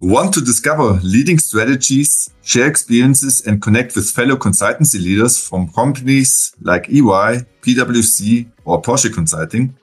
Want 0.00 0.32
to 0.34 0.40
discover 0.40 1.00
leading 1.02 1.40
strategies, 1.40 2.30
share 2.44 2.68
experiences, 2.68 3.44
and 3.44 3.60
connect 3.60 3.96
with 3.96 4.08
fellow 4.08 4.36
consultancy 4.36 5.02
leaders 5.02 5.36
from 5.44 5.72
companies 5.72 6.54
like 6.60 6.88
EY, 6.88 7.42
PwC, 7.62 8.48
or 8.64 8.80
Porsche 8.80 9.12
Consulting? 9.12 9.76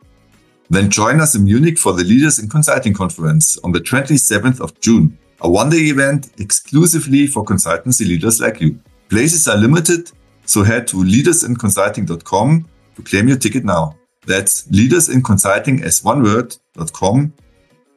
Then 0.70 0.90
join 0.90 1.20
us 1.20 1.36
in 1.36 1.44
Munich 1.44 1.78
for 1.78 1.92
the 1.92 2.06
Leaders 2.06 2.40
in 2.40 2.48
Consulting 2.48 2.94
Conference 2.94 3.58
on 3.58 3.74
the 3.74 3.82
27th 3.82 4.62
of 4.62 4.80
June, 4.80 5.18
a 5.42 5.50
one 5.50 5.70
day 5.70 5.90
event 5.90 6.30
exclusively 6.40 7.28
for 7.28 7.44
consultancy 7.44 8.08
leaders 8.08 8.40
like 8.40 8.62
you. 8.62 8.80
Places 9.10 9.50
are 9.50 9.58
limited, 9.58 10.14
so 10.46 10.64
head 10.64 10.88
to 10.88 10.96
leadersinconsulting.com 10.96 12.66
to 12.96 13.02
claim 13.02 13.28
your 13.28 13.38
ticket 13.38 13.66
now. 13.66 13.98
That's 14.26 14.66
leadersinconsulting 14.70 15.84
as 15.84 16.06
one 16.06 16.24
word.com. 16.24 17.34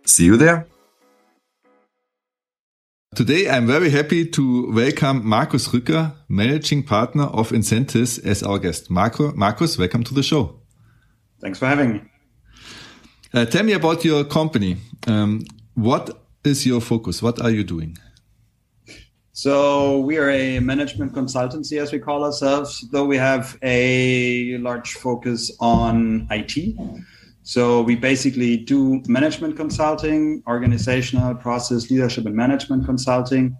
See 0.05 0.25
you 0.25 0.37
there. 0.37 0.67
Today, 3.15 3.49
I'm 3.49 3.67
very 3.67 3.91
happy 3.91 4.27
to 4.27 4.71
welcome 4.71 5.27
Markus 5.27 5.67
Rücker, 5.69 6.15
Managing 6.29 6.85
Partner 6.85 7.25
of 7.25 7.51
Insentis, 7.51 8.25
as 8.25 8.43
our 8.43 8.59
guest. 8.59 8.91
Marco, 8.91 9.33
Markus, 9.33 9.77
welcome 9.77 10.05
to 10.05 10.15
the 10.15 10.23
show. 10.23 10.61
Thanks 11.41 11.59
for 11.59 11.67
having 11.67 11.95
me. 11.95 12.03
Uh, 13.35 13.45
tell 13.47 13.65
me 13.65 13.73
about 13.73 14.05
your 14.05 14.25
company. 14.25 14.77
Um, 15.07 15.45
what 15.75 16.17
is 16.45 16.65
your 16.67 16.81
focus? 16.81 17.23
What 17.23 17.41
are 17.41 17.51
you 17.51 17.65
doing? 17.65 17.99
So 19.33 19.99
we 20.01 20.19
are 20.19 20.31
a 20.31 20.61
management 20.61 21.13
consultancy, 21.15 21.81
as 21.81 21.91
we 21.91 21.99
call 21.99 22.25
ourselves, 22.25 22.87
though 22.93 23.07
we 23.07 23.17
have 23.17 23.59
a 23.63 24.59
large 24.59 24.93
focus 24.93 25.51
on 25.59 26.29
IT. 26.31 26.77
So 27.49 27.81
we 27.81 27.97
basically 27.97 28.59
do 28.59 29.03
management 29.09 29.57
consulting, 29.57 30.43
organizational 30.47 31.35
process, 31.35 31.91
leadership, 31.91 32.27
and 32.27 32.37
management 32.37 32.85
consulting 32.85 33.57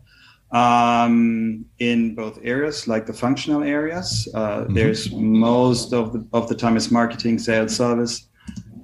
um, 0.51 1.65
in 1.79 2.15
both 2.15 2.39
areas, 2.43 2.87
like 2.87 3.07
the 3.07 3.15
functional 3.15 3.63
areas. 3.63 4.29
Uh, 4.35 4.41
mm-hmm. 4.41 4.75
There's 4.75 5.11
most 5.11 5.95
of 5.95 6.13
the 6.13 6.23
of 6.35 6.51
the 6.51 6.55
time 6.55 6.77
is 6.77 6.91
marketing, 6.91 7.39
sales, 7.39 7.75
service, 7.75 8.29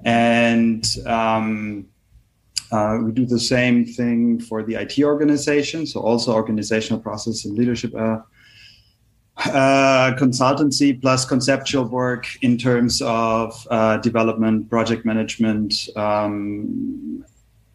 and 0.06 0.82
um, 1.04 1.84
uh, 2.72 2.96
we 3.04 3.12
do 3.12 3.26
the 3.26 3.38
same 3.54 3.84
thing 3.84 4.40
for 4.40 4.62
the 4.62 4.76
IT 4.76 4.98
organization, 5.00 5.86
so 5.86 6.00
also 6.00 6.32
organizational 6.32 6.98
process 6.98 7.44
and 7.44 7.58
leadership 7.58 7.94
uh, 7.94 8.20
uh, 9.36 10.14
consultancy 10.16 11.00
plus 11.00 11.24
conceptual 11.24 11.84
work 11.84 12.26
in 12.42 12.56
terms 12.56 13.02
of 13.02 13.66
uh, 13.70 13.96
development, 13.98 14.70
project 14.70 15.04
management, 15.04 15.88
um, 15.96 17.24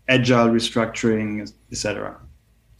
agile 0.07 0.47
restructuring, 0.47 1.51
etc. 1.71 2.17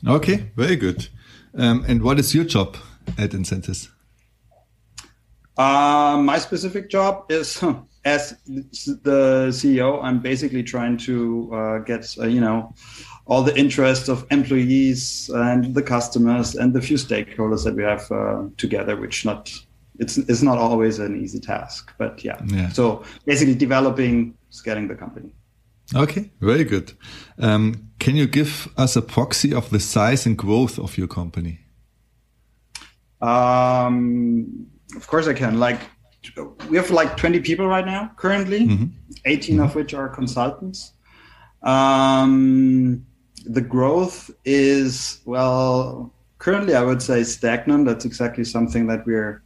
Okay, 0.07 0.49
very 0.55 0.75
good. 0.75 1.07
Um, 1.55 1.83
and 1.87 2.01
what 2.01 2.19
is 2.19 2.33
your 2.33 2.45
job 2.45 2.77
at 3.17 3.31
Insentis? 3.31 3.89
Uh, 5.57 6.17
my 6.23 6.37
specific 6.37 6.89
job 6.89 7.29
is 7.29 7.61
as 8.05 8.37
the 8.45 9.47
CEO, 9.49 10.01
I'm 10.01 10.19
basically 10.19 10.63
trying 10.63 10.97
to 10.99 11.53
uh, 11.53 11.77
get 11.79 12.15
uh, 12.17 12.27
you 12.27 12.39
know 12.39 12.73
all 13.29 13.43
the 13.43 13.55
interests 13.55 14.09
of 14.09 14.25
employees 14.31 15.29
and 15.33 15.75
the 15.75 15.83
customers 15.83 16.55
and 16.55 16.73
the 16.73 16.81
few 16.81 16.97
stakeholders 16.97 17.63
that 17.63 17.75
we 17.75 17.83
have 17.83 18.11
uh, 18.11 18.43
together, 18.57 18.95
which 18.97 19.23
not 19.23 19.53
it's 19.99 20.17
it's 20.17 20.41
not 20.41 20.57
always 20.57 20.97
an 20.99 21.21
easy 21.21 21.39
task, 21.39 21.93
but 21.97 22.23
yeah. 22.23 22.39
yeah. 22.47 22.69
So 22.69 23.03
basically, 23.25 23.55
developing, 23.55 24.33
scaling 24.49 24.87
the 24.87 24.95
company. 24.95 25.31
Okay, 25.95 26.31
very 26.41 26.63
good. 26.63 26.93
Um, 27.37 27.91
can 27.99 28.15
you 28.15 28.27
give 28.27 28.67
us 28.77 28.95
a 28.95 29.01
proxy 29.01 29.53
of 29.53 29.69
the 29.69 29.79
size 29.79 30.25
and 30.25 30.37
growth 30.37 30.79
of 30.79 30.97
your 30.97 31.07
company? 31.07 31.59
Um, 33.21 34.67
of 34.95 35.05
course, 35.07 35.27
I 35.27 35.33
can. 35.33 35.59
Like 35.59 35.81
we 36.69 36.77
have 36.77 36.89
like 36.91 37.15
20 37.15 37.39
people 37.41 37.67
right 37.67 37.85
now 37.85 38.11
currently 38.17 38.67
mm-hmm. 38.67 38.85
18 39.25 39.55
mm-hmm. 39.55 39.63
of 39.63 39.73
which 39.73 39.93
are 39.93 40.09
consultants 40.09 40.93
um, 41.63 43.05
the 43.45 43.61
growth 43.61 44.31
is 44.45 45.21
well 45.25 46.11
currently 46.37 46.75
i 46.75 46.81
would 46.81 47.01
say 47.01 47.23
stagnant 47.23 47.85
that's 47.85 48.05
exactly 48.05 48.43
something 48.43 48.87
that 48.87 49.05
we're 49.05 49.41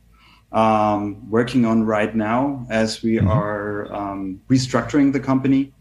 um, 0.51 1.27
working 1.31 1.65
on 1.65 1.83
right 1.83 2.15
now 2.15 2.63
as 2.69 3.01
we 3.01 3.15
mm-hmm. 3.15 3.27
are 3.27 3.91
um, 3.91 4.39
restructuring 4.49 5.11
the 5.11 5.19
company 5.19 5.73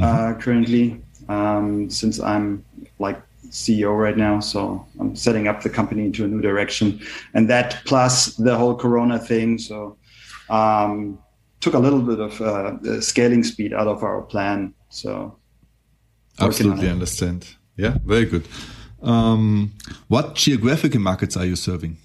uh, 0.00 0.04
mm-hmm. 0.04 0.40
currently 0.40 1.02
um, 1.28 1.90
since 1.90 2.20
i'm 2.20 2.64
like 2.98 3.20
CEO 3.50 3.96
right 3.96 4.16
now. 4.16 4.40
So 4.40 4.84
I'm 5.00 5.14
setting 5.16 5.48
up 5.48 5.62
the 5.62 5.70
company 5.70 6.04
into 6.04 6.24
a 6.24 6.28
new 6.28 6.40
direction, 6.40 7.00
and 7.34 7.48
that 7.48 7.80
plus 7.84 8.34
the 8.34 8.56
whole 8.56 8.74
Corona 8.74 9.18
thing. 9.18 9.58
So 9.58 9.96
um, 10.50 11.18
took 11.60 11.74
a 11.74 11.78
little 11.78 12.02
bit 12.02 12.20
of 12.20 12.40
uh, 12.40 13.00
scaling 13.00 13.44
speed 13.44 13.72
out 13.72 13.88
of 13.88 14.02
our 14.02 14.22
plan. 14.22 14.74
So 14.88 15.36
absolutely 16.40 16.88
understand. 16.88 17.46
Yeah, 17.76 17.98
very 18.04 18.24
good. 18.24 18.46
Um, 19.02 19.72
what 20.08 20.34
geographical 20.34 21.00
markets 21.00 21.36
are 21.36 21.44
you 21.44 21.56
serving? 21.56 21.98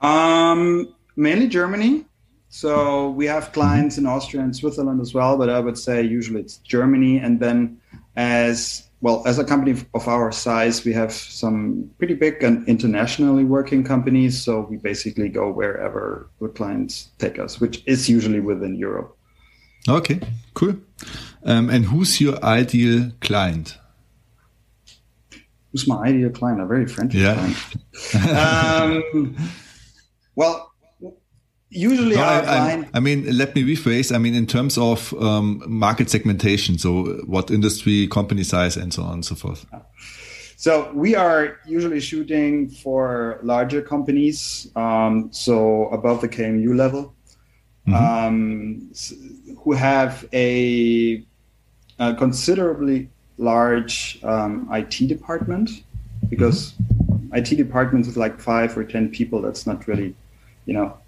Um, 0.00 0.94
mainly 1.16 1.48
Germany. 1.48 2.04
So 2.48 3.10
we 3.10 3.26
have 3.26 3.52
clients 3.52 3.96
in 3.96 4.06
Austria 4.06 4.42
and 4.42 4.54
Switzerland 4.54 5.00
as 5.00 5.14
well, 5.14 5.38
but 5.38 5.48
I 5.48 5.60
would 5.60 5.78
say 5.78 6.02
usually 6.02 6.40
it's 6.40 6.56
Germany. 6.58 7.18
And 7.18 7.38
then 7.38 7.80
as 8.16 8.90
well, 9.00 9.22
as 9.24 9.38
a 9.38 9.44
company 9.44 9.80
of 9.94 10.08
our 10.08 10.32
size, 10.32 10.84
we 10.84 10.92
have 10.92 11.12
some 11.12 11.88
pretty 11.98 12.14
big 12.14 12.42
and 12.42 12.66
internationally 12.68 13.44
working 13.44 13.84
companies. 13.84 14.42
So 14.42 14.62
we 14.62 14.78
basically 14.78 15.28
go 15.28 15.50
wherever 15.50 16.28
the 16.40 16.48
clients 16.48 17.10
take 17.18 17.38
us, 17.38 17.60
which 17.60 17.84
is 17.86 18.08
usually 18.08 18.40
within 18.40 18.74
Europe. 18.74 19.16
Okay, 19.88 20.20
cool. 20.54 20.74
Um, 21.44 21.70
and 21.70 21.86
who's 21.86 22.20
your 22.20 22.42
ideal 22.44 23.12
client? 23.20 23.78
Who's 25.72 25.86
my 25.86 26.04
ideal 26.04 26.30
client? 26.30 26.60
A 26.60 26.66
very 26.66 26.86
friendly 26.86 27.20
yeah. 27.20 27.34
client. 27.34 29.04
um, 29.14 29.36
well, 30.34 30.72
usually 31.70 32.16
no, 32.16 32.22
I, 32.22 32.84
I, 32.92 33.00
mean 33.00 33.36
let 33.38 33.54
me 33.54 33.62
rephrase 33.62 34.12
i 34.12 34.18
mean 34.18 34.34
in 34.34 34.44
terms 34.44 34.76
of 34.76 35.14
um, 35.22 35.62
market 35.68 36.10
segmentation 36.10 36.78
so 36.78 37.04
what 37.26 37.48
industry 37.48 38.08
company 38.08 38.42
size 38.42 38.76
and 38.76 38.92
so 38.92 39.04
on 39.04 39.12
and 39.12 39.24
so 39.24 39.36
forth 39.36 39.64
so 40.56 40.92
we 40.94 41.14
are 41.14 41.58
usually 41.66 42.00
shooting 42.00 42.68
for 42.68 43.38
larger 43.44 43.82
companies 43.82 44.68
um, 44.74 45.28
so 45.32 45.86
above 45.90 46.20
the 46.22 46.28
kmu 46.28 46.76
level 46.76 47.14
mm-hmm. 47.86 47.94
um, 47.94 48.90
who 49.62 49.72
have 49.72 50.26
a, 50.32 51.24
a 52.00 52.14
considerably 52.14 53.08
large 53.38 54.18
um, 54.24 54.68
it 54.72 55.06
department 55.06 55.70
because 56.28 56.72
mm-hmm. 56.72 57.36
it 57.36 57.44
departments 57.56 58.08
with 58.08 58.16
like 58.16 58.40
five 58.40 58.76
or 58.76 58.84
ten 58.84 59.08
people 59.08 59.40
that's 59.40 59.66
not 59.66 59.86
really 59.86 60.14
you 60.66 60.74
know 60.74 60.98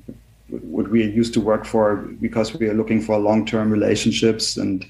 what 0.48 0.88
we 0.88 1.04
used 1.04 1.32
to 1.34 1.40
work 1.40 1.64
for 1.64 1.96
because 2.20 2.54
we 2.54 2.68
are 2.68 2.74
looking 2.74 3.00
for 3.00 3.18
long-term 3.18 3.70
relationships 3.70 4.58
and 4.58 4.86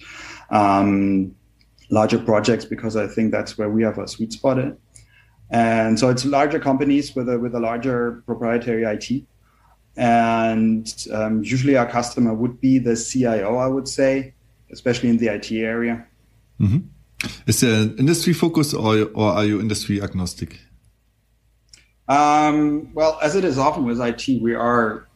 um, 0.50 1.34
larger 1.90 2.18
projects 2.18 2.64
because 2.64 2.96
I 2.96 3.06
think 3.06 3.30
that's 3.30 3.56
where 3.56 3.70
we 3.70 3.82
have 3.84 3.98
a 3.98 4.08
sweet 4.08 4.32
spot 4.32 4.58
in. 4.58 4.76
And 5.50 5.98
so 5.98 6.08
it's 6.08 6.24
larger 6.24 6.58
companies 6.58 7.14
with 7.14 7.28
a 7.28 7.38
with 7.38 7.54
a 7.54 7.60
larger 7.60 8.22
proprietary 8.26 8.84
IT. 8.84 9.24
And 9.96 11.06
um, 11.12 11.44
usually 11.44 11.76
our 11.76 11.86
customer 11.86 12.32
would 12.32 12.60
be 12.60 12.78
the 12.78 12.96
CIO, 12.96 13.56
I 13.56 13.66
would 13.68 13.86
say, 13.86 14.32
especially 14.72 15.08
in 15.08 15.18
the 15.18 15.28
IT 15.28 15.50
area. 15.52 16.06
Mm-hmm. 16.60 16.78
Is 17.46 17.60
there 17.60 17.82
an 17.82 17.96
industry 17.98 18.32
focus 18.32 18.74
or, 18.74 19.08
or 19.14 19.32
are 19.32 19.44
you 19.44 19.60
industry 19.60 20.02
agnostic? 20.02 20.58
Um, 22.08 22.92
well, 22.94 23.18
as 23.22 23.36
it 23.36 23.44
is 23.44 23.58
often 23.58 23.84
with 23.84 24.00
IT, 24.00 24.42
we 24.42 24.54
are 24.54 25.06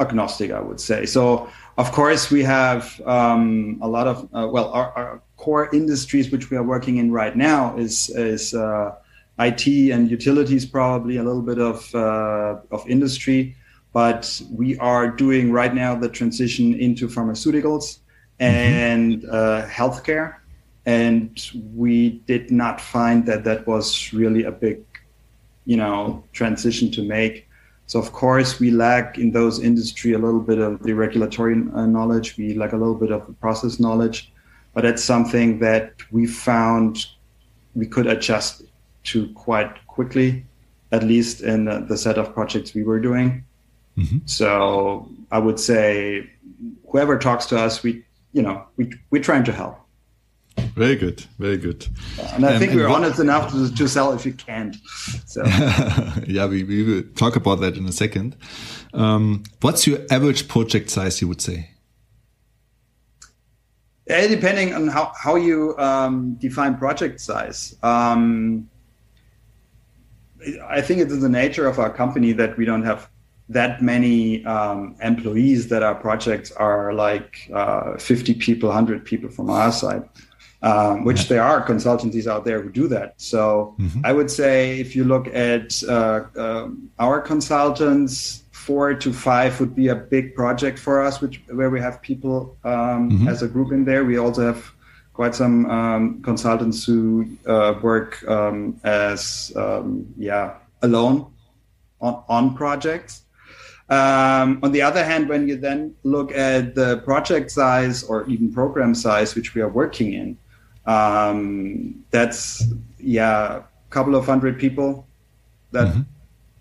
agnostic, 0.00 0.50
I 0.50 0.60
would 0.60 0.80
say. 0.80 1.06
So, 1.06 1.48
of 1.78 1.92
course, 1.92 2.30
we 2.30 2.42
have 2.42 3.00
um, 3.06 3.78
a 3.82 3.88
lot 3.88 4.06
of 4.06 4.24
uh, 4.34 4.48
well, 4.48 4.70
our, 4.72 4.92
our, 4.96 5.22
core 5.36 5.68
industries 5.74 6.30
which 6.30 6.50
we 6.50 6.56
are 6.56 6.62
working 6.62 6.98
in 6.98 7.10
right 7.10 7.36
now 7.36 7.76
is 7.76 8.10
is 8.10 8.54
uh, 8.54 8.94
IT 9.40 9.66
and 9.66 10.10
utilities, 10.10 10.64
probably 10.64 11.16
a 11.16 11.22
little 11.22 11.42
bit 11.42 11.58
of 11.58 11.92
uh, 11.94 12.60
of 12.70 12.88
industry, 12.88 13.56
but 13.92 14.40
we 14.50 14.78
are 14.78 15.08
doing 15.08 15.50
right 15.52 15.74
now 15.74 15.94
the 15.94 16.08
transition 16.08 16.74
into 16.74 17.08
pharmaceuticals. 17.08 17.98
And 18.38 19.22
mm-hmm. 19.22 19.70
healthcare, 19.70 20.36
and 20.86 21.50
we 21.74 22.20
did 22.26 22.50
not 22.50 22.80
find 22.80 23.26
that 23.26 23.44
that 23.44 23.66
was 23.66 24.12
really 24.12 24.44
a 24.44 24.52
big, 24.52 24.84
you 25.64 25.76
know, 25.76 26.24
transition 26.32 26.90
to 26.92 27.02
make 27.02 27.48
so 27.92 27.98
of 27.98 28.12
course 28.12 28.58
we 28.58 28.70
lack 28.70 29.18
in 29.18 29.32
those 29.32 29.60
industry 29.60 30.14
a 30.14 30.18
little 30.18 30.40
bit 30.40 30.58
of 30.58 30.82
the 30.82 30.94
regulatory 30.94 31.62
uh, 31.74 31.84
knowledge. 31.84 32.38
We 32.38 32.54
lack 32.54 32.72
a 32.72 32.76
little 32.76 32.94
bit 32.94 33.10
of 33.10 33.26
the 33.26 33.34
process 33.34 33.78
knowledge. 33.78 34.32
but 34.72 34.84
that's 34.84 35.04
something 35.04 35.58
that 35.58 35.92
we 36.10 36.26
found 36.26 37.04
we 37.74 37.86
could 37.86 38.06
adjust 38.06 38.62
to 39.10 39.28
quite 39.34 39.86
quickly, 39.86 40.46
at 40.90 41.02
least 41.02 41.42
in 41.42 41.66
the 41.90 41.96
set 41.98 42.16
of 42.16 42.32
projects 42.32 42.72
we 42.72 42.82
were 42.82 42.98
doing. 42.98 43.44
Mm-hmm. 43.98 44.18
So 44.24 45.10
I 45.30 45.38
would 45.38 45.60
say 45.60 46.30
whoever 46.90 47.18
talks 47.18 47.44
to 47.46 47.58
us, 47.58 47.82
we 47.82 48.06
you 48.32 48.42
know 48.42 48.66
we 48.76 48.92
we're 49.10 49.22
trying 49.22 49.44
to 49.44 49.52
help. 49.52 49.78
Very 50.74 50.96
good, 50.96 51.24
very 51.38 51.56
good. 51.56 51.86
And 52.34 52.44
I 52.44 52.54
um, 52.54 52.58
think 52.58 52.74
we're 52.74 52.88
what, 52.88 53.02
honest 53.02 53.20
enough 53.20 53.50
to, 53.52 53.74
to, 53.74 53.88
sell 53.88 54.12
if 54.12 54.26
you 54.26 54.34
can't. 54.34 54.76
So 55.24 55.42
yeah, 56.26 56.46
we, 56.46 56.62
we 56.64 56.82
will 56.82 57.02
talk 57.14 57.36
about 57.36 57.60
that 57.60 57.76
in 57.76 57.86
a 57.86 57.92
second. 57.92 58.36
Um, 58.92 59.44
what's 59.62 59.86
your 59.86 60.00
average 60.10 60.48
project 60.48 60.90
size? 60.90 61.20
You 61.22 61.28
would 61.28 61.40
say? 61.40 61.70
Yeah, 64.06 64.26
depending 64.26 64.74
on 64.74 64.88
how 64.88 65.12
how 65.16 65.36
you 65.36 65.76
um, 65.78 66.34
define 66.34 66.76
project 66.76 67.20
size. 67.20 67.74
Um, 67.82 68.68
I 70.68 70.80
think 70.80 71.00
it 71.00 71.10
is 71.10 71.20
the 71.20 71.28
nature 71.28 71.66
of 71.66 71.78
our 71.78 71.90
company 71.90 72.32
that 72.32 72.56
we 72.58 72.64
don't 72.64 72.84
have 72.84 73.08
that 73.52 73.82
many 73.82 74.44
um, 74.44 74.96
employees 75.02 75.68
that 75.68 75.82
our 75.82 75.94
projects 75.94 76.50
are 76.52 76.92
like 76.92 77.50
uh, 77.52 77.96
50 77.98 78.34
people 78.34 78.68
100 78.68 79.04
people 79.04 79.30
from 79.30 79.50
our 79.50 79.72
side 79.72 80.08
um, 80.62 81.04
which 81.04 81.28
there 81.28 81.42
are 81.42 81.66
consultancies 81.66 82.26
out 82.28 82.44
there 82.44 82.62
who 82.62 82.70
do 82.70 82.88
that 82.88 83.14
so 83.16 83.74
mm-hmm. 83.78 84.00
i 84.04 84.12
would 84.12 84.30
say 84.30 84.78
if 84.80 84.94
you 84.96 85.04
look 85.04 85.26
at 85.28 85.82
uh, 85.88 86.24
uh, 86.36 86.68
our 86.98 87.20
consultants 87.20 88.44
four 88.52 88.94
to 88.94 89.12
five 89.12 89.58
would 89.58 89.74
be 89.74 89.88
a 89.88 89.96
big 89.96 90.34
project 90.34 90.78
for 90.78 91.02
us 91.02 91.20
which 91.20 91.42
where 91.48 91.70
we 91.70 91.80
have 91.80 92.00
people 92.00 92.56
um, 92.64 93.10
mm-hmm. 93.10 93.28
as 93.28 93.42
a 93.42 93.48
group 93.48 93.72
in 93.72 93.84
there 93.84 94.04
we 94.04 94.18
also 94.18 94.46
have 94.46 94.72
quite 95.12 95.34
some 95.34 95.66
um, 95.66 96.22
consultants 96.22 96.84
who 96.84 97.26
uh, 97.46 97.74
work 97.82 98.26
um, 98.28 98.80
as 98.84 99.52
um, 99.56 100.06
yeah 100.16 100.56
alone 100.82 101.26
on, 102.00 102.22
on 102.28 102.54
projects 102.54 103.22
um, 103.92 104.58
on 104.62 104.72
the 104.72 104.80
other 104.80 105.04
hand, 105.04 105.28
when 105.28 105.46
you 105.46 105.56
then 105.56 105.94
look 106.02 106.32
at 106.32 106.74
the 106.74 106.98
project 106.98 107.50
size 107.50 108.02
or 108.02 108.26
even 108.26 108.50
program 108.50 108.94
size, 108.94 109.34
which 109.34 109.54
we 109.54 109.60
are 109.60 109.68
working 109.68 110.14
in, 110.14 110.38
um, 110.86 112.02
that's 112.10 112.64
yeah, 112.98 113.56
a 113.58 113.62
couple 113.90 114.14
of 114.14 114.24
hundred 114.24 114.58
people. 114.58 115.06
That 115.72 115.88
mm-hmm. 115.88 116.02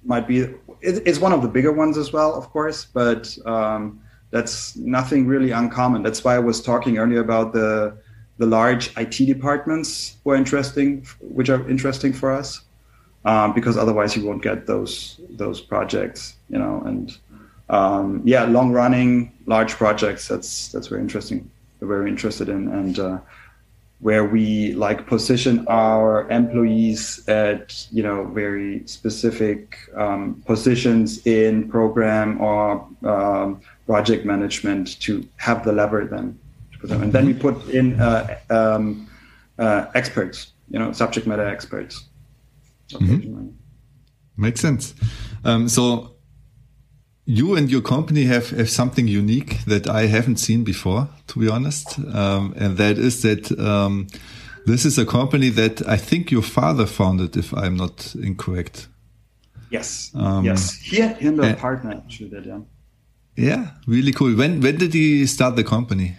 might 0.03 0.27
be. 0.27 0.39
It, 0.81 1.03
it's 1.05 1.19
one 1.19 1.31
of 1.31 1.41
the 1.41 1.47
bigger 1.47 1.71
ones 1.71 1.97
as 1.97 2.11
well, 2.11 2.33
of 2.33 2.49
course, 2.49 2.83
but 2.83 3.37
um, 3.45 4.01
that's 4.31 4.75
nothing 4.75 5.25
really 5.25 5.51
uncommon. 5.51 6.03
That's 6.03 6.25
why 6.25 6.35
I 6.35 6.39
was 6.39 6.61
talking 6.61 6.97
earlier 6.97 7.21
about 7.21 7.53
the 7.53 7.95
the 8.39 8.45
large 8.45 8.91
IT 8.97 9.25
departments 9.25 10.17
were 10.25 10.35
interesting, 10.35 11.05
which 11.21 11.49
are 11.49 11.69
interesting 11.69 12.11
for 12.11 12.29
us 12.31 12.61
um, 13.25 13.53
because 13.53 13.77
otherwise 13.77 14.15
you 14.15 14.25
won't 14.25 14.41
get 14.41 14.67
those 14.67 15.19
those 15.29 15.61
projects, 15.61 16.35
you 16.49 16.57
know. 16.57 16.81
And 16.85 17.17
um, 17.69 18.21
yeah, 18.25 18.43
long 18.43 18.71
running 18.71 19.31
large 19.45 19.73
projects. 19.73 20.27
That's 20.27 20.69
that's 20.69 20.87
very 20.87 21.01
interesting. 21.01 21.49
Very 21.81 22.09
interested 22.09 22.49
in 22.49 22.67
and. 22.69 22.99
Uh, 22.99 23.19
where 24.01 24.25
we 24.25 24.73
like 24.73 25.05
position 25.05 25.63
our 25.67 26.27
employees 26.31 27.23
at 27.27 27.87
you 27.91 28.01
know 28.01 28.25
very 28.25 28.81
specific 28.87 29.77
um, 29.95 30.41
positions 30.45 31.25
in 31.25 31.69
program 31.69 32.41
or 32.41 32.85
um, 33.03 33.61
project 33.85 34.25
management 34.25 34.99
to 34.99 35.27
have 35.37 35.63
the 35.63 35.71
lever 35.71 36.05
then 36.05 36.37
and 36.89 37.13
then 37.13 37.27
we 37.27 37.33
put 37.33 37.55
in 37.69 37.99
uh, 38.01 38.37
um, 38.49 39.07
uh, 39.59 39.85
experts 39.93 40.53
you 40.71 40.79
know 40.79 40.91
subject 40.91 41.27
matter 41.27 41.47
experts 41.47 42.05
Mm-hmm. 42.99 43.49
Makes 44.37 44.61
sense. 44.61 44.93
Um, 45.43 45.69
so 45.69 46.15
you 47.25 47.55
and 47.55 47.69
your 47.69 47.81
company 47.81 48.23
have, 48.25 48.49
have 48.49 48.69
something 48.69 49.07
unique 49.07 49.63
that 49.65 49.87
I 49.87 50.07
haven't 50.07 50.37
seen 50.37 50.63
before, 50.63 51.07
to 51.27 51.39
be 51.39 51.47
honest. 51.47 51.99
Um, 52.13 52.53
and 52.57 52.77
that 52.77 52.97
is 52.97 53.21
that 53.21 53.57
um, 53.59 54.07
this 54.65 54.85
is 54.85 54.97
a 54.97 55.05
company 55.05 55.49
that 55.49 55.87
I 55.87 55.97
think 55.97 56.31
your 56.31 56.41
father 56.41 56.85
founded, 56.85 57.37
if 57.37 57.53
I'm 57.53 57.75
not 57.75 58.15
incorrect. 58.15 58.87
Yes. 59.69 60.11
Um, 60.15 60.45
yes. 60.45 60.75
He 60.75 61.01
and 61.01 61.39
a 61.39 61.55
partner 61.55 61.91
actually 61.91 62.29
did, 62.29 62.45
yeah. 62.45 62.59
Yeah, 63.37 63.71
really 63.87 64.11
cool. 64.11 64.35
When 64.35 64.59
when 64.59 64.77
did 64.77 64.93
he 64.93 65.25
start 65.25 65.55
the 65.55 65.63
company? 65.63 66.17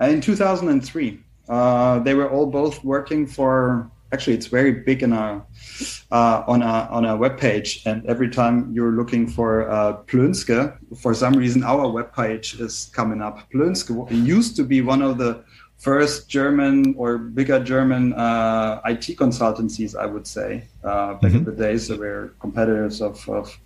In 0.00 0.20
2003. 0.20 1.20
Uh, 1.48 1.98
they 1.98 2.14
were 2.14 2.30
all 2.30 2.46
both 2.46 2.82
working 2.84 3.26
for 3.26 3.90
actually 4.14 4.36
it's 4.38 4.46
very 4.46 4.72
big 4.88 5.02
in 5.02 5.12
a 5.12 5.44
uh, 6.18 6.52
on 6.52 6.62
a 6.62 6.74
on 6.96 7.04
a 7.04 7.14
web 7.16 7.36
page 7.46 7.82
and 7.84 7.98
every 8.06 8.30
time 8.38 8.54
you're 8.74 8.96
looking 9.00 9.26
for 9.26 9.68
uh, 9.68 9.92
Ploenzke 10.08 10.58
for 11.02 11.12
some 11.22 11.34
reason 11.34 11.64
our 11.64 11.90
web 11.90 12.08
page 12.14 12.46
is 12.66 12.74
coming 12.98 13.20
up 13.20 13.36
Ploenzke 13.52 13.90
used 14.34 14.54
to 14.58 14.62
be 14.72 14.78
one 14.80 15.02
of 15.02 15.18
the 15.18 15.32
first 15.78 16.28
German 16.28 16.94
or 16.96 17.18
bigger 17.18 17.58
German 17.72 18.12
uh, 18.14 18.80
IT 18.92 19.06
consultancies 19.24 19.92
I 20.04 20.06
would 20.06 20.26
say 20.36 20.48
uh, 20.84 21.14
back 21.14 21.32
mm-hmm. 21.32 21.38
in 21.38 21.44
the 21.44 21.56
days 21.66 21.88
there 21.88 21.98
were 21.98 22.34
competitors 22.38 23.02
of, 23.02 23.28
of 23.28 23.58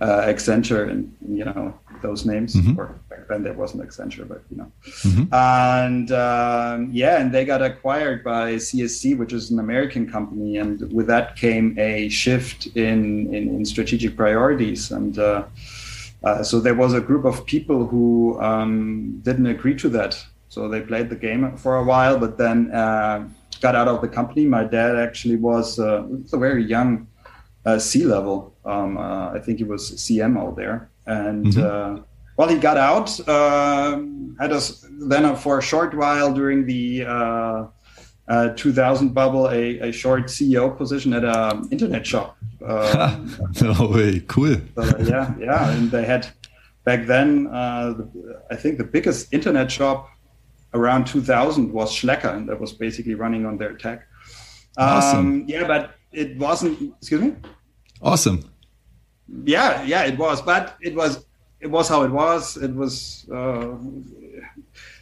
uh, 0.00 0.22
Accenture 0.22 0.88
and 0.90 1.14
you 1.28 1.44
know 1.44 1.78
those 2.02 2.24
names. 2.24 2.54
Mm-hmm. 2.54 2.78
Or 2.78 2.98
back 3.08 3.26
then 3.28 3.42
there 3.42 3.52
wasn't 3.52 3.82
Accenture, 3.88 4.26
but 4.26 4.42
you 4.50 4.58
know. 4.58 4.72
Mm-hmm. 5.02 5.34
And 5.34 6.12
um, 6.12 6.90
yeah, 6.92 7.20
and 7.20 7.32
they 7.32 7.44
got 7.44 7.62
acquired 7.62 8.22
by 8.22 8.54
CSC, 8.54 9.18
which 9.18 9.32
is 9.32 9.50
an 9.50 9.58
American 9.58 10.10
company, 10.10 10.58
and 10.58 10.92
with 10.92 11.06
that 11.08 11.36
came 11.36 11.76
a 11.78 12.08
shift 12.08 12.66
in 12.76 13.32
in, 13.34 13.48
in 13.48 13.64
strategic 13.64 14.16
priorities 14.16 14.90
and. 14.90 15.18
Uh, 15.18 15.44
uh, 16.24 16.42
so 16.42 16.58
there 16.58 16.74
was 16.74 16.94
a 16.94 17.00
group 17.00 17.24
of 17.24 17.46
people 17.46 17.86
who 17.86 18.40
um, 18.40 19.20
didn't 19.22 19.46
agree 19.46 19.76
to 19.76 19.88
that. 19.88 20.20
So 20.48 20.68
they 20.68 20.80
played 20.80 21.10
the 21.10 21.16
game 21.16 21.56
for 21.56 21.76
a 21.76 21.84
while, 21.84 22.18
but 22.18 22.38
then 22.38 22.72
uh, 22.72 23.28
got 23.60 23.74
out 23.74 23.86
of 23.86 24.00
the 24.00 24.08
company. 24.08 24.44
My 24.46 24.64
dad 24.64 24.96
actually 24.96 25.36
was, 25.36 25.78
uh, 25.78 26.06
a 26.32 26.38
very 26.38 26.64
young 26.64 27.06
uh, 27.68 27.78
C 27.78 28.04
level. 28.04 28.54
Um, 28.64 28.96
uh, 28.96 29.32
I 29.36 29.40
think 29.40 29.58
he 29.58 29.64
was 29.64 29.92
CM 29.92 30.38
out 30.38 30.56
there, 30.56 30.90
and 31.06 31.46
mm-hmm. 31.46 31.98
uh, 32.00 32.02
well, 32.36 32.48
he 32.48 32.58
got 32.58 32.76
out. 32.76 33.08
Um, 33.28 34.36
had 34.40 34.52
us 34.52 34.86
then 35.12 35.24
uh, 35.24 35.34
for 35.34 35.58
a 35.58 35.62
short 35.62 35.94
while 35.94 36.32
during 36.32 36.66
the 36.66 37.04
uh, 37.04 37.66
uh, 38.28 38.48
2000 38.56 39.14
bubble 39.14 39.48
a, 39.48 39.88
a 39.88 39.92
short 39.92 40.24
CEO 40.24 40.76
position 40.76 41.12
at 41.12 41.24
an 41.24 41.68
internet 41.70 42.06
shop. 42.06 42.36
Um, 42.60 43.36
no 43.62 43.88
way, 43.94 44.20
cool. 44.26 44.56
yeah, 44.98 45.32
yeah, 45.38 45.70
and 45.70 45.90
they 45.92 46.04
had 46.04 46.26
back 46.84 47.06
then. 47.06 47.44
The, 47.44 48.42
I 48.50 48.56
think 48.56 48.78
the 48.78 48.84
biggest 48.84 49.32
internet 49.32 49.70
shop 49.70 50.10
around 50.74 51.06
2000 51.06 51.72
was 51.72 51.90
Schlecker, 51.92 52.34
and 52.36 52.48
that 52.48 52.60
was 52.60 52.72
basically 52.72 53.14
running 53.14 53.46
on 53.46 53.58
their 53.58 53.74
tech. 53.74 54.02
Awesome. 54.76 55.18
Um, 55.18 55.44
yeah, 55.46 55.66
but 55.68 55.94
it 56.12 56.36
wasn't. 56.36 56.94
Excuse 57.00 57.20
me. 57.20 57.34
Awesome. 58.02 58.44
Yeah, 59.44 59.82
yeah, 59.82 60.04
it 60.04 60.18
was, 60.18 60.40
but 60.40 60.76
it 60.80 60.94
was 60.94 61.24
it 61.60 61.70
was 61.70 61.88
how 61.88 62.02
it 62.02 62.10
was. 62.10 62.56
It 62.56 62.74
was 62.74 63.26
uh, 63.30 63.76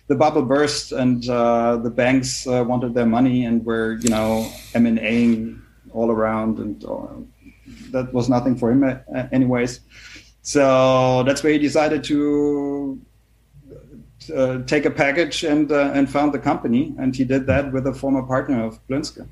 the 0.09 0.15
bubble 0.15 0.43
burst, 0.43 0.93
and 0.93 1.29
uh, 1.29 1.77
the 1.77 1.91
banks 1.91 2.47
uh, 2.47 2.65
wanted 2.67 2.95
their 2.95 3.07
money, 3.07 3.45
and 3.45 3.65
were 3.65 3.99
you 4.01 4.09
know 4.09 4.51
M 4.75 4.87
and 4.87 4.99
Aing 4.99 5.63
all 5.93 6.11
around, 6.11 6.59
and 6.59 6.85
uh, 6.85 7.07
that 7.91 8.13
was 8.13 8.29
nothing 8.29 8.57
for 8.57 8.71
him, 8.71 8.85
uh, 8.85 8.97
anyways. 9.33 9.81
So 10.43 11.23
that's 11.25 11.43
where 11.43 11.53
he 11.53 11.59
decided 11.59 12.05
to 12.05 13.01
uh, 14.35 14.63
take 14.63 14.85
a 14.85 14.91
package 14.91 15.45
and 15.45 15.71
uh, 15.71 15.91
and 15.95 16.11
found 16.11 16.33
the 16.33 16.39
company, 16.39 16.95
and 16.99 17.15
he 17.15 17.25
did 17.25 17.47
that 17.47 17.73
with 17.73 17.87
a 17.87 17.93
former 17.93 18.23
partner 18.23 18.65
of 18.65 18.79
Ploenzke, 18.89 19.27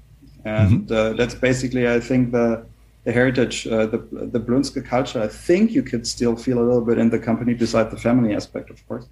and 0.44 0.88
mm-hmm. 0.88 0.94
uh, 0.94 1.12
that's 1.14 1.34
basically, 1.34 1.88
I 1.88 2.00
think, 2.00 2.32
the 2.32 2.66
the 3.04 3.12
heritage, 3.12 3.66
uh, 3.66 3.86
the 3.86 3.98
the 4.10 4.40
Ploenzke 4.40 4.84
culture. 4.84 5.22
I 5.22 5.28
think 5.28 5.70
you 5.72 5.82
could 5.82 6.06
still 6.06 6.36
feel 6.36 6.58
a 6.58 6.64
little 6.64 6.84
bit 6.84 6.98
in 6.98 7.10
the 7.10 7.18
company, 7.18 7.54
beside 7.54 7.90
the 7.90 7.98
family 7.98 8.34
aspect, 8.34 8.70
of 8.70 8.86
course. 8.88 9.06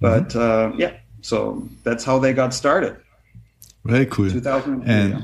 But 0.00 0.28
mm-hmm. 0.28 0.74
uh, 0.74 0.76
yeah, 0.78 0.94
so 1.20 1.68
that's 1.84 2.04
how 2.04 2.18
they 2.18 2.32
got 2.32 2.54
started. 2.54 2.96
Very 3.84 4.06
cool. 4.06 4.30
2003, 4.30 4.92
and 4.92 5.10
yeah. 5.12 5.20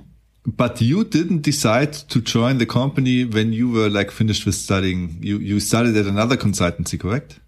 but 0.47 0.81
you 0.81 1.05
didn't 1.05 1.43
decide 1.43 1.93
to 1.93 2.21
join 2.21 2.59
the 2.59 2.67
company 2.67 3.25
when 3.25 3.53
you 3.53 3.71
were 3.71 3.89
like 3.89 4.11
finished 4.11 4.45
with 4.45 4.55
studying. 4.55 5.17
You 5.21 5.39
you 5.39 5.59
started 5.59 5.97
at 5.97 6.07
another 6.07 6.37
consultancy, 6.37 7.01
correct? 7.01 7.41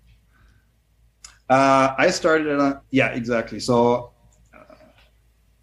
Uh, 1.50 1.94
I 1.98 2.08
started 2.08 2.46
at 2.46 2.58
a, 2.58 2.80
yeah, 2.90 3.08
exactly. 3.08 3.60
So 3.60 4.13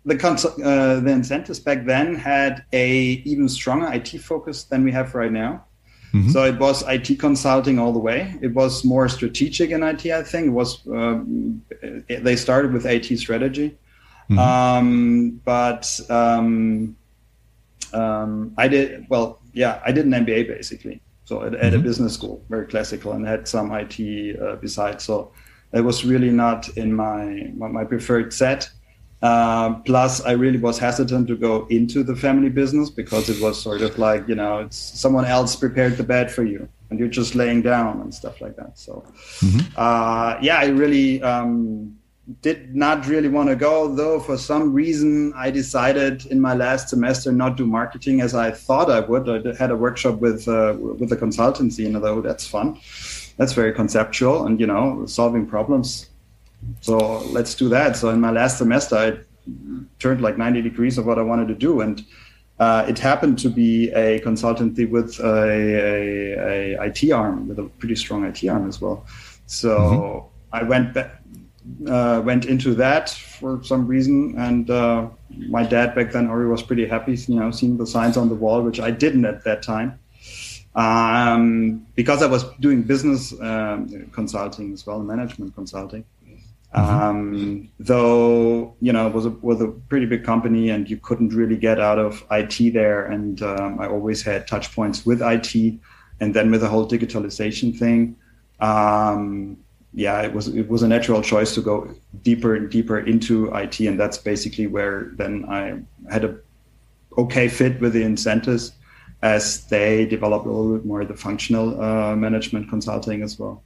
the 0.05 0.15
cons- 0.15 0.45
uh, 0.45 0.99
the 1.03 1.11
Insentis 1.11 1.63
back 1.63 1.85
then 1.85 2.15
had 2.15 2.63
a 2.73 2.89
even 3.25 3.47
stronger 3.47 3.91
IT 3.93 4.09
focus 4.19 4.63
than 4.63 4.83
we 4.83 4.91
have 4.91 5.13
right 5.13 5.31
now. 5.31 5.65
Mm-hmm. 6.13 6.29
So 6.29 6.43
it 6.43 6.59
was 6.59 6.83
IT 6.87 7.19
consulting 7.19 7.79
all 7.79 7.93
the 7.93 7.99
way. 7.99 8.35
It 8.41 8.53
was 8.53 8.83
more 8.83 9.07
strategic 9.07 9.69
in 9.71 9.81
IT. 9.83 10.05
I 10.07 10.23
think 10.23 10.47
it 10.47 10.49
was. 10.49 10.85
Um, 10.87 11.61
they 12.09 12.35
started 12.35 12.73
with 12.73 12.85
IT 12.85 13.17
strategy, 13.17 13.77
Mm-hmm. 14.31 14.39
Um, 14.39 15.41
but 15.43 15.99
um, 16.09 16.95
um, 17.93 18.53
I 18.57 18.67
did 18.67 19.05
well. 19.09 19.41
Yeah, 19.53 19.81
I 19.85 19.91
did 19.91 20.05
an 20.05 20.11
MBA 20.11 20.47
basically. 20.47 21.01
So 21.25 21.43
at, 21.43 21.53
at 21.53 21.73
mm-hmm. 21.73 21.75
a 21.75 21.83
business 21.83 22.13
school, 22.13 22.43
very 22.49 22.65
classical, 22.67 23.11
and 23.11 23.27
had 23.27 23.47
some 23.47 23.71
IT 23.73 24.39
uh, 24.41 24.55
besides. 24.55 25.03
So 25.03 25.33
it 25.73 25.81
was 25.81 26.05
really 26.05 26.29
not 26.29 26.69
in 26.77 26.93
my 26.93 27.51
my 27.55 27.83
preferred 27.83 28.33
set. 28.33 28.69
Uh, 29.21 29.75
plus, 29.81 30.21
I 30.21 30.31
really 30.31 30.57
was 30.57 30.79
hesitant 30.79 31.27
to 31.27 31.35
go 31.35 31.67
into 31.69 32.03
the 32.03 32.15
family 32.15 32.49
business 32.49 32.89
because 32.89 33.29
it 33.29 33.39
was 33.39 33.61
sort 33.61 33.81
of 33.81 33.99
like 33.99 34.27
you 34.27 34.35
know, 34.35 34.59
it's 34.59 34.77
someone 34.77 35.25
else 35.25 35.55
prepared 35.55 35.97
the 35.97 36.03
bed 36.03 36.31
for 36.31 36.43
you, 36.43 36.67
and 36.89 36.97
you're 36.97 37.07
just 37.07 37.35
laying 37.35 37.61
down 37.61 38.01
and 38.01 38.13
stuff 38.13 38.41
like 38.41 38.55
that. 38.55 38.79
So, 38.79 39.03
mm-hmm. 39.41 39.59
uh, 39.77 40.39
yeah, 40.41 40.57
I 40.57 40.67
really 40.67 41.21
um, 41.21 41.95
did 42.41 42.75
not 42.75 43.05
really 43.05 43.27
want 43.27 43.49
to 43.49 43.55
go. 43.55 43.93
Though 43.93 44.19
for 44.19 44.39
some 44.39 44.73
reason, 44.73 45.33
I 45.35 45.51
decided 45.51 46.25
in 46.27 46.39
my 46.39 46.55
last 46.55 46.89
semester 46.89 47.31
not 47.31 47.57
do 47.57 47.67
marketing 47.67 48.21
as 48.21 48.33
I 48.33 48.49
thought 48.49 48.89
I 48.89 49.01
would. 49.01 49.29
I 49.29 49.55
had 49.55 49.69
a 49.69 49.75
workshop 49.75 50.19
with 50.19 50.47
uh, 50.47 50.75
with 50.79 51.11
a 51.11 51.17
consultancy, 51.17 51.85
and 51.85 51.95
although 51.95 52.21
that's 52.21 52.47
fun, 52.47 52.79
that's 53.37 53.53
very 53.53 53.71
conceptual 53.71 54.47
and 54.47 54.59
you 54.59 54.65
know, 54.65 55.05
solving 55.05 55.45
problems 55.45 56.07
so 56.81 57.19
let's 57.29 57.55
do 57.55 57.69
that. 57.69 57.95
So 57.95 58.09
in 58.09 58.19
my 58.19 58.31
last 58.31 58.57
semester, 58.57 58.95
I 58.95 59.17
turned 59.99 60.21
like 60.21 60.37
90 60.37 60.61
degrees 60.61 60.97
of 60.97 61.05
what 61.05 61.17
I 61.17 61.21
wanted 61.21 61.47
to 61.49 61.55
do. 61.55 61.81
And 61.81 62.03
uh, 62.59 62.85
it 62.87 62.99
happened 62.99 63.39
to 63.39 63.49
be 63.49 63.89
a 63.91 64.19
consultancy 64.21 64.89
with 64.89 65.19
a, 65.19 65.25
a, 65.25 66.75
a, 66.77 66.85
IT 66.85 67.11
arm, 67.11 67.47
with 67.47 67.59
a 67.59 67.63
pretty 67.63 67.95
strong 67.95 68.23
IT 68.25 68.47
arm 68.47 68.67
as 68.67 68.79
well. 68.79 69.05
So 69.47 69.77
mm-hmm. 69.77 70.55
I 70.55 70.63
went 70.63 70.93
back, 70.93 71.21
uh, 71.87 72.21
went 72.23 72.45
into 72.45 72.73
that 72.75 73.09
for 73.09 73.63
some 73.63 73.87
reason, 73.87 74.35
and 74.37 74.69
uh, 74.69 75.07
my 75.29 75.63
dad 75.63 75.95
back 75.95 76.11
then 76.11 76.29
already 76.29 76.49
was 76.49 76.61
pretty 76.61 76.85
happy, 76.85 77.15
you 77.15 77.35
know, 77.35 77.51
seeing 77.51 77.77
the 77.77 77.87
signs 77.87 78.17
on 78.17 78.29
the 78.29 78.35
wall, 78.35 78.61
which 78.61 78.79
I 78.79 78.91
didn't 78.91 79.25
at 79.25 79.43
that 79.43 79.63
time, 79.63 79.99
um, 80.75 81.85
because 81.95 82.21
I 82.21 82.27
was 82.27 82.43
doing 82.59 82.83
business 82.83 83.33
um, 83.41 84.09
consulting 84.11 84.73
as 84.73 84.85
well, 84.85 84.99
management 84.99 85.55
consulting. 85.55 86.05
Mm-hmm. 86.75 87.03
Um, 87.03 87.69
though 87.79 88.75
you 88.79 88.93
know 88.93 89.07
it 89.07 89.13
was 89.13 89.25
a 89.25 89.29
was 89.29 89.59
a 89.59 89.67
pretty 89.67 90.05
big 90.05 90.23
company 90.23 90.69
and 90.69 90.89
you 90.89 90.95
couldn't 90.95 91.33
really 91.33 91.57
get 91.57 91.81
out 91.81 91.99
of 91.99 92.23
IT 92.31 92.73
there, 92.73 93.05
and 93.05 93.41
um, 93.41 93.79
I 93.79 93.87
always 93.87 94.21
had 94.21 94.47
touch 94.47 94.73
points 94.73 95.05
with 95.05 95.21
IT, 95.21 95.79
and 96.21 96.33
then 96.33 96.49
with 96.49 96.61
the 96.61 96.69
whole 96.69 96.87
digitalization 96.87 97.77
thing, 97.77 98.15
um, 98.61 99.57
yeah, 99.93 100.21
it 100.21 100.33
was 100.33 100.47
it 100.47 100.69
was 100.69 100.81
a 100.81 100.87
natural 100.87 101.21
choice 101.21 101.53
to 101.55 101.61
go 101.61 101.93
deeper 102.21 102.55
and 102.55 102.69
deeper 102.69 102.99
into 102.99 103.53
IT, 103.53 103.81
and 103.81 103.99
that's 103.99 104.17
basically 104.17 104.67
where 104.67 105.11
then 105.15 105.43
I 105.49 105.81
had 106.09 106.23
a 106.23 106.37
okay 107.17 107.49
fit 107.49 107.81
with 107.81 107.91
the 107.91 108.03
Insentis 108.03 108.71
as 109.21 109.65
they 109.67 110.05
developed 110.05 110.45
a 110.45 110.49
little 110.49 110.77
bit 110.77 110.85
more 110.85 111.03
the 111.03 111.17
functional 111.17 111.81
uh, 111.81 112.15
management 112.15 112.69
consulting 112.69 113.21
as 113.23 113.37
well. 113.37 113.61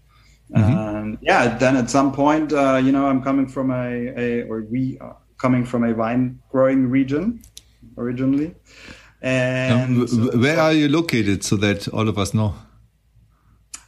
Mm-hmm. 0.54 1.16
yeah, 1.22 1.58
then 1.58 1.76
at 1.76 1.90
some 1.90 2.12
point, 2.12 2.54
uh, 2.54 2.80
you 2.84 2.92
know, 2.92 3.08
I'm 3.08 3.24
coming 3.24 3.48
from 3.48 3.72
a, 3.72 4.14
a 4.16 4.44
or 4.44 4.62
we 4.64 4.98
are 5.00 5.18
coming 5.38 5.66
from 5.66 5.84
a 5.84 5.94
wine 5.94 6.40
growing 6.50 6.90
region 6.90 7.42
originally. 7.98 8.56
And 9.22 10.08
um, 10.10 10.42
where 10.42 10.60
are 10.60 10.74
you 10.74 10.88
located 10.88 11.44
so 11.44 11.56
that 11.58 11.88
all 11.88 12.08
of 12.08 12.18
us 12.18 12.34
know? 12.34 12.54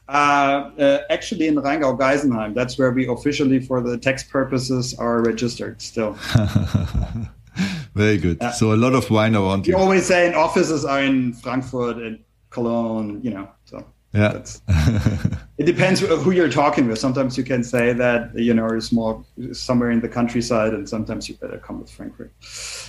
Uh, 0.09 0.71
uh, 0.79 1.01
actually, 1.09 1.47
in 1.47 1.55
Rheingau 1.55 1.97
Geisenheim. 1.99 2.55
That's 2.55 2.79
where 2.79 2.91
we 2.91 3.07
officially, 3.07 3.59
for 3.59 3.81
the 3.81 3.97
tax 3.97 4.23
purposes, 4.23 4.95
are 4.97 5.21
registered 5.21 5.81
still. 5.81 6.13
Very 7.93 8.17
good. 8.17 8.41
so 8.53 8.73
a 8.73 8.77
lot 8.77 8.93
of 8.93 9.09
wine 9.09 9.35
around 9.35 9.67
you. 9.67 9.73
You 9.73 9.79
always 9.79 10.05
say 10.05 10.27
in 10.27 10.33
offices 10.33 10.85
are 10.85 11.01
in 11.01 11.33
Frankfurt 11.33 11.97
and 11.97 12.19
Cologne, 12.51 13.19
you 13.21 13.31
know. 13.31 13.49
So 13.65 13.85
yeah. 14.17 14.43
it 15.57 15.65
depends 15.65 16.00
who 16.00 16.31
you're 16.31 16.50
talking 16.50 16.88
with. 16.88 16.97
Sometimes 16.97 17.38
you 17.38 17.43
can 17.43 17.63
say 17.63 17.93
that 17.93 18.31
you 18.36 18.53
know 18.53 18.65
it's 18.67 18.91
more 18.91 19.24
somewhere 19.51 19.91
in 19.91 20.01
the 20.01 20.09
countryside, 20.09 20.74
and 20.74 20.89
sometimes 20.89 21.29
you 21.29 21.36
better 21.36 21.59
come 21.59 21.79
with 21.79 21.91
Frankfurt. 21.91 22.31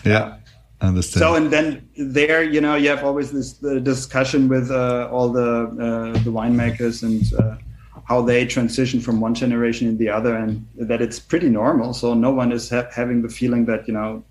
Yeah, 0.05 0.37
understand. 0.81 1.21
So 1.21 1.35
and 1.35 1.51
then 1.51 1.89
there, 1.99 2.43
you 2.43 2.61
know, 2.63 2.77
you 2.77 2.89
have 2.89 3.05
always 3.05 3.31
this 3.31 3.53
the 3.55 3.79
discussion 3.79 4.49
with 4.49 4.71
uh, 4.71 5.11
all 5.13 5.29
the 5.31 5.51
uh, 5.87 6.13
the 6.25 6.33
winemakers 6.41 7.03
and 7.03 7.23
uh, 7.39 7.57
how 8.05 8.23
they 8.23 8.47
transition 8.47 8.99
from 8.99 9.21
one 9.21 9.35
generation 9.35 9.87
in 9.87 9.99
the 9.99 10.09
other, 10.09 10.35
and 10.35 10.67
that 10.77 11.03
it's 11.03 11.19
pretty 11.19 11.51
normal. 11.51 11.93
So 11.93 12.15
no 12.15 12.31
one 12.31 12.53
is 12.53 12.71
ha- 12.71 12.89
having 12.91 13.21
the 13.21 13.29
feeling 13.29 13.67
that 13.67 13.87
you 13.87 13.93
know 13.93 14.25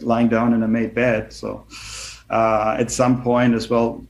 lying 0.00 0.28
down 0.28 0.54
in 0.54 0.62
a 0.64 0.68
made 0.68 0.92
bed. 0.92 1.32
So 1.32 1.64
uh, 2.30 2.76
at 2.78 2.90
some 2.90 3.22
point 3.22 3.54
as 3.54 3.70
well 3.70 4.04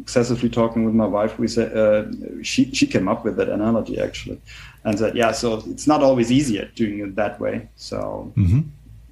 excessively 0.00 0.48
talking 0.48 0.84
with 0.84 0.94
my 0.94 1.06
wife, 1.06 1.38
we 1.38 1.48
said 1.48 1.76
uh, 1.76 2.04
she 2.42 2.72
she 2.72 2.86
came 2.86 3.08
up 3.08 3.24
with 3.24 3.36
that 3.36 3.48
analogy 3.48 3.98
actually, 4.00 4.40
and 4.84 4.98
said, 4.98 5.16
yeah, 5.16 5.32
so 5.32 5.62
it's 5.66 5.86
not 5.86 6.02
always 6.02 6.30
easier 6.30 6.70
doing 6.74 7.00
it 7.00 7.16
that 7.16 7.40
way. 7.40 7.68
So 7.76 8.32
mm-hmm. 8.36 8.60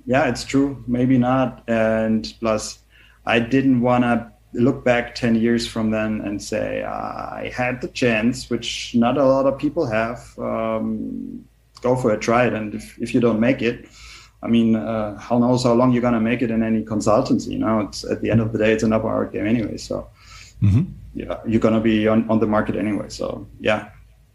yeah, 0.07 0.29
it's 0.29 0.45
true, 0.45 0.83
maybe 0.87 1.19
not. 1.19 1.65
And 1.67 2.33
plus, 2.41 2.79
I 3.27 3.41
didn't 3.41 3.81
want 3.81 4.05
to 4.05 4.31
look 4.55 4.85
back 4.85 5.15
10 5.15 5.35
years 5.35 5.67
from 5.67 5.91
then 5.91 6.21
and 6.21 6.41
say 6.41 6.83
i 6.85 7.51
had 7.55 7.81
the 7.81 7.89
chance 7.89 8.49
which 8.51 8.95
not 8.95 9.19
a 9.19 9.25
lot 9.25 9.47
of 9.47 9.59
people 9.59 9.85
have 9.85 10.39
um, 10.39 11.45
go 11.83 11.97
for 11.97 12.13
it 12.13 12.21
try 12.21 12.47
it 12.47 12.55
and 12.55 12.75
if, 12.75 12.97
if 13.01 13.13
you 13.13 13.21
don't 13.21 13.41
make 13.41 13.63
it 13.63 13.89
i 14.43 14.47
mean 14.47 14.77
uh, 14.77 15.19
how 15.19 15.39
knows 15.39 15.65
how 15.65 15.75
long 15.75 15.91
you're 15.93 16.01
going 16.01 16.15
to 16.15 16.21
make 16.21 16.41
it 16.41 16.51
in 16.51 16.63
any 16.63 16.83
consultancy 16.83 17.49
you 17.49 17.59
know 17.59 17.81
it's 17.81 18.05
at 18.05 18.21
the 18.21 18.31
end 18.31 18.41
of 18.41 18.53
the 18.53 18.59
day 18.59 18.73
it's 18.73 18.85
another 18.85 19.09
art 19.09 19.33
game 19.33 19.47
anyway 19.47 19.77
so 19.77 20.09
mm-hmm. 20.63 20.83
yeah, 21.15 21.39
you're 21.47 21.61
gonna 21.61 21.81
be 21.81 22.09
on, 22.09 22.29
on 22.29 22.41
the 22.41 22.47
market 22.47 22.77
anyway. 22.77 23.09
So 23.09 23.47
yeah, 23.61 23.91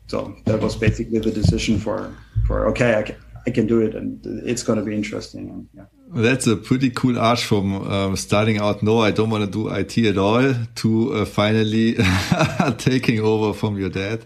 so 0.07 0.35
that 0.45 0.61
was 0.61 0.75
basically 0.75 1.19
the 1.19 1.31
decision 1.31 1.79
for 1.79 2.15
for 2.45 2.67
okay, 2.69 2.95
I 2.95 3.03
can 3.03 3.15
I 3.47 3.51
can 3.51 3.67
do 3.67 3.81
it, 3.81 3.95
and 3.95 4.19
it's 4.45 4.63
gonna 4.63 4.83
be 4.83 4.95
interesting. 4.95 5.49
And, 5.49 5.69
yeah. 5.73 5.85
That's 6.11 6.47
a 6.47 6.55
pretty 6.55 6.89
cool 6.89 7.19
arch 7.19 7.43
from 7.45 7.87
um, 7.91 8.15
starting 8.15 8.57
out. 8.57 8.81
No, 8.81 8.99
I 9.01 9.11
don't 9.11 9.29
want 9.29 9.45
to 9.45 9.51
do 9.51 9.69
IT 9.69 9.97
at 9.97 10.17
all. 10.17 10.53
To 10.75 11.13
uh, 11.13 11.25
finally 11.25 11.95
taking 12.77 13.19
over 13.19 13.53
from 13.53 13.77
your 13.77 13.89
dad. 13.89 14.25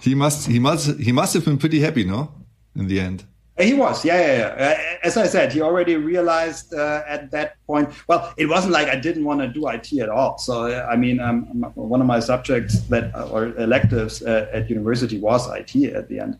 He 0.00 0.14
must 0.14 0.46
he 0.46 0.58
must 0.60 0.98
he 1.00 1.12
must 1.12 1.34
have 1.34 1.44
been 1.44 1.58
pretty 1.58 1.80
happy, 1.80 2.04
no? 2.04 2.32
In 2.76 2.86
the 2.86 3.00
end. 3.00 3.24
He 3.58 3.72
was, 3.72 4.04
yeah, 4.04 4.20
yeah, 4.20 4.36
yeah. 4.58 4.98
As 5.02 5.16
I 5.16 5.26
said, 5.26 5.50
he 5.50 5.62
already 5.62 5.96
realized 5.96 6.74
uh, 6.74 7.02
at 7.08 7.30
that 7.30 7.56
point. 7.66 7.88
Well, 8.06 8.34
it 8.36 8.46
wasn't 8.46 8.74
like 8.74 8.88
I 8.88 8.96
didn't 8.96 9.24
want 9.24 9.40
to 9.40 9.48
do 9.48 9.66
IT 9.68 9.94
at 9.94 10.10
all. 10.10 10.36
So, 10.36 10.86
I 10.86 10.94
mean, 10.94 11.20
um, 11.20 11.44
one 11.74 12.02
of 12.02 12.06
my 12.06 12.20
subjects 12.20 12.80
that 12.88 13.14
uh, 13.14 13.28
or 13.28 13.56
electives 13.58 14.22
uh, 14.22 14.50
at 14.52 14.68
university 14.68 15.18
was 15.18 15.48
IT 15.48 15.74
at 15.94 16.06
the 16.08 16.20
end, 16.20 16.38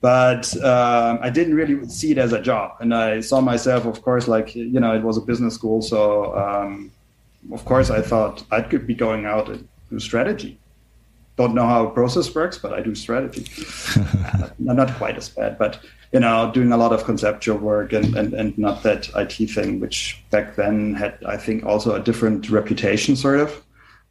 but 0.00 0.56
um, 0.64 1.20
I 1.22 1.30
didn't 1.30 1.54
really 1.54 1.86
see 1.88 2.10
it 2.10 2.18
as 2.18 2.32
a 2.32 2.40
job. 2.42 2.72
And 2.80 2.92
I 2.92 3.20
saw 3.20 3.40
myself, 3.40 3.86
of 3.86 4.02
course, 4.02 4.26
like 4.26 4.56
you 4.56 4.80
know, 4.80 4.92
it 4.92 5.02
was 5.02 5.18
a 5.18 5.22
business 5.22 5.54
school, 5.54 5.82
so 5.82 6.36
um, 6.36 6.90
of 7.52 7.64
course, 7.64 7.90
I 7.90 8.02
thought 8.02 8.42
I 8.50 8.60
could 8.60 8.88
be 8.88 8.94
going 8.94 9.24
out 9.24 9.48
and 9.48 9.68
do 9.88 10.00
strategy 10.00 10.58
don't 11.36 11.54
know 11.54 11.66
how 11.66 11.86
a 11.86 11.90
process 11.90 12.34
works, 12.34 12.58
but 12.58 12.72
I 12.72 12.80
do 12.80 12.94
strategy. 12.94 13.46
not 14.58 14.92
quite 14.94 15.16
as 15.16 15.28
bad, 15.28 15.58
but 15.58 15.80
you 16.12 16.20
know, 16.20 16.50
doing 16.52 16.72
a 16.72 16.76
lot 16.76 16.92
of 16.92 17.04
conceptual 17.04 17.58
work 17.58 17.92
and, 17.92 18.16
and, 18.16 18.32
and 18.32 18.56
not 18.56 18.82
that 18.84 19.08
IT 19.16 19.50
thing, 19.50 19.80
which 19.80 20.22
back 20.30 20.56
then 20.56 20.94
had, 20.94 21.18
I 21.26 21.36
think, 21.36 21.66
also 21.66 21.94
a 21.94 22.00
different 22.00 22.48
reputation, 22.48 23.16
sort 23.16 23.40
of. 23.40 23.62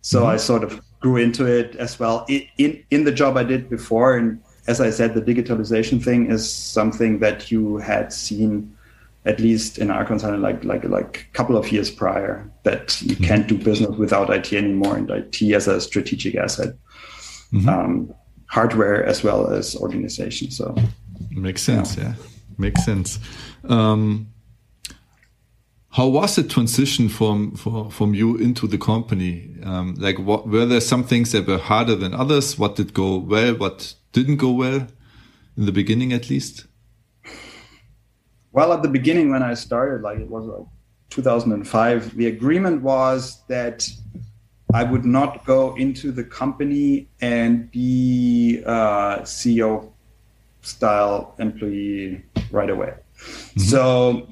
So 0.01 0.19
mm-hmm. 0.19 0.29
I 0.29 0.37
sort 0.37 0.63
of 0.63 0.81
grew 0.99 1.17
into 1.17 1.45
it 1.45 1.75
as 1.77 1.99
well 1.99 2.25
in, 2.27 2.47
in, 2.57 2.83
in 2.91 3.03
the 3.05 3.11
job 3.11 3.37
I 3.37 3.43
did 3.43 3.69
before. 3.69 4.17
And 4.17 4.39
as 4.67 4.81
I 4.81 4.89
said, 4.89 5.13
the 5.13 5.21
digitalization 5.21 6.03
thing 6.03 6.29
is 6.29 6.51
something 6.51 7.19
that 7.19 7.49
you 7.49 7.77
had 7.77 8.13
seen 8.13 8.75
at 9.25 9.39
least 9.39 9.79
in 9.79 9.89
our 9.89 10.05
concern, 10.05 10.39
like 10.41 10.63
like 10.63 10.83
like 10.83 11.27
a 11.29 11.33
couple 11.35 11.57
of 11.57 11.71
years 11.71 11.89
prior, 11.89 12.47
that 12.63 13.01
you 13.01 13.15
mm-hmm. 13.15 13.23
can't 13.23 13.47
do 13.47 13.57
business 13.57 13.97
without 13.97 14.29
IT 14.29 14.53
anymore, 14.53 14.97
and 14.97 15.09
IT 15.09 15.41
as 15.51 15.67
a 15.67 15.81
strategic 15.81 16.35
asset, 16.35 16.75
mm-hmm. 17.55 17.69
um, 17.69 18.13
hardware 18.47 19.03
as 19.05 19.23
well 19.23 19.51
as 19.51 19.75
organization. 19.75 20.51
So 20.51 20.75
Makes 21.31 21.63
sense. 21.63 21.97
Yeah, 21.97 22.03
yeah. 22.03 22.13
makes 22.57 22.85
sense. 22.85 23.19
Um, 23.67 24.27
how 25.89 26.07
was 26.07 26.35
the 26.35 26.43
transition 26.43 27.09
from 27.09 27.55
for, 27.55 27.89
from 27.91 28.13
you 28.13 28.37
into 28.37 28.67
the 28.67 28.77
company? 28.77 29.55
Um, 29.63 29.95
like, 29.95 30.19
what 30.19 30.47
were 30.47 30.65
there 30.65 30.81
some 30.81 31.03
things 31.03 31.31
that 31.31 31.47
were 31.47 31.57
harder 31.57 31.95
than 31.95 32.13
others? 32.13 32.57
What 32.57 32.75
did 32.75 32.93
go 32.93 33.17
well? 33.17 33.55
What 33.55 33.95
didn't 34.11 34.37
go 34.37 34.51
well 34.51 34.87
in 35.57 35.65
the 35.65 35.71
beginning, 35.71 36.13
at 36.13 36.29
least? 36.29 36.65
Well, 38.51 38.71
at 38.71 38.81
the 38.81 38.89
beginning, 38.89 39.31
when 39.31 39.43
I 39.43 39.53
started, 39.53 40.01
like 40.01 40.19
it 40.19 40.29
was 40.29 40.45
like 40.45 40.67
2005, 41.09 42.15
the 42.15 42.27
agreement 42.27 42.81
was 42.81 43.41
that 43.47 43.87
I 44.75 44.83
would 44.83 45.05
not 45.05 45.45
go 45.45 45.73
into 45.75 46.11
the 46.11 46.25
company 46.25 47.07
and 47.21 47.71
be 47.71 48.61
uh, 48.65 49.19
CEO 49.19 49.89
style 50.63 51.33
employee 51.39 52.25
right 52.51 52.69
away. 52.69 52.93
Mm-hmm. 52.93 53.61
So 53.61 54.27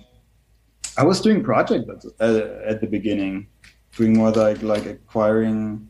I 0.97 1.05
was 1.05 1.21
doing 1.21 1.45
project 1.45 1.89
at, 1.89 2.03
uh, 2.19 2.71
at 2.71 2.81
the 2.81 2.87
beginning, 2.87 3.47
doing 3.95 4.17
more 4.17 4.31
like 4.31 4.61
like 4.61 4.85
acquiring, 4.85 5.89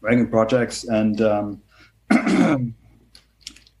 writing 0.00 0.28
projects, 0.28 0.82
and 0.82 1.20
um, 1.20 1.62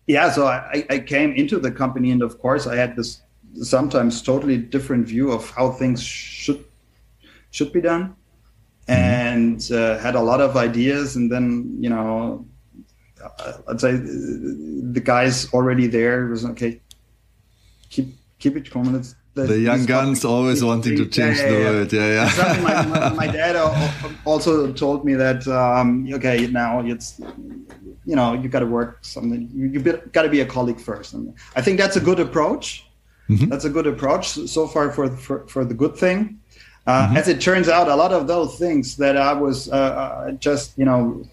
yeah. 0.06 0.30
So 0.30 0.46
I, 0.46 0.86
I 0.90 0.98
came 1.00 1.32
into 1.32 1.58
the 1.58 1.72
company, 1.72 2.12
and 2.12 2.22
of 2.22 2.38
course 2.38 2.68
I 2.68 2.76
had 2.76 2.94
this 2.94 3.22
sometimes 3.62 4.22
totally 4.22 4.58
different 4.58 5.08
view 5.08 5.32
of 5.32 5.50
how 5.50 5.72
things 5.72 6.00
should 6.00 6.64
should 7.50 7.72
be 7.72 7.80
done. 7.80 8.14
And 8.88 9.70
uh, 9.72 9.98
had 9.98 10.14
a 10.14 10.20
lot 10.20 10.40
of 10.40 10.56
ideas, 10.56 11.16
and 11.16 11.30
then 11.30 11.76
you 11.80 11.90
know. 11.90 12.46
I'd 13.68 13.80
say 13.80 13.92
the 13.92 15.00
guys 15.02 15.50
already 15.54 15.86
there 15.86 16.26
was 16.26 16.44
okay. 16.44 16.82
Keep 17.88 18.08
keep 18.38 18.54
it 18.54 18.70
coming. 18.70 18.96
It's 18.96 19.14
the 19.34 19.58
young 19.58 19.84
guns 19.84 20.24
always 20.24 20.62
wanting 20.62 20.96
to 20.96 21.06
change 21.06 21.38
yeah, 21.38 21.44
yeah, 21.44 21.50
the 21.50 21.64
world. 21.64 21.92
Yeah, 21.92 22.28
yeah. 22.36 22.62
my, 22.62 22.86
my, 22.86 23.08
my, 23.26 23.26
dad 23.26 23.56
also 24.24 24.72
told 24.72 25.04
me 25.04 25.14
that 25.14 25.46
um, 25.48 26.06
okay, 26.12 26.46
now 26.46 26.80
it's 26.80 27.18
you 28.04 28.14
know 28.14 28.34
you 28.34 28.48
got 28.48 28.60
to 28.60 28.66
work 28.66 28.98
something. 29.02 29.50
You, 29.52 29.66
you 29.66 29.80
got 29.80 30.22
to 30.22 30.28
be 30.28 30.40
a 30.40 30.46
colleague 30.46 30.80
first, 30.80 31.14
and 31.14 31.34
I 31.56 31.62
think 31.62 31.78
that's 31.78 31.96
a 31.96 32.00
good 32.00 32.20
approach. 32.20 32.86
Mm-hmm. 33.28 33.46
That's 33.46 33.64
a 33.64 33.70
good 33.70 33.86
approach 33.86 34.28
so 34.28 34.68
far 34.68 34.92
for 34.92 35.08
for, 35.16 35.46
for 35.48 35.64
the 35.64 35.74
good 35.74 35.96
thing. 35.96 36.40
Uh, 36.86 37.06
mm-hmm. 37.06 37.16
As 37.16 37.28
it 37.28 37.40
turns 37.40 37.68
out, 37.68 37.88
a 37.88 37.96
lot 37.96 38.12
of 38.12 38.26
those 38.26 38.58
things 38.58 38.96
that 38.96 39.16
I 39.16 39.32
was 39.32 39.70
uh, 39.70 39.74
uh 39.74 40.32
just 40.32 40.76
you 40.76 40.84
know, 40.84 41.24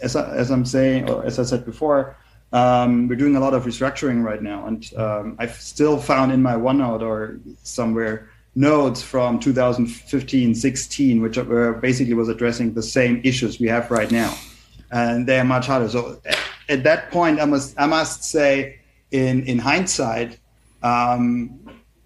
as 0.00 0.14
I, 0.14 0.34
as 0.36 0.50
I'm 0.50 0.64
saying 0.64 1.10
or 1.10 1.24
as 1.24 1.38
I 1.38 1.42
said 1.42 1.64
before, 1.64 2.16
um, 2.52 3.08
we're 3.08 3.16
doing 3.16 3.36
a 3.36 3.40
lot 3.40 3.54
of 3.54 3.64
restructuring 3.64 4.22
right 4.22 4.42
now, 4.42 4.66
and 4.66 4.94
um, 4.96 5.36
I've 5.38 5.54
still 5.54 5.98
found 5.98 6.32
in 6.32 6.42
my 6.42 6.54
OneNote 6.54 7.02
or 7.02 7.40
somewhere 7.62 8.28
notes 8.54 9.02
from 9.02 9.40
2015, 9.40 10.54
16, 10.54 11.22
which 11.22 11.38
were 11.38 11.72
basically 11.74 12.14
was 12.14 12.28
addressing 12.28 12.74
the 12.74 12.82
same 12.82 13.20
issues 13.24 13.58
we 13.58 13.68
have 13.68 13.90
right 13.90 14.10
now, 14.10 14.36
and 14.90 15.26
they 15.26 15.38
are 15.40 15.44
much 15.44 15.66
harder. 15.66 15.88
So 15.88 16.20
at 16.68 16.84
that 16.84 17.10
point, 17.10 17.40
I 17.40 17.46
must 17.46 17.74
I 17.78 17.86
must 17.86 18.24
say, 18.24 18.78
in 19.10 19.44
in 19.44 19.58
hindsight, 19.58 20.38
um, 20.82 21.58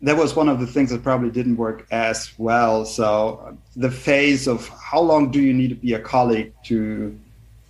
that 0.02 0.16
was 0.16 0.36
one 0.36 0.48
of 0.48 0.60
the 0.60 0.66
things 0.66 0.90
that 0.90 1.02
probably 1.02 1.30
didn't 1.30 1.56
work 1.56 1.86
as 1.90 2.32
well. 2.38 2.84
So 2.84 3.56
the 3.74 3.90
phase 3.90 4.46
of 4.46 4.68
how 4.68 5.00
long 5.00 5.30
do 5.30 5.40
you 5.40 5.54
need 5.54 5.68
to 5.68 5.74
be 5.74 5.94
a 5.94 6.00
colleague 6.00 6.52
to 6.64 7.18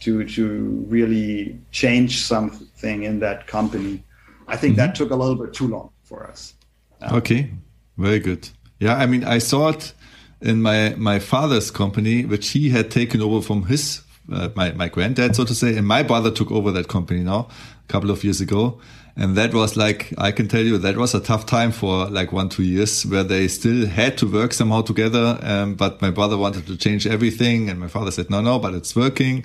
to 0.00 0.25
to 0.25 0.85
really 0.88 1.59
change 1.71 2.23
something 2.23 3.04
in 3.04 3.21
that 3.21 3.47
company. 3.47 4.02
I 4.49 4.56
think 4.56 4.73
mm-hmm. 4.73 4.87
that 4.87 4.95
took 4.95 5.11
a 5.11 5.16
little 5.16 5.37
bit 5.37 5.54
too 5.54 5.68
long 5.68 5.90
for 6.04 6.26
us. 6.26 6.54
Um, 7.00 7.16
okay, 7.16 7.50
very 7.97 8.18
good. 8.18 8.49
Yeah, 8.78 8.97
I 8.97 9.06
mean, 9.06 9.25
I 9.25 9.38
saw 9.38 9.68
it 9.71 9.92
in 10.40 10.62
my 10.62 10.95
my 10.97 11.18
father's 11.18 11.71
company, 11.71 12.25
which 12.25 12.50
he 12.50 12.71
had 12.71 12.90
taken 12.90 13.23
over 13.23 13.40
from 13.40 13.64
his 13.64 14.02
uh, 14.33 14.50
my 14.54 14.73
my 14.73 14.88
granddad, 14.88 15.37
so 15.37 15.45
to 15.45 15.54
say, 15.54 15.76
and 15.76 15.87
my 15.87 16.02
brother 16.02 16.30
took 16.30 16.50
over 16.50 16.71
that 16.73 16.88
company 16.88 17.21
now 17.21 17.49
a 17.88 17.92
couple 17.92 18.11
of 18.11 18.25
years 18.25 18.40
ago. 18.40 18.80
And 19.16 19.35
that 19.37 19.54
was 19.54 19.76
like, 19.76 20.12
I 20.18 20.30
can 20.30 20.46
tell 20.46 20.62
you, 20.62 20.76
that 20.78 20.96
was 20.96 21.14
a 21.14 21.20
tough 21.20 21.46
time 21.46 21.73
for 21.73 22.06
like 22.06 22.32
one, 22.32 22.50
two 22.50 22.62
years 22.62 23.06
where 23.06 23.25
they 23.25 23.49
still 23.49 23.87
had 23.87 24.18
to 24.18 24.30
work 24.30 24.52
somehow 24.52 24.82
together. 24.82 25.38
Um, 25.42 25.75
but 25.75 26.02
my 26.02 26.11
brother 26.11 26.37
wanted 26.37 26.66
to 26.66 26.76
change 26.76 27.06
everything. 27.06 27.70
And 27.70 27.80
my 27.80 27.88
father 27.88 28.11
said, 28.11 28.28
no, 28.28 28.42
no, 28.42 28.58
but 28.58 28.75
it's 28.75 28.94
working. 28.94 29.44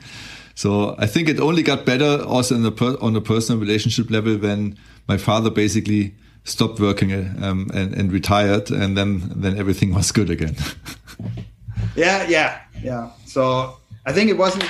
So 0.56 0.96
I 0.98 1.08
think 1.08 1.30
it 1.30 1.40
only 1.40 1.63
got 1.63 1.86
better 1.86 2.24
also 2.24 2.56
the 2.58 2.98
on 3.01 3.16
a 3.16 3.22
personal 3.22 3.60
relationship 3.60 4.12
level 4.12 4.38
when 4.38 4.78
my 5.08 5.18
father 5.18 5.50
basically 5.50 6.13
stopped 6.44 6.80
working 6.80 7.13
um, 7.44 7.70
and, 7.74 7.94
and 7.94 8.12
retired, 8.12 8.72
and 8.72 8.98
then 8.98 9.22
then 9.36 9.58
everything 9.58 9.94
was 9.96 10.12
good 10.12 10.30
again. 10.30 10.56
yeah, 11.96 12.28
yeah, 12.28 12.60
yeah. 12.82 13.12
So 13.25 13.78
I 14.06 14.12
think 14.13 14.30
it 14.30 14.38
wasn't. 14.38 14.70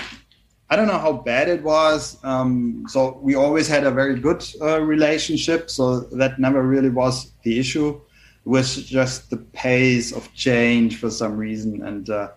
I 0.72 0.78
don't 0.78 0.88
know 0.88 0.98
how 0.98 1.12
bad 1.12 1.50
it 1.50 1.62
was. 1.62 2.18
Um, 2.24 2.86
so 2.88 3.20
we 3.22 3.36
always 3.36 3.68
had 3.68 3.84
a 3.84 3.92
very 3.92 4.18
good 4.18 4.44
uh, 4.62 4.82
relationship, 4.82 5.70
so 5.70 6.00
that 6.00 6.40
never 6.40 6.64
really 6.64 6.90
was 6.90 7.34
the 7.44 7.60
issue. 7.60 7.90
It 7.90 8.50
was 8.50 8.84
just 8.84 9.30
the 9.30 9.38
pace 9.38 10.14
of 10.14 10.34
change 10.34 10.98
for 10.98 11.12
some 11.12 11.36
reason, 11.36 11.86
and 11.86 12.10
uh, 12.10 12.30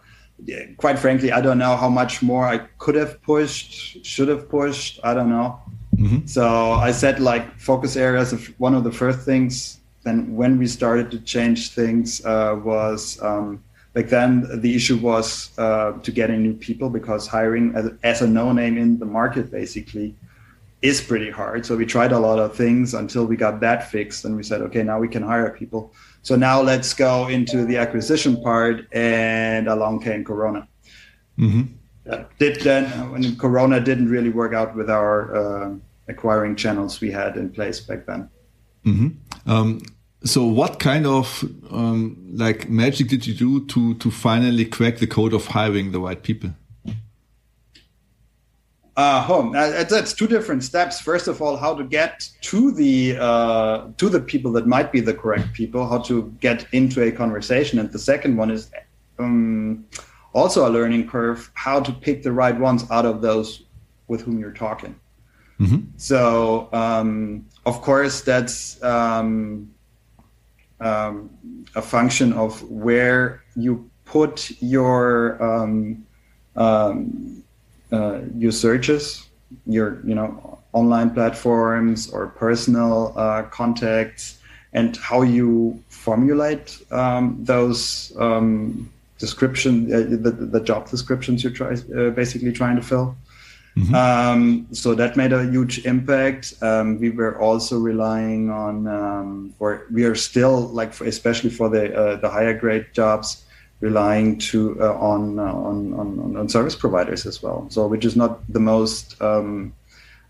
quite 0.79 0.99
frankly, 0.99 1.31
I 1.31 1.41
don't 1.41 1.59
know 1.59 1.77
how 1.77 1.89
much 1.89 2.23
more 2.23 2.45
I 2.45 2.59
could 2.79 2.97
have 2.97 3.23
pushed, 3.23 4.05
should 4.05 4.29
have 4.29 4.49
pushed. 4.49 4.99
I 5.05 5.15
don't 5.15 5.31
know. 5.31 5.61
Mm-hmm. 5.97 6.27
So 6.27 6.73
I 6.73 6.91
said 6.91 7.21
like 7.21 7.59
focus 7.61 7.97
areas. 7.97 8.33
Of 8.33 8.49
one 8.59 8.75
of 8.75 8.83
the 8.83 8.93
first 8.93 9.21
things 9.21 9.79
then 10.05 10.37
when 10.37 10.59
we 10.59 10.67
started 10.67 11.11
to 11.11 11.19
change 11.21 11.71
things 11.71 12.25
uh, 12.25 12.61
was 12.63 13.21
um, 13.23 13.65
back 13.95 14.07
then 14.07 14.61
the 14.61 14.75
issue 14.75 14.99
was 14.99 15.57
uh, 15.59 15.93
to 15.93 16.13
getting 16.13 16.43
new 16.43 16.55
people 16.55 16.91
because 16.91 17.27
hiring 17.27 17.75
as, 17.75 17.91
as 18.03 18.23
a 18.23 18.27
no 18.27 18.53
name 18.53 18.77
in 18.77 18.99
the 18.99 19.07
market 19.07 19.51
basically 19.51 20.15
is 20.83 21.01
pretty 21.01 21.31
hard. 21.31 21.65
So 21.65 21.77
we 21.77 21.87
tried 21.87 22.13
a 22.13 22.19
lot 22.19 22.39
of 22.39 22.55
things 22.55 22.93
until 22.93 23.25
we 23.25 23.37
got 23.37 23.59
that 23.61 23.91
fixed, 23.91 24.27
and 24.27 24.37
we 24.37 24.43
said, 24.43 24.61
okay, 24.61 24.83
now 24.83 24.99
we 24.99 25.09
can 25.09 25.23
hire 25.23 25.49
people. 25.49 25.95
So 26.21 26.37
now 26.37 26.61
let's 26.61 26.93
go 26.93 27.29
into 27.29 27.65
the 27.65 27.79
acquisition 27.79 28.43
part, 28.43 28.87
and 28.93 29.67
along 29.67 30.01
came 30.01 30.25
Corona. 30.25 30.69
Mm-hmm. 31.39 31.63
did 32.39 32.61
then 32.61 33.11
when 33.11 33.37
Corona 33.37 33.81
didn't 33.81 34.11
really 34.11 34.29
work 34.29 34.53
out 34.53 34.77
with 34.77 34.91
our 34.91 35.35
uh, 35.35 35.75
acquiring 36.09 36.55
channels 36.55 37.01
we 37.01 37.11
had 37.11 37.37
in 37.37 37.49
place 37.51 37.81
back 37.81 38.05
then. 38.05 38.29
Mm-hmm. 38.85 39.51
Um, 39.51 39.81
so, 40.25 40.45
what 40.45 40.79
kind 40.79 41.07
of 41.07 41.45
um, 41.71 42.17
like 42.33 42.69
magic 42.69 43.09
did 43.09 43.27
you 43.27 43.35
do 43.35 43.67
to 43.67 43.95
to 43.95 44.11
finally 44.11 44.65
crack 44.65 44.97
the 44.99 45.07
code 45.07 45.35
of 45.35 45.47
hiring 45.47 45.93
the 45.93 46.01
right 46.01 46.23
people? 46.23 46.51
Uh, 48.97 49.21
home. 49.23 49.53
That's 49.53 50.13
two 50.13 50.29
different 50.29 50.63
steps. 50.63 51.01
First 51.01 51.27
of 51.27 51.43
all, 51.43 51.57
how 51.57 51.75
to 51.75 51.83
get 51.83 52.29
to 52.43 52.71
the 52.71 53.17
uh, 53.21 53.89
to 53.99 54.09
the 54.09 54.21
people 54.21 54.53
that 54.53 54.67
might 54.67 54.93
be 54.93 55.01
the 55.01 55.13
correct 55.13 55.53
people, 55.53 55.87
how 55.89 55.99
to 55.99 56.33
get 56.41 56.67
into 56.73 57.03
a 57.03 57.11
conversation, 57.11 57.79
and 57.79 57.91
the 57.91 57.99
second 57.99 58.37
one 58.37 58.51
is 58.51 58.71
um, 59.19 59.85
also 60.33 60.69
a 60.69 60.71
learning 60.71 61.09
curve, 61.09 61.51
how 61.55 61.81
to 61.81 61.93
pick 61.93 62.23
the 62.23 62.33
right 62.33 62.59
ones 62.59 62.89
out 62.91 63.05
of 63.05 63.21
those 63.21 63.65
with 64.07 64.23
whom 64.23 64.39
you're 64.39 64.53
talking. 64.53 64.95
Mm-hmm. 65.61 65.81
So, 65.97 66.69
um, 66.73 67.47
of 67.67 67.83
course, 67.83 68.21
that's 68.21 68.83
um, 68.83 69.74
um 70.81 71.31
a 71.75 71.83
function 71.83 72.33
of 72.33 72.63
where 72.71 73.43
you 73.57 73.89
put 74.05 74.51
your 74.61 75.43
um, 75.43 76.07
um, 76.57 77.43
uh, 77.93 78.21
your 78.37 78.53
searches, 78.53 79.27
your 79.67 80.01
you 80.05 80.15
know 80.15 80.59
online 80.73 81.11
platforms 81.11 82.11
or 82.11 82.29
personal 82.29 83.13
uh, 83.17 83.43
contacts, 83.43 84.39
and 84.73 84.97
how 84.97 85.23
you 85.23 85.83
formulate 85.89 86.79
um, 86.91 87.37
those 87.41 88.13
um, 88.19 88.91
description, 89.19 89.93
uh, 89.93 89.99
the, 90.25 90.31
the 90.31 90.61
job 90.61 90.91
descriptions 90.91 91.43
you're 91.43 91.53
try, 91.53 91.75
uh, 91.97 92.11
basically 92.11 92.53
trying 92.53 92.77
to 92.77 92.83
fill. 92.83 93.17
Mm-hmm. 93.77 93.95
Um, 93.95 94.67
so 94.71 94.95
that 94.95 95.17
made 95.17 95.33
a 95.33 95.51
huge 95.51 95.85
impact. 95.85 96.55
Um, 96.63 97.01
we 97.01 97.11
were 97.11 97.37
also 97.41 97.79
relying 97.79 98.49
on, 98.49 98.87
um, 98.87 99.55
or 99.59 99.87
we 99.91 100.05
are 100.05 100.15
still 100.15 100.69
like, 100.69 100.93
for, 100.93 101.05
especially 101.07 101.51
for 101.51 101.69
the 101.69 101.93
uh, 101.93 102.17
the 102.17 102.31
higher 102.31 102.55
grade 102.55 102.87
jobs, 102.93 103.45
relying 103.81 104.39
to 104.39 104.79
uh, 104.81 104.95
on, 104.95 105.39
uh, 105.41 105.43
on, 105.43 105.93
on 105.95 106.37
on 106.37 106.49
service 106.49 106.77
providers 106.77 107.27
as 107.27 107.43
well. 107.43 107.67
So 107.71 107.89
which 107.89 108.05
is 108.05 108.15
not 108.15 108.41
the 108.49 108.61
most 108.61 109.21
um, 109.21 109.75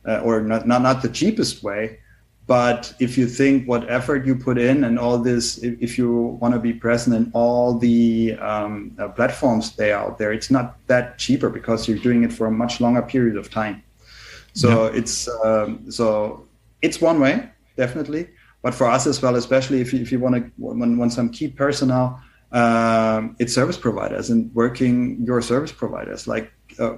uh, 0.09 0.21
or 0.21 0.41
not, 0.41 0.67
not 0.67 0.81
not 0.81 1.03
the 1.03 1.11
cheapest 1.11 1.63
way. 1.63 1.99
But 2.47 2.93
if 3.01 3.17
you 3.17 3.27
think 3.27 3.67
what 3.67 3.91
effort 3.91 4.27
you 4.27 4.37
put 4.37 4.59
in 4.59 4.85
and 4.85 4.99
all 4.99 5.17
this, 5.17 5.59
if, 5.59 5.81
if 5.81 5.99
you 5.99 6.39
want 6.41 6.53
to 6.53 6.61
be 6.61 6.75
present 6.75 7.17
in 7.17 7.31
all 7.33 7.79
the 7.79 8.37
um, 8.39 8.95
uh, 8.99 9.09
platforms 9.09 9.75
they 9.77 9.93
are 9.93 10.05
out 10.05 10.19
there, 10.19 10.33
it's 10.33 10.51
not 10.51 10.77
that 10.87 11.17
cheaper 11.19 11.49
because 11.49 11.89
you're 11.89 11.99
doing 11.99 12.23
it 12.23 12.33
for 12.33 12.47
a 12.47 12.51
much 12.51 12.81
longer 12.81 13.01
period 13.01 13.39
of 13.39 13.51
time. 13.51 13.83
So 14.53 14.85
yeah. 14.85 14.99
it's 14.99 15.29
um, 15.43 15.91
so 15.91 16.47
it's 16.83 17.01
one 17.01 17.19
way 17.19 17.49
definitely, 17.77 18.29
but 18.63 18.75
for 18.75 18.87
us 18.87 19.07
as 19.07 19.21
well, 19.23 19.37
especially 19.37 19.81
if 19.81 19.93
you, 19.93 20.01
if 20.01 20.13
you 20.13 20.21
want 20.21 20.35
to 20.37 20.51
want, 20.59 20.99
want 20.99 21.13
some 21.13 21.31
key 21.31 21.49
personnel 21.49 22.23
um, 22.55 23.35
it's 23.41 23.53
service 23.53 23.77
providers 23.77 24.31
and 24.31 24.55
working 24.55 25.19
your 25.25 25.43
service 25.43 25.73
providers 25.73 26.29
like 26.29 26.53
uh, 26.79 26.95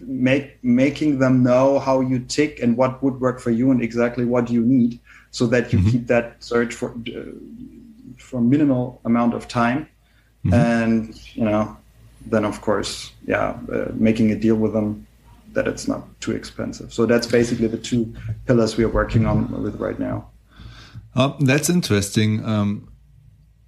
make 0.00 0.62
making 0.62 1.18
them 1.18 1.42
know 1.42 1.78
how 1.78 2.00
you 2.00 2.18
tick 2.18 2.60
and 2.62 2.76
what 2.76 3.02
would 3.02 3.20
work 3.20 3.40
for 3.40 3.50
you 3.50 3.70
and 3.70 3.82
exactly 3.82 4.24
what 4.24 4.50
you 4.50 4.62
need 4.62 5.00
so 5.30 5.46
that 5.46 5.72
you 5.72 5.78
mm-hmm. 5.78 5.90
keep 5.90 6.06
that 6.06 6.42
search 6.42 6.74
for 6.74 6.90
uh, 6.90 7.22
for 8.18 8.40
minimal 8.40 9.00
amount 9.04 9.34
of 9.34 9.48
time 9.48 9.88
mm-hmm. 10.44 10.54
and 10.54 11.34
you 11.34 11.44
know 11.44 11.76
then 12.26 12.44
of 12.44 12.60
course 12.60 13.12
yeah 13.26 13.58
uh, 13.72 13.90
making 13.94 14.30
a 14.30 14.36
deal 14.36 14.56
with 14.56 14.72
them 14.72 15.06
that 15.52 15.66
it's 15.66 15.86
not 15.88 16.02
too 16.20 16.32
expensive 16.32 16.92
so 16.92 17.06
that's 17.06 17.26
basically 17.26 17.66
the 17.66 17.78
two 17.78 18.14
pillars 18.46 18.76
we 18.76 18.84
are 18.84 18.88
working 18.88 19.26
on 19.26 19.62
with 19.62 19.76
right 19.80 19.98
now 19.98 20.26
Uh, 21.14 21.32
that's 21.40 21.68
interesting. 21.68 22.44
Um, 22.44 22.88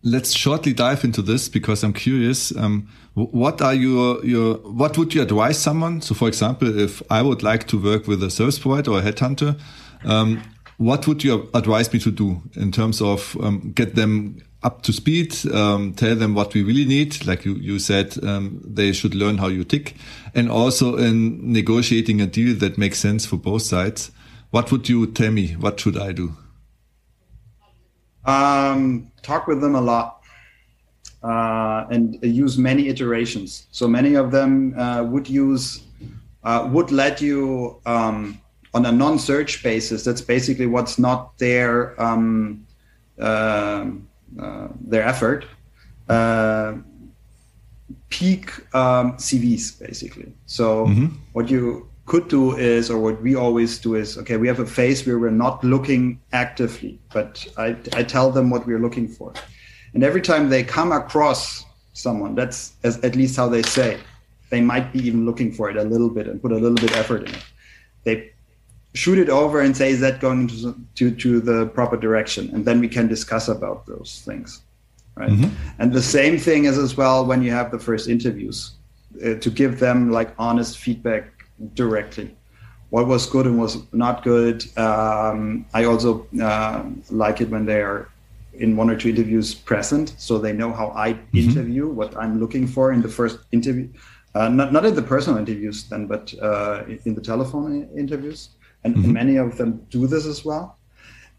let's 0.04 0.32
shortly 0.32 0.74
dive 0.74 1.02
into 1.02 1.22
this 1.22 1.48
because 1.48 1.82
I'm 1.82 1.94
curious. 1.94 2.54
Um, 2.56 2.88
what 3.14 3.62
are 3.62 3.74
your 3.74 4.24
your 4.24 4.56
what 4.58 4.96
would 4.98 5.14
you 5.14 5.22
advise 5.22 5.58
someone? 5.58 6.02
So, 6.02 6.14
for 6.14 6.28
example, 6.28 6.78
if 6.78 7.02
I 7.10 7.22
would 7.22 7.42
like 7.42 7.66
to 7.68 7.82
work 7.82 8.06
with 8.06 8.22
a 8.22 8.30
service 8.30 8.58
provider 8.58 8.92
or 8.92 8.98
a 8.98 9.02
headhunter, 9.02 9.58
um, 10.04 10.42
what 10.76 11.06
would 11.08 11.24
you 11.24 11.48
advise 11.54 11.92
me 11.92 11.98
to 12.00 12.10
do 12.10 12.42
in 12.54 12.70
terms 12.70 13.00
of 13.00 13.36
um, 13.40 13.72
get 13.74 13.94
them 13.94 14.42
up 14.62 14.82
to 14.82 14.92
speed, 14.92 15.34
um, 15.52 15.92
tell 15.94 16.16
them 16.16 16.34
what 16.34 16.54
we 16.54 16.62
really 16.62 16.86
need, 16.86 17.26
like 17.26 17.44
you, 17.44 17.54
you 17.56 17.78
said, 17.78 18.16
um, 18.24 18.62
they 18.64 18.92
should 18.92 19.14
learn 19.14 19.36
how 19.36 19.48
you 19.48 19.62
tick, 19.62 19.94
and 20.34 20.50
also 20.50 20.96
in 20.96 21.52
negotiating 21.52 22.22
a 22.22 22.26
deal 22.26 22.56
that 22.56 22.78
makes 22.78 22.98
sense 22.98 23.26
for 23.26 23.36
both 23.36 23.60
sides. 23.60 24.10
What 24.50 24.72
would 24.72 24.88
you 24.88 25.06
tell 25.06 25.30
me? 25.30 25.48
What 25.48 25.78
should 25.78 25.98
I 25.98 26.12
do? 26.12 26.34
Um, 28.26 29.10
talk 29.22 29.46
with 29.46 29.60
them 29.60 29.74
a 29.74 29.80
lot 29.80 30.22
uh, 31.22 31.86
and 31.90 32.18
use 32.22 32.58
many 32.58 32.88
iterations. 32.88 33.66
So 33.70 33.88
many 33.88 34.14
of 34.14 34.30
them 34.30 34.78
uh, 34.78 35.02
would 35.04 35.28
use 35.28 35.82
uh, 36.44 36.68
would 36.70 36.90
let 36.90 37.22
you 37.22 37.80
um, 37.86 38.40
on 38.74 38.84
a 38.84 38.92
non-search 38.92 39.62
basis. 39.62 40.04
That's 40.04 40.20
basically 40.20 40.66
what's 40.66 40.98
not 40.98 41.38
their 41.38 42.00
um, 42.00 42.66
uh, 43.18 43.86
uh, 44.38 44.68
their 44.80 45.02
effort. 45.02 45.46
Uh, 46.08 46.74
peak 48.10 48.50
um, 48.74 49.16
CVs 49.16 49.80
basically. 49.80 50.32
So 50.46 50.86
mm-hmm. 50.86 51.06
what 51.32 51.50
you 51.50 51.88
could 52.06 52.28
do 52.28 52.56
is, 52.56 52.90
or 52.90 52.98
what 52.98 53.22
we 53.22 53.34
always 53.34 53.78
do 53.78 53.94
is, 53.94 54.18
okay, 54.18 54.36
we 54.36 54.46
have 54.46 54.60
a 54.60 54.66
phase 54.66 55.06
where 55.06 55.18
we're 55.18 55.30
not 55.30 55.64
looking 55.64 56.20
actively, 56.32 56.98
but 57.12 57.46
I, 57.56 57.76
I 57.94 58.02
tell 58.02 58.30
them 58.30 58.50
what 58.50 58.66
we're 58.66 58.78
looking 58.78 59.08
for. 59.08 59.32
And 59.94 60.04
every 60.04 60.20
time 60.20 60.50
they 60.50 60.62
come 60.62 60.92
across 60.92 61.64
someone, 61.94 62.34
that's 62.34 62.74
as, 62.82 62.98
at 63.04 63.16
least 63.16 63.36
how 63.36 63.48
they 63.48 63.62
say, 63.62 63.98
they 64.50 64.60
might 64.60 64.92
be 64.92 64.98
even 65.00 65.24
looking 65.24 65.50
for 65.50 65.70
it 65.70 65.76
a 65.76 65.82
little 65.82 66.10
bit 66.10 66.26
and 66.28 66.42
put 66.42 66.52
a 66.52 66.56
little 66.56 66.76
bit 66.76 66.94
effort 66.96 67.28
in 67.28 67.34
it. 67.34 67.44
They 68.04 68.32
shoot 68.92 69.18
it 69.18 69.30
over 69.30 69.60
and 69.60 69.76
say, 69.76 69.90
is 69.90 70.00
that 70.00 70.20
going 70.20 70.48
to, 70.48 70.74
to, 70.96 71.10
to 71.10 71.40
the 71.40 71.66
proper 71.66 71.96
direction? 71.96 72.50
And 72.54 72.64
then 72.64 72.80
we 72.80 72.88
can 72.88 73.08
discuss 73.08 73.48
about 73.48 73.86
those 73.86 74.22
things. 74.24 74.62
Right. 75.16 75.30
Mm-hmm. 75.30 75.54
And 75.78 75.92
the 75.92 76.02
same 76.02 76.38
thing 76.38 76.64
is 76.64 76.76
as 76.76 76.96
well 76.96 77.24
when 77.24 77.42
you 77.42 77.52
have 77.52 77.70
the 77.70 77.78
first 77.78 78.08
interviews 78.08 78.72
uh, 79.24 79.34
to 79.34 79.50
give 79.50 79.78
them 79.78 80.10
like 80.10 80.34
honest 80.38 80.78
feedback 80.78 81.33
directly 81.74 82.34
what 82.94 83.08
was 83.08 83.26
good 83.26 83.44
and 83.44 83.58
was 83.58 83.82
not 83.92 84.22
good. 84.22 84.64
Um, 84.78 85.66
I 85.74 85.82
also 85.84 86.28
uh, 86.40 86.84
like 87.10 87.40
it 87.40 87.50
when 87.50 87.66
they 87.66 87.80
are 87.82 88.08
in 88.52 88.76
one 88.76 88.88
or 88.88 88.96
two 88.96 89.08
interviews 89.08 89.52
present, 89.52 90.14
so 90.16 90.38
they 90.38 90.52
know 90.52 90.72
how 90.72 90.92
I 90.94 91.14
mm-hmm. 91.14 91.38
interview, 91.38 91.88
what 91.88 92.16
I'm 92.16 92.38
looking 92.38 92.68
for 92.68 92.92
in 92.92 93.02
the 93.02 93.08
first 93.08 93.40
interview. 93.50 93.88
Uh, 94.36 94.48
not 94.48 94.72
not 94.72 94.84
in 94.84 94.94
the 94.94 95.02
personal 95.02 95.40
interviews 95.40 95.88
then, 95.90 96.06
but 96.06 96.32
uh, 96.40 96.84
in 97.04 97.16
the 97.16 97.20
telephone 97.20 97.88
interviews, 97.98 98.50
and, 98.84 98.94
mm-hmm. 98.94 99.12
many 99.12 99.36
of 99.38 99.56
them 99.58 99.84
do 99.90 100.06
this 100.06 100.24
as 100.24 100.44
well. 100.44 100.78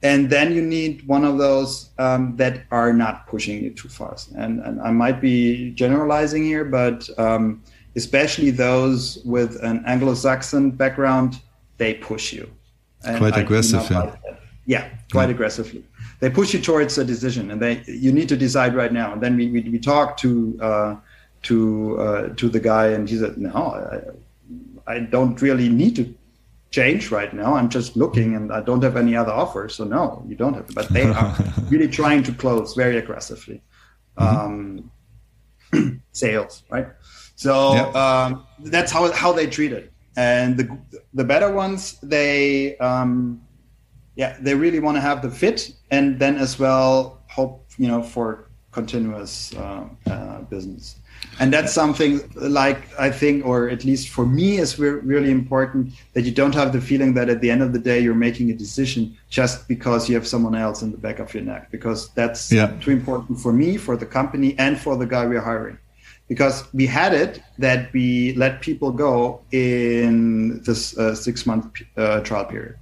And 0.04 0.30
then 0.30 0.54
you 0.54 0.62
need 0.62 1.08
one 1.08 1.24
of 1.24 1.38
those 1.38 1.92
um, 1.98 2.36
that 2.36 2.64
are 2.70 2.92
not 2.92 3.28
pushing 3.28 3.64
you 3.64 3.72
too 3.72 3.88
fast. 3.88 4.32
And, 4.32 4.60
and 4.60 4.82
I 4.82 4.92
might 4.92 5.22
be 5.22 5.72
generalizing 5.72 6.44
here, 6.44 6.66
but 6.66 7.10
um, 7.18 7.64
especially 7.96 8.52
those 8.52 9.20
with 9.26 9.62
an 9.64 9.84
Anglo-Saxon 9.86 10.72
background, 10.72 11.40
they 11.78 11.94
push 11.96 12.34
you. 12.34 12.50
And 13.04 13.18
quite 13.18 13.38
aggressive, 13.38 13.90
yeah. 13.90 14.00
Like 14.00 14.20
yeah, 14.66 14.90
quite 15.12 15.26
yeah. 15.26 15.36
aggressively. 15.36 15.84
They 16.20 16.30
push 16.30 16.54
you 16.54 16.62
towards 16.62 16.98
a 16.98 17.06
decision, 17.06 17.52
and 17.52 17.62
they 17.62 17.84
you 17.86 18.12
need 18.12 18.30
to 18.30 18.38
decide 18.38 18.76
right 18.76 18.92
now. 18.92 19.14
And 19.14 19.22
then 19.22 19.38
we 19.38 19.50
we, 19.50 19.62
we 19.62 19.80
talk 19.80 20.18
to 20.18 20.58
uh, 20.62 20.96
to 21.44 22.00
uh, 22.00 22.30
to 22.30 22.50
the 22.50 22.60
guy, 22.60 22.88
and 22.88 23.08
he 23.08 23.18
said, 23.18 23.38
"No, 23.38 23.52
I, 24.88 24.94
I 24.94 25.00
don't 25.00 25.40
really 25.42 25.70
need 25.70 25.96
to 25.98 26.14
change 26.72 27.12
right 27.12 27.34
now. 27.34 27.54
I'm 27.54 27.70
just 27.70 27.96
looking, 27.96 28.36
and 28.36 28.52
I 28.52 28.62
don't 28.62 28.84
have 28.84 28.98
any 28.98 29.16
other 29.16 29.32
offers. 29.32 29.76
So 29.76 29.84
no, 29.84 30.24
you 30.28 30.36
don't 30.36 30.56
have. 30.56 30.68
But 30.74 30.90
they 30.90 31.04
are 31.20 31.36
really 31.70 31.88
trying 31.88 32.24
to 32.24 32.32
close 32.32 32.74
very 32.74 32.98
aggressively. 32.98 33.62
Mm-hmm. 34.18 34.38
Um, 35.74 36.02
sales, 36.12 36.64
right? 36.70 36.88
So 37.36 37.74
yep. 37.74 37.96
um, 37.96 38.46
that's 38.60 38.92
how 38.92 39.12
how 39.12 39.32
they 39.34 39.48
treat 39.48 39.72
it. 39.72 39.92
And 40.18 40.58
the 40.58 40.78
the 41.14 41.24
better 41.24 41.52
ones, 41.52 42.00
they 42.02 42.78
um, 42.78 43.42
yeah, 44.16 44.38
they 44.40 44.56
really 44.56 44.80
want 44.80 44.96
to 44.96 45.02
have 45.02 45.22
the 45.22 45.30
fit, 45.30 45.72
and 45.92 46.18
then 46.20 46.38
as 46.38 46.58
well 46.58 47.22
hope 47.28 47.66
you 47.78 47.88
know 47.88 48.02
for 48.02 48.48
continuous 48.72 49.54
uh, 49.56 49.88
uh, 50.10 50.42
business. 50.44 50.98
And 51.40 51.52
that's 51.52 51.74
something 51.74 52.22
like 52.36 52.88
I 52.98 53.10
think, 53.12 53.46
or 53.46 53.70
at 53.70 53.84
least 53.84 54.10
for 54.10 54.26
me, 54.26 54.58
is 54.58 54.80
re- 54.80 54.90
really 54.90 55.32
important 55.32 55.94
that 56.14 56.24
you 56.24 56.32
don't 56.32 56.56
have 56.56 56.72
the 56.72 56.80
feeling 56.80 57.14
that 57.16 57.30
at 57.30 57.42
the 57.42 57.50
end 57.52 57.62
of 57.62 57.74
the 57.74 57.80
day 57.80 58.00
you're 58.00 58.14
making 58.14 58.52
a 58.52 58.54
decision 58.54 59.18
just 59.30 59.68
because 59.68 60.08
you 60.08 60.16
have 60.16 60.28
someone 60.28 60.56
else 60.56 60.82
in 60.82 60.92
the 60.92 60.98
back 60.98 61.20
of 61.20 61.34
your 61.34 61.44
neck, 61.44 61.72
because 61.72 62.10
that's 62.14 62.52
yeah. 62.52 62.68
too 62.80 62.92
important 62.92 63.40
for 63.40 63.52
me, 63.52 63.76
for 63.76 63.98
the 63.98 64.06
company, 64.06 64.56
and 64.58 64.80
for 64.80 64.96
the 64.96 65.06
guy 65.06 65.26
we're 65.26 65.42
hiring 65.42 65.78
because 66.28 66.64
we 66.74 66.88
had 66.88 67.14
it 67.14 67.42
that 67.60 67.92
we 67.94 68.34
let 68.34 68.62
people 68.62 68.92
go 68.92 69.42
in 69.52 70.62
this 70.64 70.98
uh, 70.98 71.14
six 71.16 71.46
month 71.46 71.66
uh, 71.98 72.20
trial 72.22 72.46
period. 72.46 72.76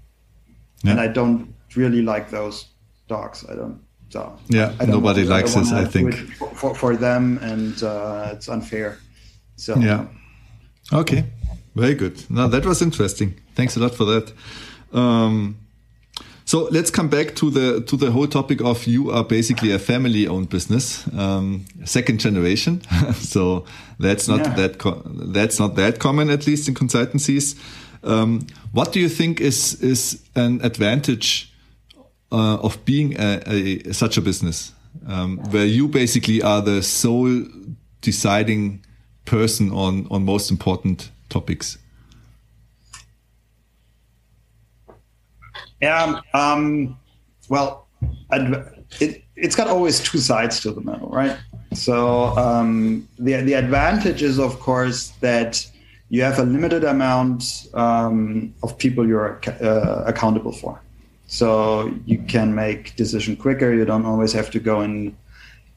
Yeah. 0.84 0.91
And 0.91 0.99
I 0.99 1.08
don't 1.08 1.53
really 1.75 2.01
like 2.01 2.29
those 2.29 2.67
dogs. 3.08 3.45
I 3.49 3.56
don't. 3.56 3.82
So 4.10 4.38
yeah, 4.47 4.73
don't 4.77 4.89
nobody 4.89 5.23
likes 5.23 5.56
this. 5.56 5.71
I 5.71 5.86
think 5.86 6.13
for, 6.38 6.49
for, 6.53 6.75
for, 6.75 6.95
them, 6.95 7.39
and 7.41 7.82
uh, 7.82 8.34
it's 8.34 8.47
unfair. 8.47 8.99
So 9.56 9.75
yeah, 9.75 10.06
okay, 10.91 11.25
very 11.73 11.95
good. 11.95 12.23
Now 12.29 12.47
that 12.47 12.63
was 12.63 12.82
interesting. 12.84 13.39
Thanks 13.56 13.75
a 13.75 13.79
lot 13.79 13.95
for 13.95 14.06
that. 14.06 14.32
Um, 14.91 15.58
so 16.53 16.65
let's 16.69 16.91
come 16.91 17.07
back 17.09 17.33
to 17.37 17.49
the 17.49 17.81
to 17.81 17.97
the 17.97 18.11
whole 18.11 18.27
topic 18.27 18.61
of 18.61 18.85
you 18.85 19.09
are 19.09 19.23
basically 19.23 19.71
a 19.71 19.79
family 19.79 20.27
owned 20.27 20.49
business, 20.49 21.03
um, 21.17 21.65
second 21.83 22.19
generation. 22.19 22.79
so 23.15 23.65
that's 23.97 24.27
not 24.27 24.41
yeah. 24.41 24.53
that 24.53 25.33
that's 25.33 25.57
not 25.57 25.75
that 25.77 25.97
common, 25.97 26.29
at 26.29 26.45
least 26.45 26.67
in 26.67 26.75
consultancies. 26.75 27.57
Um, 28.03 28.45
what 28.71 28.93
do 28.93 28.99
you 28.99 29.09
think 29.09 29.41
is 29.41 29.81
is 29.81 30.21
an 30.35 30.61
advantage 30.63 31.51
uh, 32.31 32.57
of 32.57 32.85
being 32.85 33.19
a, 33.19 33.41
a, 33.47 33.91
such 33.91 34.17
a 34.17 34.21
business, 34.21 34.73
um, 35.07 35.39
where 35.49 35.65
you 35.65 35.87
basically 35.87 36.43
are 36.43 36.61
the 36.61 36.83
sole 36.83 37.47
deciding 38.01 38.85
person 39.25 39.71
on 39.71 40.05
on 40.11 40.23
most 40.23 40.51
important 40.51 41.09
topics? 41.29 41.79
Yeah. 45.84 46.22
Um, 46.34 46.98
well, 47.50 47.88
it, 48.32 49.24
it's 49.36 49.56
got 49.56 49.67
always 49.67 50.00
two 50.00 50.19
sides 50.19 50.62
to 50.62 50.72
the 50.72 50.80
medal, 50.80 51.10
right? 51.10 51.38
So 51.74 52.28
um, 52.38 53.08
the 53.19 53.34
the 53.41 53.56
advantage 53.56 54.24
is, 54.24 54.39
of 54.39 54.60
course, 54.62 55.10
that 55.19 55.52
you 56.10 56.22
have 56.24 56.39
a 56.39 56.43
limited 56.43 56.84
amount 56.86 57.67
um, 57.74 58.54
of 58.63 58.78
people 58.78 59.06
you're 59.06 59.41
uh, 59.62 60.04
accountable 60.06 60.54
for. 60.54 60.80
So 61.28 61.91
you 62.06 62.19
can 62.34 62.56
make 62.56 62.96
decision 62.96 63.36
quicker. 63.36 63.74
You 63.74 63.84
don't 63.84 64.06
always 64.06 64.32
have 64.34 64.50
to 64.52 64.60
go 64.60 64.82
in 64.82 65.17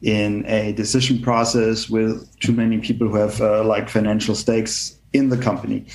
in 0.01 0.45
a 0.45 0.71
decision 0.83 1.21
process 1.21 1.89
with 1.89 2.13
too 2.39 2.53
many 2.53 2.77
people 2.77 3.09
who 3.09 3.17
have 3.17 3.41
uh, 3.41 3.63
like 3.65 3.89
financial 3.89 4.35
stakes 4.35 4.95
in 5.11 5.27
the 5.27 5.37
company. 5.37 5.85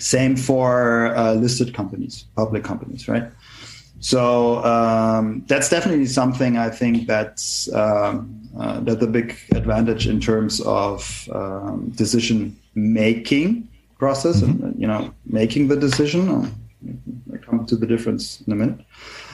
Same 0.00 0.36
for 0.36 1.14
uh, 1.16 1.34
listed 1.34 1.74
companies, 1.74 2.26
public 2.36 2.64
companies, 2.64 3.08
right? 3.08 3.30
So 4.00 4.62
um, 4.64 5.44
that's 5.46 5.70
definitely 5.70 6.06
something 6.06 6.58
I 6.58 6.68
think 6.68 7.06
that's 7.06 7.72
um, 7.72 8.40
uh, 8.58 8.80
that's 8.80 9.02
a 9.02 9.06
big 9.06 9.38
advantage 9.52 10.06
in 10.06 10.20
terms 10.20 10.60
of 10.60 11.28
um, 11.32 11.90
decision 11.96 12.56
making 12.74 13.68
process 13.98 14.42
mm-hmm. 14.42 14.64
and 14.64 14.80
you 14.80 14.86
know 14.86 15.12
making 15.24 15.68
the 15.68 15.76
decision. 15.76 16.28
I'll 16.28 17.38
come 17.38 17.64
to 17.66 17.76
the 17.76 17.86
difference 17.86 18.42
in 18.42 18.52
a 18.52 18.56
minute. 18.56 18.80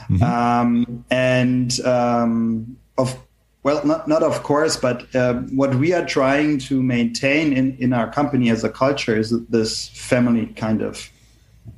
Mm-hmm. 0.09 0.23
Um, 0.23 1.05
and 1.11 1.81
um, 1.81 2.77
of 2.96 3.18
well, 3.62 3.85
not, 3.85 4.09
not 4.09 4.23
of 4.23 4.42
course, 4.42 4.77
but 4.77 5.14
uh, 5.14 5.35
what 5.55 5.75
we 5.75 5.92
are 5.92 6.05
trying 6.05 6.59
to 6.61 6.83
maintain 6.83 7.53
in, 7.53 7.77
in 7.79 7.92
our 7.92 8.11
company 8.11 8.51
as 8.51 8.64
a 8.64 8.70
culture 8.70 9.16
is 9.16 9.31
this 9.49 9.88
family 9.88 10.46
kind 10.46 10.81
of 10.81 11.11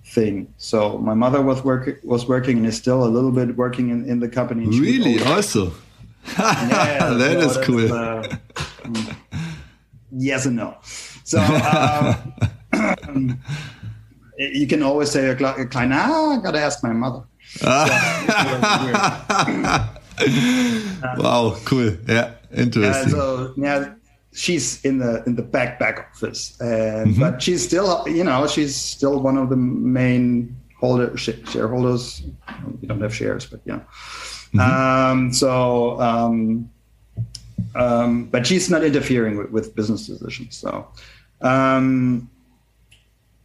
thing. 0.05 0.53
So 0.59 0.99
my 0.99 1.15
mother 1.15 1.43
was 1.43 1.65
working 1.65 1.97
was 2.05 2.27
working 2.27 2.59
and 2.59 2.67
is 2.67 2.77
still 2.77 3.05
a 3.05 3.11
little 3.11 3.33
bit 3.33 3.57
working 3.57 3.91
in, 3.91 4.09
in 4.09 4.21
the 4.21 4.29
company. 4.29 4.67
Really, 4.67 5.23
also. 5.25 5.73
yeah, 6.39 7.15
that 7.15 7.39
is 7.39 7.57
cool. 7.59 7.93
Uh, 7.93 8.23
mm, 8.83 9.17
yes 10.13 10.47
and 10.47 10.57
no. 10.57 10.77
So 11.25 11.41
um, 11.41 12.37
you 14.39 14.67
can 14.69 14.83
always 14.83 15.11
say 15.11 15.29
a 15.29 15.35
client, 15.35 15.95
ah, 15.95 16.39
I 16.39 16.43
gotta 16.43 16.61
ask 16.61 16.85
my 16.85 16.93
mother. 16.93 17.25
wow, 21.19 21.57
cool. 21.65 21.97
Yeah, 22.07 22.33
interesting. 22.55 23.11
so 23.11 23.55
yeah, 23.57 23.95
she's 24.33 24.85
in 24.85 24.99
the 24.99 25.23
in 25.27 25.37
the 25.37 25.43
back 25.43 25.79
back 25.79 26.09
office, 26.11 26.57
and 26.61 27.07
mm 27.07 27.15
-hmm. 27.15 27.21
but 27.21 27.43
she's 27.43 27.65
still 27.65 28.05
you 28.07 28.25
know 28.25 28.47
she's 28.47 28.75
still 28.77 29.21
one 29.21 29.41
of 29.41 29.49
the 29.49 29.57
main 29.57 30.57
holder 30.81 31.17
shareholders. 31.17 32.23
We 32.81 32.89
don't 32.89 33.01
have 33.01 33.15
shares, 33.15 33.47
but 33.47 33.61
yeah. 33.65 33.81
Mm 34.53 34.61
-hmm. 34.61 35.13
um, 35.13 35.33
so, 35.33 35.51
um, 36.01 36.69
um, 37.75 38.31
but 38.31 38.47
she's 38.47 38.69
not 38.69 38.83
interfering 38.83 39.39
with, 39.39 39.51
with 39.51 39.75
business 39.75 40.07
decisions. 40.07 40.57
So, 40.57 40.87
um, 41.41 42.29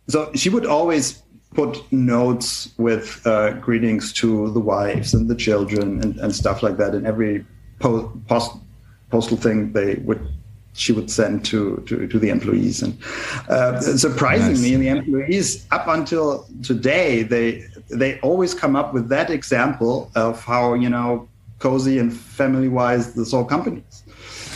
so 0.08 0.32
she 0.34 0.50
would 0.50 0.66
always 0.66 1.24
put 1.54 1.92
notes 1.92 2.70
with 2.78 3.26
uh, 3.26 3.54
greetings 3.54 4.14
to 4.14 4.52
the 4.52 4.60
wives 4.60 5.14
and 5.14 5.30
the 5.30 5.36
children 5.36 6.02
and, 6.04 6.18
and 6.18 6.36
stuff 6.36 6.62
like 6.62 6.78
that 6.78 6.94
in 6.94 7.06
every 7.06 7.46
po- 7.80 8.12
post, 8.28 8.52
postal 9.10 9.38
thing 9.38 9.72
they 9.74 9.96
would 9.96 10.28
she 10.74 10.92
would 10.92 11.10
send 11.10 11.44
to 11.44 11.84
to, 11.88 12.08
to 12.08 12.20
the 12.20 12.30
employees 12.30 12.84
and 12.84 12.98
uh, 13.50 13.80
surprisingly 13.82 14.72
nice. 14.72 14.80
the 14.80 14.88
employees 14.88 15.68
up 15.72 15.88
until 15.88 16.46
today 16.62 17.24
they 17.24 17.66
they 17.90 18.20
always 18.20 18.54
come 18.54 18.76
up 18.76 18.94
with 18.94 19.10
that 19.10 19.30
example 19.30 20.12
of 20.16 20.44
how 20.44 20.74
you 20.76 20.90
know 20.90 21.28
cozy 21.60 21.98
and 21.98 22.16
family 22.16 22.68
wise 22.68 23.16
this 23.16 23.32
whole 23.32 23.46
company 23.46 23.82
is 23.90 24.04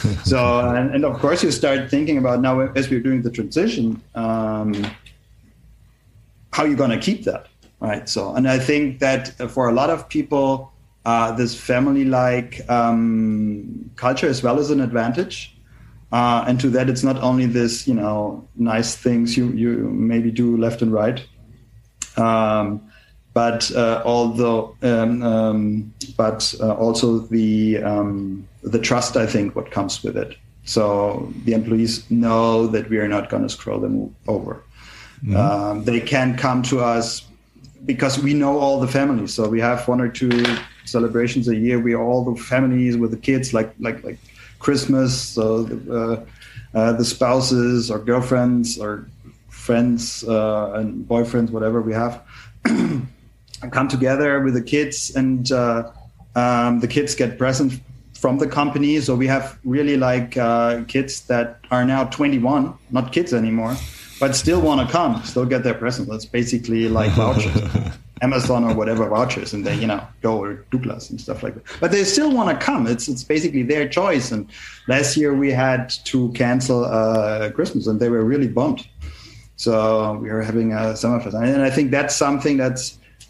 so 0.23 0.69
and, 0.69 0.93
and, 0.95 1.05
of 1.05 1.19
course 1.19 1.43
you 1.43 1.51
start 1.51 1.89
thinking 1.89 2.17
about 2.17 2.41
now 2.41 2.59
as 2.59 2.89
we're 2.89 2.99
doing 2.99 3.21
the 3.21 3.29
transition 3.29 4.01
um, 4.15 4.73
how 6.51 6.63
you're 6.63 6.77
going 6.77 6.91
to 6.91 6.99
keep 6.99 7.23
that 7.23 7.47
right 7.79 8.07
so 8.07 8.35
and 8.35 8.47
i 8.47 8.59
think 8.59 8.99
that 8.99 9.29
for 9.49 9.69
a 9.69 9.73
lot 9.73 9.89
of 9.89 10.07
people 10.09 10.71
uh, 11.03 11.31
this 11.31 11.59
family 11.59 12.05
like 12.05 12.61
um, 12.69 13.89
culture 13.95 14.27
as 14.27 14.43
well 14.43 14.59
as 14.59 14.69
an 14.69 14.79
advantage 14.79 15.57
uh, 16.11 16.45
and 16.47 16.59
to 16.59 16.69
that 16.69 16.89
it's 16.89 17.01
not 17.01 17.17
only 17.17 17.47
this 17.47 17.87
you 17.87 17.93
know 17.93 18.47
nice 18.55 18.95
things 18.95 19.35
you 19.35 19.49
you 19.53 19.89
maybe 19.89 20.29
do 20.29 20.57
left 20.57 20.83
and 20.83 20.93
right 20.93 21.25
um, 22.17 22.81
but 23.33 23.71
uh, 23.71 24.01
although 24.05 24.75
um, 24.81 25.23
um, 25.23 25.93
but 26.17 26.53
uh, 26.59 26.73
also 26.73 27.19
the 27.19 27.81
um, 27.81 28.47
the 28.63 28.79
trust 28.79 29.15
I 29.15 29.25
think 29.25 29.55
what 29.55 29.71
comes 29.71 30.03
with 30.03 30.17
it. 30.17 30.37
So 30.63 31.31
the 31.45 31.53
employees 31.53 32.09
know 32.11 32.67
that 32.67 32.89
we 32.89 32.97
are 32.97 33.07
not 33.07 33.29
going 33.29 33.43
to 33.43 33.49
scroll 33.49 33.79
them 33.79 34.15
over. 34.27 34.63
Mm-hmm. 35.23 35.83
they 35.83 35.99
can 35.99 36.35
come 36.35 36.63
to 36.63 36.79
us 36.79 37.27
because 37.85 38.17
we 38.19 38.33
know 38.33 38.57
all 38.57 38.79
the 38.79 38.87
families. 38.87 39.33
So 39.33 39.47
we 39.47 39.59
have 39.59 39.87
one 39.87 40.01
or 40.01 40.09
two 40.09 40.43
celebrations 40.85 41.47
a 41.47 41.55
year. 41.55 41.79
We 41.79 41.95
all 41.95 42.23
the 42.23 42.41
families 42.41 42.97
with 42.97 43.11
the 43.11 43.17
kids, 43.17 43.53
like 43.53 43.73
like 43.79 44.03
like 44.03 44.17
Christmas. 44.59 45.19
So 45.19 45.63
the, 45.63 45.77
uh, 45.95 46.25
uh, 46.77 46.93
the 46.93 47.05
spouses 47.05 47.91
or 47.91 47.99
girlfriends 47.99 48.79
or 48.79 49.07
friends 49.49 50.23
uh, 50.23 50.73
and 50.73 51.07
boyfriends, 51.07 51.51
whatever 51.51 51.81
we 51.81 51.93
have. 51.93 52.21
come 53.69 53.87
together 53.87 54.39
with 54.39 54.55
the 54.55 54.61
kids 54.61 55.15
and 55.15 55.51
uh, 55.51 55.91
um, 56.35 56.79
the 56.79 56.87
kids 56.87 57.13
get 57.13 57.37
presents 57.37 57.79
from 58.13 58.39
the 58.39 58.47
company 58.47 58.99
so 58.99 59.15
we 59.15 59.27
have 59.27 59.59
really 59.63 59.97
like 59.97 60.35
uh, 60.37 60.83
kids 60.85 61.21
that 61.27 61.59
are 61.69 61.85
now 61.85 62.05
21 62.05 62.73
not 62.89 63.11
kids 63.11 63.33
anymore 63.33 63.75
but 64.21 64.35
still 64.35 64.61
want 64.61 64.79
to 64.85 64.91
come 64.91 65.21
still 65.23 65.45
get 65.45 65.63
their 65.63 65.73
present. 65.73 66.07
that's 66.09 66.25
basically 66.25 66.87
like 66.87 67.11
vouchers 67.11 67.51
amazon 68.21 68.63
or 68.63 68.73
whatever 68.73 69.09
vouchers 69.09 69.51
and 69.53 69.65
they 69.65 69.75
you 69.75 69.87
know 69.87 70.01
go 70.21 70.37
or 70.37 70.53
douglas 70.71 71.09
and 71.09 71.19
stuff 71.19 71.43
like 71.43 71.55
that 71.55 71.63
but 71.81 71.91
they 71.91 72.03
still 72.03 72.31
want 72.31 72.47
to 72.47 72.65
come 72.65 72.87
it's 72.87 73.07
it's 73.07 73.23
basically 73.23 73.63
their 73.63 73.89
choice 73.89 74.31
and 74.31 74.47
last 74.87 75.17
year 75.17 75.33
we 75.33 75.51
had 75.51 75.89
to 76.05 76.31
cancel 76.33 76.85
uh, 76.85 77.49
christmas 77.51 77.87
and 77.87 77.99
they 77.99 78.09
were 78.09 78.23
really 78.23 78.47
bummed 78.47 78.87
so 79.55 80.13
we 80.21 80.29
are 80.29 80.41
having 80.41 80.71
a 80.71 80.95
summer 80.95 81.19
fest 81.19 81.35
and 81.35 81.63
i 81.63 81.69
think 81.69 81.91
that's 81.91 82.15
something 82.15 82.57
that 82.57 82.79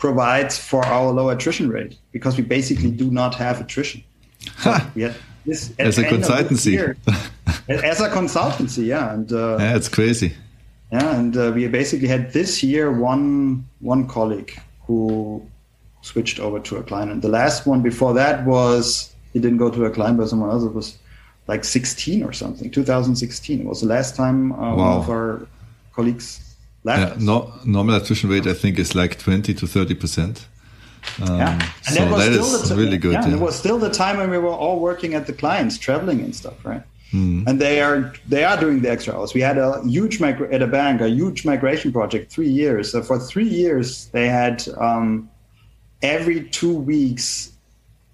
provides 0.02 0.58
for 0.58 0.84
our 0.86 1.12
low 1.12 1.30
attrition 1.30 1.70
rate 1.70 1.96
because 2.12 2.36
we 2.36 2.44
basically 2.44 2.90
do 2.90 3.12
not 3.12 3.36
have 3.36 3.62
attrition. 3.62 4.04
So 4.58 4.76
this, 5.46 5.72
as 5.78 6.00
a 6.00 6.04
consultancy. 6.04 6.72
Year, 6.72 6.98
as 7.70 8.02
a 8.02 8.10
consultancy, 8.10 8.86
yeah, 8.88 9.14
and 9.14 9.32
uh, 9.32 9.58
yeah, 9.60 9.76
it's 9.76 9.88
crazy. 9.88 10.34
Yeah, 10.92 11.16
and 11.16 11.38
uh, 11.38 11.52
we 11.56 11.68
basically 11.68 12.08
had 12.08 12.34
this 12.34 12.62
year 12.64 12.92
one 12.92 13.68
one 13.80 14.08
colleague 14.08 14.60
who 14.86 15.46
switched 16.02 16.40
over 16.40 16.60
to 16.60 16.78
a 16.78 16.84
client, 16.84 17.12
and 17.12 17.22
the 17.22 17.30
last 17.30 17.66
one 17.66 17.82
before 17.82 18.14
that 18.14 18.46
was 18.46 19.14
he 19.34 19.40
didn't 19.40 19.58
go 19.58 19.70
to 19.70 19.86
a 19.86 19.92
client, 19.92 20.18
but 20.18 20.28
someone 20.28 20.50
else. 20.50 20.64
It 20.64 20.74
was 20.74 20.98
like 21.48 21.64
16 21.64 22.24
or 22.24 22.34
something. 22.34 22.70
2016 22.70 23.62
it 23.62 23.66
was 23.66 23.82
the 23.82 23.88
last 23.88 24.16
time 24.16 24.52
uh, 24.54 24.56
wow. 24.56 24.76
one 24.76 24.98
of 25.00 25.10
our 25.10 25.48
colleagues 25.94 26.52
yeah, 26.84 27.16
no, 27.20 27.54
normal 27.66 27.96
attrition 27.96 28.30
rate, 28.30 28.48
I 28.48 28.54
think, 28.54 28.80
is 28.80 28.96
like 28.96 29.20
20 29.20 29.54
to 29.54 29.68
30 29.68 29.96
percent. 29.96 30.48
Um, 31.22 31.38
yeah, 31.38 31.72
and 31.88 31.96
so 31.96 32.18
that, 32.18 32.32
is 32.32 32.74
really 32.74 32.98
good. 32.98 33.14
Yeah, 33.14 33.28
yeah. 33.28 33.36
it 33.36 33.40
was 33.40 33.56
still 33.56 33.78
the 33.80 33.90
time 33.90 34.18
when 34.18 34.30
we 34.30 34.38
were 34.38 34.50
all 34.50 34.80
working 34.80 35.14
at 35.14 35.28
the 35.28 35.34
clients, 35.34 35.78
traveling 35.78 36.22
and 36.22 36.36
stuff, 36.36 36.64
right? 36.64 36.84
Mm. 37.12 37.46
And 37.48 37.60
they 37.60 37.82
are 37.82 38.14
they 38.28 38.44
are 38.44 38.58
doing 38.58 38.82
the 38.82 38.90
extra 38.90 39.14
hours. 39.14 39.34
We 39.34 39.42
had 39.42 39.58
a 39.58 39.82
huge 39.86 40.20
migra- 40.20 40.52
at 40.54 40.62
a 40.62 40.68
bank, 40.68 41.02
a 41.02 41.10
huge 41.10 41.46
migration 41.46 41.92
project, 41.92 42.32
three 42.32 42.50
years. 42.50 42.92
So 42.92 43.02
for 43.04 43.20
three 43.20 43.48
years, 43.48 44.08
they 44.08 44.30
had 44.30 44.66
um, 44.78 45.30
every 46.02 46.48
two 46.50 46.74
weeks 46.74 47.52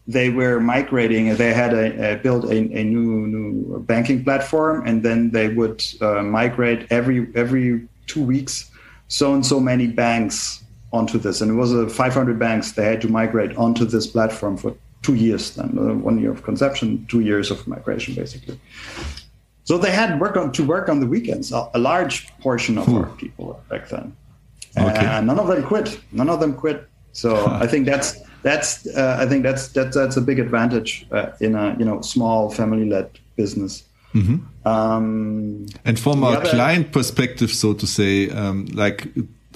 they 0.07 0.29
were 0.29 0.59
migrating. 0.59 1.35
They 1.35 1.53
had 1.53 1.73
a, 1.73 2.13
a 2.13 2.15
built 2.17 2.45
a, 2.45 2.57
a, 2.57 2.83
new 2.83 3.27
new 3.27 3.79
banking 3.81 4.23
platform, 4.23 4.87
and 4.87 5.03
then 5.03 5.31
they 5.31 5.49
would 5.49 5.83
uh, 6.01 6.23
migrate 6.23 6.87
every 6.89 7.27
every 7.35 7.87
two 8.07 8.23
weeks 8.23 8.71
so 9.09 9.33
and 9.33 9.45
so 9.45 9.59
many 9.59 9.87
banks 9.87 10.63
onto 10.93 11.19
this. 11.19 11.41
And 11.41 11.51
it 11.51 11.55
was 11.55 11.73
a 11.73 11.89
500 11.89 12.39
banks 12.39 12.71
they 12.71 12.85
had 12.85 13.01
to 13.01 13.09
migrate 13.09 13.55
onto 13.57 13.85
this 13.85 14.07
platform 14.07 14.57
for 14.57 14.75
two 15.07 15.15
years 15.15 15.51
then, 15.55 15.69
uh, 15.79 15.93
one 16.09 16.19
year 16.19 16.31
of 16.31 16.43
conception, 16.43 17.05
two 17.07 17.21
years 17.21 17.49
of 17.49 17.65
migration, 17.65 18.13
basically. 18.13 18.59
So 19.63 19.77
they 19.77 19.93
had 20.01 20.19
work 20.19 20.35
on, 20.35 20.51
to 20.57 20.63
work 20.75 20.89
on 20.89 20.99
the 20.99 21.07
weekends, 21.15 21.53
a, 21.53 21.61
a 21.73 21.79
large 21.79 22.15
portion 22.39 22.77
of 22.77 22.85
our 22.93 23.07
people 23.21 23.45
back 23.69 23.87
then. 23.87 24.07
Okay. 24.77 25.05
And 25.05 25.25
none 25.27 25.39
of 25.39 25.47
them 25.47 25.63
quit. 25.63 25.87
None 26.11 26.29
of 26.29 26.39
them 26.41 26.53
quit. 26.63 26.77
So 27.13 27.29
I 27.63 27.67
think 27.67 27.85
that's 27.85 28.09
that's 28.43 28.69
uh, 29.01 29.17
I 29.23 29.25
think 29.29 29.43
that's 29.47 29.69
that's 29.69 29.95
that's 29.95 30.17
a 30.17 30.21
big 30.29 30.39
advantage 30.39 31.07
uh, 31.11 31.31
in 31.39 31.55
a 31.55 31.75
you 31.79 31.85
know 31.85 32.01
small 32.01 32.49
family 32.49 32.85
led 32.93 33.09
business. 33.37 33.83
Mm-hmm. 34.13 34.37
Um, 34.67 35.67
and 35.85 35.99
from 35.99 36.23
a 36.23 36.27
other, 36.27 36.49
client 36.49 36.91
perspective, 36.91 37.51
so 37.51 37.73
to 37.73 37.87
say, 37.87 38.29
um, 38.29 38.65
like, 38.73 39.07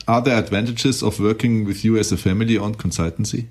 are 0.07 0.21
there 0.21 0.37
advantages 0.37 1.03
of 1.03 1.19
working 1.19 1.65
with 1.65 1.83
you 1.85 1.97
as 1.97 2.11
a 2.11 2.17
family-owned 2.17 2.77
consultancy? 2.77 3.47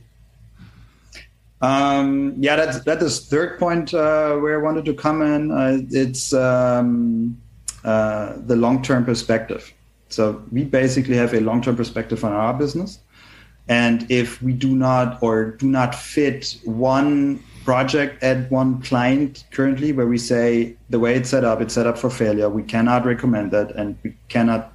Um, 1.62 2.34
yeah, 2.38 2.56
that's 2.56 2.80
that 2.84 3.02
is 3.02 3.28
third 3.28 3.58
point 3.58 3.92
uh, 3.92 4.36
where 4.36 4.58
I 4.58 4.62
wanted 4.62 4.84
to 4.86 4.94
come 4.94 5.20
in. 5.22 5.50
Uh, 5.50 5.78
it's 5.90 6.32
um, 6.32 7.40
uh, 7.84 8.34
the 8.46 8.56
long-term 8.56 9.04
perspective. 9.04 9.72
So 10.08 10.42
we 10.50 10.64
basically 10.64 11.16
have 11.16 11.34
a 11.34 11.40
long-term 11.40 11.76
perspective 11.76 12.24
on 12.24 12.32
our 12.32 12.54
business, 12.54 13.00
and 13.68 14.10
if 14.10 14.42
we 14.42 14.52
do 14.52 14.74
not 14.74 15.22
or 15.22 15.52
do 15.52 15.66
not 15.66 15.94
fit 15.94 16.56
one 16.64 17.42
project 17.64 18.22
at 18.22 18.50
one 18.50 18.80
client 18.82 19.44
currently 19.50 19.92
where 19.92 20.06
we 20.06 20.18
say 20.18 20.74
the 20.88 20.98
way 20.98 21.14
it's 21.14 21.28
set 21.28 21.44
up, 21.44 21.60
it's 21.60 21.74
set 21.74 21.86
up 21.86 21.98
for 21.98 22.10
failure. 22.10 22.48
We 22.48 22.62
cannot 22.62 23.04
recommend 23.04 23.52
that 23.52 23.70
and 23.76 23.96
we 24.02 24.16
cannot 24.28 24.72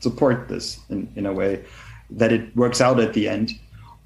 support 0.00 0.48
this 0.48 0.78
in, 0.88 1.12
in 1.16 1.26
a 1.26 1.32
way 1.32 1.64
that 2.10 2.32
it 2.32 2.56
works 2.56 2.80
out 2.80 3.00
at 3.00 3.12
the 3.12 3.28
end. 3.28 3.52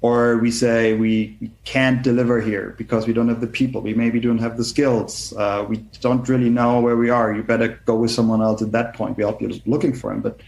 Or 0.03 0.37
we 0.37 0.51
say 0.51 0.93
we, 0.93 1.37
can't 1.63 2.03
deliver 2.03 2.41
here 2.41 2.75
because 2.77 3.07
we 3.07 3.13
don't 3.13 3.29
have 3.29 3.41
the 3.41 3.47
people. 3.47 3.81
We 3.81 3.93
maybe 3.93 4.19
don't 4.19 4.43
have 4.47 4.57
the 4.57 4.65
skills. 4.65 5.33
Uh, 5.33 5.65
we 5.67 5.77
don't 6.01 6.27
really 6.27 6.49
know 6.49 6.81
where 6.81 6.97
we 6.97 7.09
are. 7.09 7.33
You 7.33 7.41
better 7.41 7.79
go 7.85 7.95
with 7.95 8.11
someone 8.11 8.41
else 8.41 8.61
at 8.61 8.71
that 8.73 8.93
point. 8.93 9.17
We 9.17 9.23
help 9.23 9.41
you 9.41 9.49
looking 9.65 9.93
for 9.93 10.11
him, 10.11 10.21
but 10.21 10.41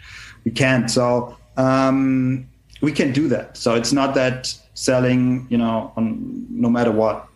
we 0.44 0.52
can't. 0.52 0.92
So 0.92 1.38
um, 1.58 2.48
we 2.82 2.92
can 2.92 3.14
do 3.14 3.30
that. 3.30 3.56
So 3.58 3.76
it's 3.76 3.94
not 3.94 4.14
that 4.16 4.54
selling, 4.74 5.48
you 5.50 5.58
know, 5.58 5.94
on 5.96 6.46
no 6.50 6.70
matter 6.70 6.92
what 6.92 7.30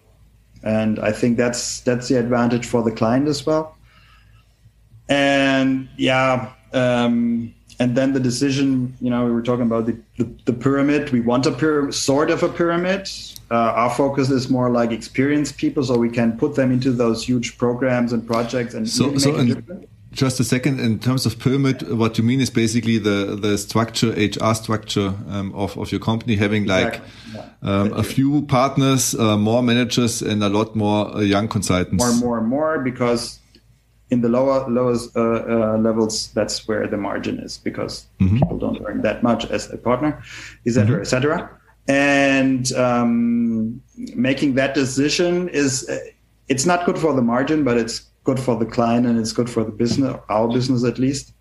and 0.63 0.99
I 0.99 1.11
think 1.11 1.37
that's 1.37 1.81
that's 1.81 2.07
the 2.09 2.19
advantage 2.19 2.65
for 2.65 2.83
the 2.83 2.91
client 2.91 3.27
as 3.27 3.45
well. 3.45 3.77
And 5.07 5.89
yeah, 5.97 6.51
um, 6.73 7.53
and 7.79 7.95
then 7.95 8.13
the 8.13 8.19
decision, 8.19 8.95
you 8.99 9.09
know, 9.09 9.25
we 9.25 9.31
were 9.31 9.41
talking 9.41 9.65
about 9.65 9.85
the, 9.85 9.97
the, 10.17 10.29
the 10.45 10.53
pyramid. 10.53 11.11
We 11.11 11.21
want 11.21 11.45
a 11.45 11.51
pyramid, 11.51 11.93
sort 11.93 12.29
of 12.29 12.43
a 12.43 12.49
pyramid. 12.49 13.09
Uh, 13.49 13.55
our 13.55 13.89
focus 13.89 14.29
is 14.29 14.49
more 14.49 14.69
like 14.69 14.91
experienced 14.91 15.57
people, 15.57 15.83
so 15.83 15.97
we 15.97 16.09
can 16.09 16.37
put 16.37 16.55
them 16.55 16.71
into 16.71 16.91
those 16.91 17.25
huge 17.25 17.57
programs 17.57 18.13
and 18.13 18.25
projects 18.27 18.73
and 18.73 18.87
so, 18.87 19.07
really 19.07 19.19
so 19.19 19.35
and 19.35 19.87
just 20.11 20.39
a 20.39 20.43
second. 20.43 20.79
In 20.79 20.99
terms 20.99 21.25
of 21.25 21.39
pyramid, 21.39 21.89
what 21.97 22.17
you 22.17 22.23
mean 22.23 22.41
is 22.41 22.49
basically 22.49 22.97
the 22.97 23.37
the 23.39 23.57
structure, 23.57 24.11
HR 24.11 24.53
structure 24.53 25.13
um, 25.29 25.53
of 25.55 25.77
of 25.77 25.91
your 25.91 26.01
company 26.01 26.35
having 26.35 26.65
like. 26.65 26.95
Exactly. 26.95 27.09
Yeah 27.35 27.49
um, 27.61 27.93
a 27.93 28.03
few 28.03 28.43
partners, 28.43 29.13
uh, 29.15 29.37
more 29.37 29.61
managers, 29.61 30.21
and 30.21 30.43
a 30.43 30.49
lot 30.49 30.75
more 30.75 31.15
uh, 31.15 31.19
young 31.19 31.47
consultants. 31.47 32.03
More, 32.03 32.13
more, 32.13 32.41
more, 32.41 32.79
because 32.79 33.38
in 34.11 34.21
the 34.21 34.29
lower 34.29 34.67
lowest 34.69 35.15
uh, 35.15 35.21
uh, 35.21 35.77
levels, 35.77 36.31
that's 36.33 36.67
where 36.67 36.87
the 36.87 36.97
margin 36.97 37.39
is, 37.39 37.57
because 37.57 38.07
mm-hmm. 38.19 38.37
people 38.37 38.57
don't 38.57 38.81
earn 38.85 39.01
that 39.01 39.21
much 39.23 39.45
as 39.51 39.71
a 39.71 39.77
partner, 39.77 40.21
etc., 40.65 40.85
mm-hmm. 40.85 41.01
etc. 41.01 41.49
And 41.87 42.71
um, 42.73 43.81
making 44.15 44.55
that 44.55 44.73
decision 44.73 45.49
is 45.49 45.87
uh, 45.89 45.99
it's 46.47 46.65
not 46.65 46.85
good 46.85 46.97
for 46.97 47.13
the 47.13 47.21
margin, 47.21 47.63
but 47.63 47.77
it's 47.77 48.05
good 48.23 48.39
for 48.39 48.55
the 48.55 48.65
client 48.65 49.05
and 49.05 49.19
it's 49.19 49.33
good 49.33 49.49
for 49.49 49.63
the 49.63 49.71
business, 49.71 50.15
our 50.29 50.47
business 50.47 50.83
at 50.83 50.99
least. 50.99 51.33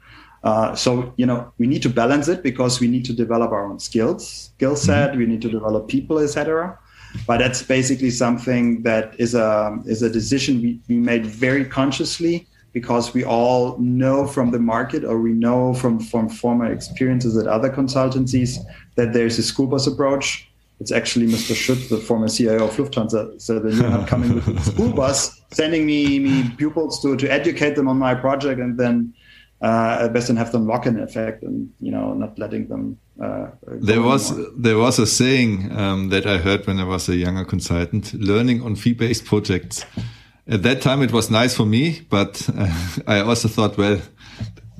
Uh, 0.44 0.74
so 0.74 1.12
you 1.16 1.26
know 1.26 1.52
we 1.58 1.66
need 1.66 1.82
to 1.82 1.90
balance 1.90 2.28
it 2.28 2.42
because 2.42 2.80
we 2.80 2.88
need 2.88 3.04
to 3.04 3.12
develop 3.12 3.50
our 3.50 3.64
own 3.70 3.78
skills, 3.78 4.50
skill 4.54 4.76
set. 4.76 5.10
Mm-hmm. 5.10 5.18
We 5.18 5.26
need 5.26 5.42
to 5.42 5.50
develop 5.50 5.88
people, 5.88 6.18
etc. 6.18 6.78
But 7.26 7.38
that's 7.38 7.62
basically 7.62 8.10
something 8.10 8.82
that 8.82 9.18
is 9.18 9.34
a 9.34 9.78
is 9.86 10.02
a 10.02 10.10
decision 10.10 10.60
we, 10.60 10.80
we 10.88 10.96
made 10.96 11.24
very 11.26 11.64
consciously 11.64 12.46
because 12.72 13.14
we 13.14 13.24
all 13.24 13.78
know 13.78 14.26
from 14.26 14.50
the 14.50 14.58
market 14.58 15.04
or 15.04 15.20
we 15.20 15.32
know 15.32 15.74
from 15.74 15.98
from 15.98 16.28
former 16.28 16.70
experiences 16.70 17.36
at 17.36 17.46
other 17.46 17.70
consultancies 17.70 18.58
that 18.96 19.12
there's 19.12 19.38
a 19.38 19.42
school 19.42 19.66
bus 19.66 19.86
approach. 19.86 20.44
It's 20.80 20.92
actually 20.92 21.26
Mr. 21.26 21.54
Schutt, 21.56 21.88
the 21.88 21.98
former 21.98 22.28
CIO 22.28 22.66
of 22.66 22.76
Lufthansa, 22.76 23.40
so 23.40 23.58
that 23.58 23.74
you're 23.74 23.90
not 23.90 24.06
coming 24.06 24.36
with 24.36 24.46
a 24.56 24.60
school 24.60 24.92
bus, 24.92 25.40
sending 25.50 25.84
me, 25.84 26.20
me 26.20 26.48
pupils 26.56 27.02
to, 27.02 27.16
to 27.16 27.26
educate 27.28 27.74
them 27.74 27.88
on 27.88 27.98
my 27.98 28.14
project 28.14 28.60
and 28.60 28.78
then 28.78 29.12
uh, 29.60 29.98
at 30.02 30.12
best 30.12 30.28
and 30.28 30.38
have 30.38 30.52
them 30.52 30.68
lock-in 30.68 31.00
effect 31.00 31.42
and 31.42 31.68
you 31.80 31.90
know 31.90 32.14
not 32.14 32.38
letting 32.38 32.68
them. 32.68 32.98
Uh, 33.20 33.48
there 33.66 34.02
was 34.02 34.30
anymore. 34.30 34.50
there 34.56 34.78
was 34.78 34.98
a 35.00 35.06
saying 35.06 35.76
um, 35.76 36.10
that 36.10 36.26
I 36.26 36.38
heard 36.38 36.64
when 36.66 36.78
I 36.78 36.84
was 36.84 37.08
a 37.08 37.16
younger 37.16 37.44
consultant: 37.44 38.14
learning 38.14 38.62
on 38.62 38.76
fee-based 38.76 39.24
projects. 39.24 39.84
At 40.48 40.62
that 40.62 40.80
time, 40.80 41.02
it 41.02 41.12
was 41.12 41.30
nice 41.30 41.54
for 41.54 41.66
me, 41.66 42.00
but 42.08 42.48
uh, 42.56 43.00
I 43.06 43.20
also 43.20 43.48
thought, 43.48 43.76
well, 43.76 44.00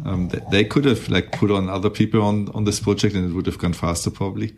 um, 0.05 0.31
they 0.51 0.65
could 0.65 0.85
have 0.85 1.09
like 1.09 1.33
put 1.33 1.51
on 1.51 1.69
other 1.69 1.91
people 1.91 2.23
on 2.23 2.49
on 2.55 2.65
this 2.65 2.81
project, 2.81 3.15
and 3.15 3.31
it 3.31 3.35
would 3.35 3.47
have 3.47 3.59
gone 3.59 3.73
faster 3.75 4.11
probably. 4.11 4.57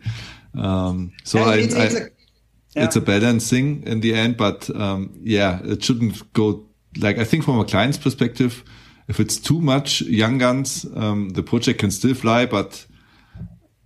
Um, 0.57 1.11
so 1.23 1.39
I, 1.39 1.55
it's, 1.55 1.75
I, 1.75 1.83
it's, 1.83 1.95
a, 1.95 1.99
yeah. 1.99 2.83
it's, 2.85 2.95
a, 2.95 3.01
balancing 3.01 3.83
in 3.83 4.01
the 4.01 4.13
end, 4.13 4.37
but 4.37 4.69
um, 4.75 5.17
yeah, 5.21 5.59
it 5.63 5.83
shouldn't 5.83 6.31
go 6.33 6.67
like 6.97 7.17
I 7.17 7.23
think 7.23 7.43
from 7.43 7.59
a 7.59 7.65
client's 7.65 7.97
perspective 7.97 8.63
if 9.11 9.19
it's 9.19 9.37
too 9.37 9.59
much 9.59 10.01
young 10.03 10.37
guns, 10.37 10.85
um, 10.95 11.29
the 11.31 11.43
project 11.43 11.79
can 11.79 11.91
still 11.91 12.13
fly, 12.13 12.45
but 12.45 12.85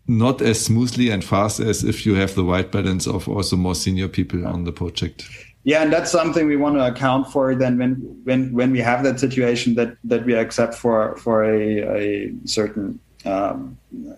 not 0.07 0.39
as 0.39 0.63
smoothly 0.63 1.09
and 1.09 1.23
fast 1.23 1.59
as 1.59 1.83
if 1.83 2.05
you 2.05 2.13
have 2.13 2.35
the 2.35 2.43
right 2.43 2.71
balance 2.71 3.07
of 3.07 3.27
also 3.27 3.55
more 3.55 3.73
senior 3.73 4.07
people 4.07 4.45
on 4.45 4.65
the 4.65 4.71
project. 4.71 5.27
Yeah, 5.65 5.81
and 5.81 5.91
that's 5.91 6.11
something 6.11 6.47
we 6.47 6.57
want 6.57 6.75
to 6.75 6.85
account 6.85 7.31
for. 7.31 7.55
Then, 7.55 7.79
when 7.79 7.93
when 8.23 8.53
when 8.53 8.71
we 8.71 8.79
have 8.79 9.03
that 9.03 9.19
situation 9.19 9.73
that 9.75 9.97
that 10.03 10.23
we 10.23 10.35
accept 10.35 10.75
for 10.75 11.17
for 11.17 11.43
a, 11.43 11.79
a 11.97 12.33
certain 12.45 12.99
um, 13.25 13.75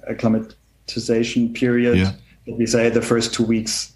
acclimatization 0.10 1.54
period, 1.54 1.98
yeah. 1.98 2.12
we 2.46 2.66
say 2.66 2.90
the 2.90 3.02
first 3.02 3.34
two 3.34 3.46
weeks 3.46 3.94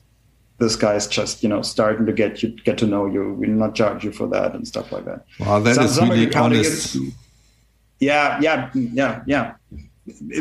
this 0.62 0.76
guy's 0.76 1.08
just 1.08 1.44
you 1.44 1.50
know 1.50 1.62
starting 1.62 2.06
to 2.06 2.14
get 2.14 2.42
you 2.42 2.50
get 2.64 2.78
to 2.78 2.86
know 2.86 3.06
you 3.08 3.34
we'll 3.34 3.50
not 3.50 3.74
charge 3.76 4.04
you 4.06 4.12
for 4.12 4.28
that 4.28 4.54
and 4.54 4.68
stuff 4.68 4.92
like 4.92 5.04
that 5.06 5.26
wow 5.40 5.60
that 5.60 5.76
some, 5.76 5.86
is 5.86 6.00
really 6.00 6.34
honest 6.36 6.98
yeah 8.00 8.40
yeah 8.40 8.70
yeah 8.74 9.24
yeah 9.26 9.56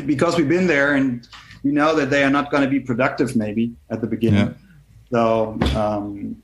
because 0.04 0.36
we've 0.36 0.48
been 0.48 0.66
there 0.66 0.94
and 0.94 1.26
we 1.64 1.72
know 1.72 1.96
that 1.96 2.10
they 2.10 2.22
are 2.22 2.30
not 2.30 2.50
going 2.50 2.62
to 2.62 2.68
be 2.68 2.78
productive 2.78 3.34
maybe 3.34 3.72
at 3.88 4.02
the 4.02 4.06
beginning 4.06 4.48
yeah. 4.48 5.10
so 5.10 5.58
um, 5.74 6.36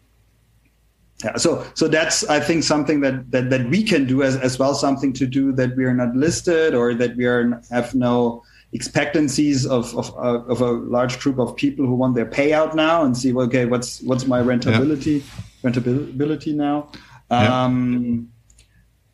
yeah 1.25 1.37
so 1.37 1.65
so 1.75 1.89
that's 1.89 2.29
i 2.29 2.39
think 2.39 2.63
something 2.63 3.01
that, 3.01 3.31
that 3.31 3.49
that 3.51 3.69
we 3.71 3.83
can 3.83 4.07
do 4.07 4.23
as, 4.23 4.37
as 4.37 4.59
well 4.59 4.75
something 4.75 5.13
to 5.13 5.27
do 5.27 5.53
that 5.53 5.75
we 5.77 5.85
are 5.85 5.95
not 5.95 6.15
listed 6.15 6.75
or 6.75 6.95
that 6.95 7.17
we 7.17 7.25
are 7.25 7.61
have 7.71 7.95
no 7.95 8.43
expectancies 8.73 9.67
of, 9.67 9.97
of, 9.97 10.11
uh, 10.19 10.43
of 10.53 10.61
a 10.61 10.71
large 10.71 11.19
group 11.21 11.39
of 11.39 11.57
people 11.57 11.87
who 11.87 11.95
want 11.95 12.15
their 12.15 12.27
payout 12.27 12.75
now 12.75 13.05
and 13.05 13.17
see, 13.17 13.35
okay, 13.35 13.65
what's 13.65 14.03
what's 14.03 14.27
my 14.27 14.41
rentability 14.41 15.23
yeah. 15.23 15.71
rentability 15.71 16.55
now? 16.55 16.91
Um, 17.31 18.29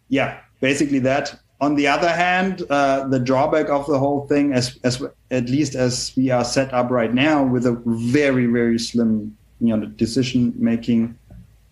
yeah. 0.08 0.26
yeah, 0.26 0.40
basically 0.60 0.98
that. 1.00 1.38
On 1.60 1.76
the 1.76 1.86
other 1.86 2.08
hand, 2.08 2.62
uh, 2.70 3.06
the 3.06 3.20
drawback 3.20 3.68
of 3.68 3.86
the 3.86 3.98
whole 3.98 4.26
thing, 4.26 4.52
as 4.52 4.78
as 4.82 5.00
at 5.30 5.48
least 5.48 5.76
as 5.76 6.12
we 6.16 6.30
are 6.30 6.44
set 6.44 6.74
up 6.74 6.90
right 6.90 7.14
now, 7.14 7.44
with 7.44 7.66
a 7.66 7.80
very 7.86 8.46
very 8.46 8.78
slim, 8.78 9.36
you 9.60 9.76
know, 9.76 9.86
decision 9.86 10.52
making 10.56 11.16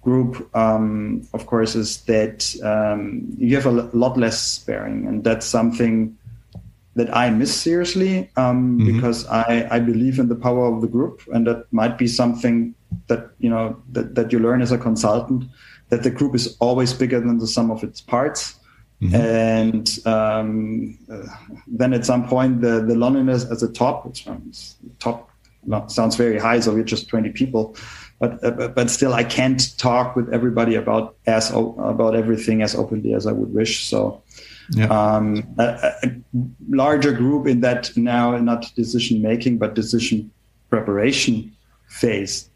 group, 0.03 0.55
um, 0.57 1.27
of 1.35 1.47
course, 1.47 1.75
is 1.75 2.03
that 2.03 2.55
um, 2.63 3.27
you 3.39 3.55
have 3.57 3.67
a 3.67 3.71
lot 3.71 4.17
less 4.17 4.41
sparing, 4.41 5.07
and 5.07 5.25
that's 5.25 5.47
something 5.47 6.17
that 6.97 7.15
I 7.17 7.31
miss 7.31 7.55
seriously 7.55 8.31
um, 8.37 8.79
mm-hmm. 8.79 8.95
because 8.95 9.27
I, 9.29 9.69
I 9.71 9.79
believe 9.79 10.19
in 10.19 10.29
the 10.29 10.35
power 10.35 10.67
of 10.67 10.81
the 10.81 10.89
group, 10.89 11.23
and 11.33 11.47
that 11.47 11.73
might 11.73 11.99
be 11.99 12.07
something 12.07 12.75
that 13.07 13.31
you 13.39 13.49
know 13.49 13.81
that, 13.93 14.15
that 14.15 14.33
you 14.33 14.39
learn 14.39 14.63
as 14.63 14.73
a 14.73 14.79
consultant 14.79 15.45
that 15.91 16.03
the 16.03 16.11
group 16.11 16.35
is 16.35 16.57
always 16.61 16.95
bigger 16.95 17.21
than 17.21 17.39
the 17.39 17.47
sum 17.47 17.71
of 17.71 17.85
its 17.85 18.01
parts. 18.01 18.57
Mm-hmm. 19.03 19.15
And 19.15 19.99
um, 20.07 20.99
uh, 21.11 21.27
then 21.67 21.93
at 21.93 22.05
some 22.05 22.29
point, 22.29 22.61
the, 22.61 22.81
the 22.81 22.95
loneliness 22.95 23.51
at 23.51 23.61
the 23.61 23.69
top, 23.69 24.07
which 24.07 24.27
top 24.99 25.31
sounds 25.89 26.17
very 26.17 26.39
high, 26.39 26.61
so 26.61 26.73
we're 26.73 26.85
just 26.85 27.09
20 27.09 27.31
people, 27.31 27.77
but 28.21 28.45
uh, 28.45 28.69
but 28.69 28.91
still, 28.91 29.15
I 29.15 29.25
can't 29.25 29.77
talk 29.79 30.15
with 30.15 30.33
everybody 30.33 30.75
about 30.75 31.17
as 31.27 31.51
about 31.51 32.15
everything 32.15 32.63
as 32.63 32.75
openly 32.75 33.15
as 33.15 33.27
I 33.27 33.33
would 33.33 33.53
wish. 33.53 33.89
So 33.89 34.23
yeah. 34.73 34.87
um, 34.89 35.43
a, 35.59 35.93
a, 36.03 36.13
larger 36.69 37.13
group 37.13 37.47
in 37.47 37.61
that 37.63 37.97
now 37.97 38.37
not 38.37 38.71
decision 38.77 39.23
making 39.23 39.57
but 39.59 39.75
decision 39.75 40.31
preparation 40.69 41.57
phase. 41.89 42.51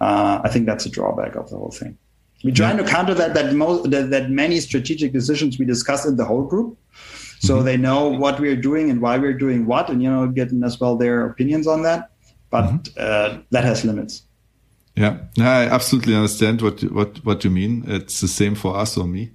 Uh, 0.00 0.40
I 0.42 0.48
think 0.48 0.66
that's 0.66 0.86
a 0.86 0.90
drawback 0.90 1.36
of 1.36 1.48
the 1.50 1.56
whole 1.56 1.70
thing. 1.70 1.96
We're 2.42 2.54
trying 2.54 2.78
yeah. 2.78 2.84
to 2.84 2.90
counter 2.90 3.14
that 3.14 3.34
that, 3.34 3.54
most, 3.54 3.90
that 3.92 4.10
that 4.10 4.30
many 4.30 4.58
strategic 4.58 5.12
decisions 5.12 5.56
we 5.56 5.66
discuss 5.66 6.04
in 6.04 6.16
the 6.16 6.24
whole 6.24 6.42
group, 6.42 6.76
so 7.38 7.56
mm-hmm. 7.56 7.64
they 7.64 7.76
know 7.76 8.08
what 8.08 8.40
we're 8.40 8.56
doing 8.56 8.90
and 8.90 9.00
why 9.00 9.18
we're 9.18 9.38
doing 9.38 9.66
what, 9.66 9.88
and 9.88 10.02
you 10.02 10.10
know, 10.10 10.26
getting 10.26 10.64
as 10.64 10.80
well 10.80 10.96
their 10.96 11.26
opinions 11.26 11.68
on 11.68 11.82
that. 11.82 12.10
But 12.50 12.64
mm-hmm. 12.64 13.38
uh, 13.38 13.42
that 13.52 13.62
has 13.62 13.84
limits. 13.84 14.24
Yeah, 15.00 15.16
no, 15.38 15.46
I 15.46 15.64
absolutely 15.64 16.14
understand 16.14 16.60
what 16.60 16.82
what 16.92 17.24
what 17.24 17.42
you 17.42 17.50
mean. 17.50 17.84
It's 17.86 18.20
the 18.20 18.28
same 18.28 18.54
for 18.54 18.76
us 18.76 18.98
or 18.98 19.06
me 19.06 19.30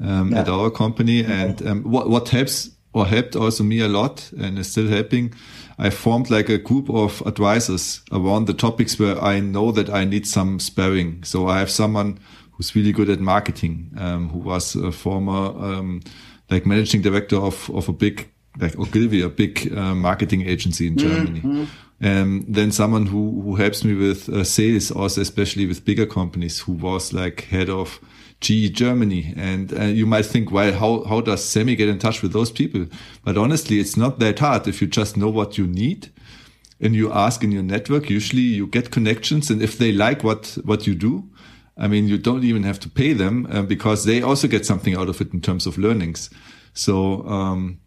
um, 0.00 0.32
yeah. 0.32 0.40
at 0.40 0.48
our 0.48 0.70
company. 0.70 1.22
And 1.22 1.66
um, 1.66 1.82
what, 1.82 2.08
what 2.08 2.30
helps 2.30 2.70
or 2.94 3.06
helped 3.06 3.36
also 3.36 3.62
me 3.62 3.80
a 3.80 3.88
lot 3.88 4.32
and 4.38 4.58
is 4.58 4.70
still 4.70 4.88
helping. 4.88 5.34
I 5.78 5.90
formed 5.90 6.30
like 6.30 6.48
a 6.48 6.56
group 6.56 6.88
of 6.88 7.22
advisors 7.26 8.02
around 8.10 8.46
the 8.46 8.54
topics 8.54 8.98
where 8.98 9.22
I 9.22 9.40
know 9.40 9.70
that 9.72 9.90
I 9.90 10.04
need 10.04 10.26
some 10.26 10.58
sparring. 10.58 11.24
So 11.24 11.46
I 11.46 11.58
have 11.58 11.70
someone 11.70 12.18
who's 12.52 12.74
really 12.74 12.92
good 12.92 13.10
at 13.10 13.20
marketing, 13.20 13.90
um, 13.98 14.30
who 14.30 14.38
was 14.38 14.76
a 14.76 14.92
former, 14.92 15.32
um, 15.32 16.00
like 16.50 16.64
managing 16.64 17.02
director 17.02 17.36
of, 17.36 17.70
of 17.74 17.86
a 17.88 17.92
big, 17.92 18.30
like 18.58 18.78
Ogilvy, 18.78 19.20
a 19.20 19.28
big 19.28 19.72
uh, 19.76 19.94
marketing 19.94 20.48
agency 20.48 20.86
in 20.86 20.96
Germany. 20.96 21.40
Mm-hmm. 21.40 21.64
And 22.02 22.44
then 22.48 22.72
someone 22.72 23.06
who, 23.06 23.40
who 23.42 23.54
helps 23.54 23.84
me 23.84 23.94
with 23.94 24.28
uh, 24.28 24.42
sales, 24.42 24.90
also 24.90 25.20
especially 25.20 25.66
with 25.66 25.84
bigger 25.84 26.04
companies, 26.04 26.58
who 26.58 26.72
was 26.72 27.12
like 27.12 27.42
head 27.42 27.70
of 27.70 28.00
GE 28.40 28.72
Germany. 28.72 29.32
And 29.36 29.72
uh, 29.72 29.84
you 29.84 30.04
might 30.04 30.26
think, 30.26 30.50
well, 30.50 30.72
how, 30.72 31.04
how 31.04 31.20
does 31.20 31.44
Sammy 31.44 31.76
get 31.76 31.88
in 31.88 32.00
touch 32.00 32.20
with 32.20 32.32
those 32.32 32.50
people? 32.50 32.86
But 33.24 33.38
honestly, 33.38 33.78
it's 33.78 33.96
not 33.96 34.18
that 34.18 34.40
hard 34.40 34.66
if 34.66 34.82
you 34.82 34.88
just 34.88 35.16
know 35.16 35.30
what 35.30 35.56
you 35.56 35.66
need 35.68 36.10
and 36.80 36.96
you 36.96 37.12
ask 37.12 37.44
in 37.44 37.52
your 37.52 37.62
network. 37.62 38.10
Usually 38.10 38.42
you 38.42 38.66
get 38.66 38.90
connections. 38.90 39.48
And 39.48 39.62
if 39.62 39.78
they 39.78 39.92
like 39.92 40.24
what, 40.24 40.58
what 40.64 40.88
you 40.88 40.96
do, 40.96 41.30
I 41.78 41.86
mean, 41.86 42.08
you 42.08 42.18
don't 42.18 42.42
even 42.42 42.64
have 42.64 42.80
to 42.80 42.90
pay 42.90 43.12
them 43.12 43.46
uh, 43.48 43.62
because 43.62 44.04
they 44.04 44.22
also 44.22 44.48
get 44.48 44.66
something 44.66 44.96
out 44.96 45.08
of 45.08 45.20
it 45.20 45.32
in 45.32 45.40
terms 45.40 45.66
of 45.66 45.78
learnings. 45.78 46.30
So, 46.74 47.22
um, 47.28 47.78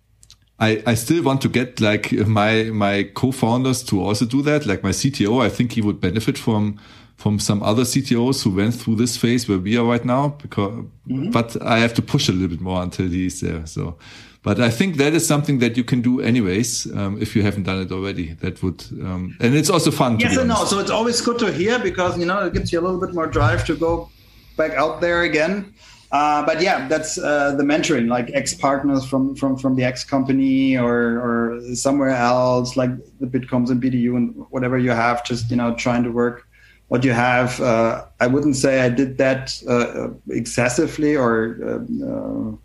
I, 0.60 0.82
I 0.86 0.94
still 0.94 1.22
want 1.22 1.42
to 1.42 1.50
get 1.50 1.82
like 1.82 2.12
my, 2.14 2.64
my 2.66 3.04
co-founders 3.14 3.84
to 3.84 4.02
also 4.02 4.26
do 4.26 4.42
that. 4.44 4.66
Like 4.66 4.84
my 4.84 4.92
CTO, 4.92 5.44
I 5.44 5.50
think 5.50 5.74
he 5.74 5.82
would 5.82 6.00
benefit 6.00 6.38
from, 6.38 6.80
from 7.18 7.40
some 7.40 7.62
other 7.62 7.84
CTOs 7.84 8.44
who 8.44 8.52
went 8.52 8.74
through 8.74 8.96
this 8.96 9.18
phase 9.18 9.50
where 9.50 9.58
we 9.58 9.78
are 9.78 9.86
right 9.86 10.06
now. 10.06 10.30
Because, 10.42 10.86
mm-hmm. 11.10 11.32
but 11.32 11.62
I 11.62 11.80
have 11.80 11.94
to 11.96 12.02
push 12.02 12.30
a 12.30 12.32
little 12.32 12.48
bit 12.48 12.62
more 12.62 12.82
until 12.82 13.08
he's 13.08 13.42
there. 13.42 13.66
So, 13.66 13.98
but 14.44 14.62
I 14.62 14.70
think 14.70 14.98
that 14.98 15.14
is 15.14 15.28
something 15.28 15.58
that 15.60 15.76
you 15.76 15.84
can 15.84 16.02
do 16.02 16.22
anyways 16.22 16.86
um, 16.96 17.20
if 17.20 17.36
you 17.36 17.42
haven't 17.42 17.64
done 17.64 17.82
it 17.82 17.92
already. 17.92 18.34
That 18.36 18.62
would, 18.62 18.86
um, 19.02 19.36
and 19.42 19.56
it's 19.56 19.72
also 19.72 19.90
fun. 19.90 20.20
Yes 20.20 20.38
and 20.38 20.48
no. 20.48 20.64
So 20.66 20.78
it's 20.78 20.92
always 20.92 21.20
good 21.20 21.40
to 21.40 21.52
hear 21.52 21.80
because 21.80 22.18
you 22.20 22.28
know 22.28 22.46
it 22.46 22.54
gives 22.54 22.72
you 22.72 22.80
a 22.80 22.84
little 22.84 23.00
bit 23.00 23.14
more 23.14 23.26
drive 23.26 23.66
to 23.66 23.76
go 23.76 24.08
back 24.56 24.72
out 24.74 25.02
there 25.02 25.24
again. 25.24 25.74
Uh, 26.12 26.46
but 26.46 26.62
yeah, 26.62 26.88
that's 26.88 27.18
uh, 27.18 27.56
the 27.56 27.64
mentoring, 27.64 28.08
like 28.08 28.30
ex 28.34 28.54
partners 28.54 29.06
from 29.06 29.36
from 29.36 29.58
from 29.58 29.76
the 29.76 29.84
ex 29.84 30.04
company 30.04 30.78
or 30.78 31.20
or 31.20 31.76
somewhere 31.76 32.10
else, 32.10 32.78
like 32.78 32.92
the 33.20 33.26
Bitkoms 33.26 33.70
and 33.70 33.82
BDU 33.82 34.16
and 34.16 34.36
whatever 34.50 34.78
you 34.78 34.92
have. 34.92 35.24
Just 35.26 35.50
you 35.50 35.58
know, 35.58 35.74
trying 35.76 36.04
to 36.04 36.12
work 36.12 36.48
what 36.88 37.04
you 37.04 37.12
have. 37.12 37.60
Uh, 37.60 38.06
I 38.20 38.28
wouldn't 38.28 38.56
say 38.56 38.82
I 38.82 38.90
did 38.90 39.18
that 39.18 39.62
uh, 39.68 40.10
excessively 40.30 41.16
or 41.16 41.58
uh, 41.64 42.56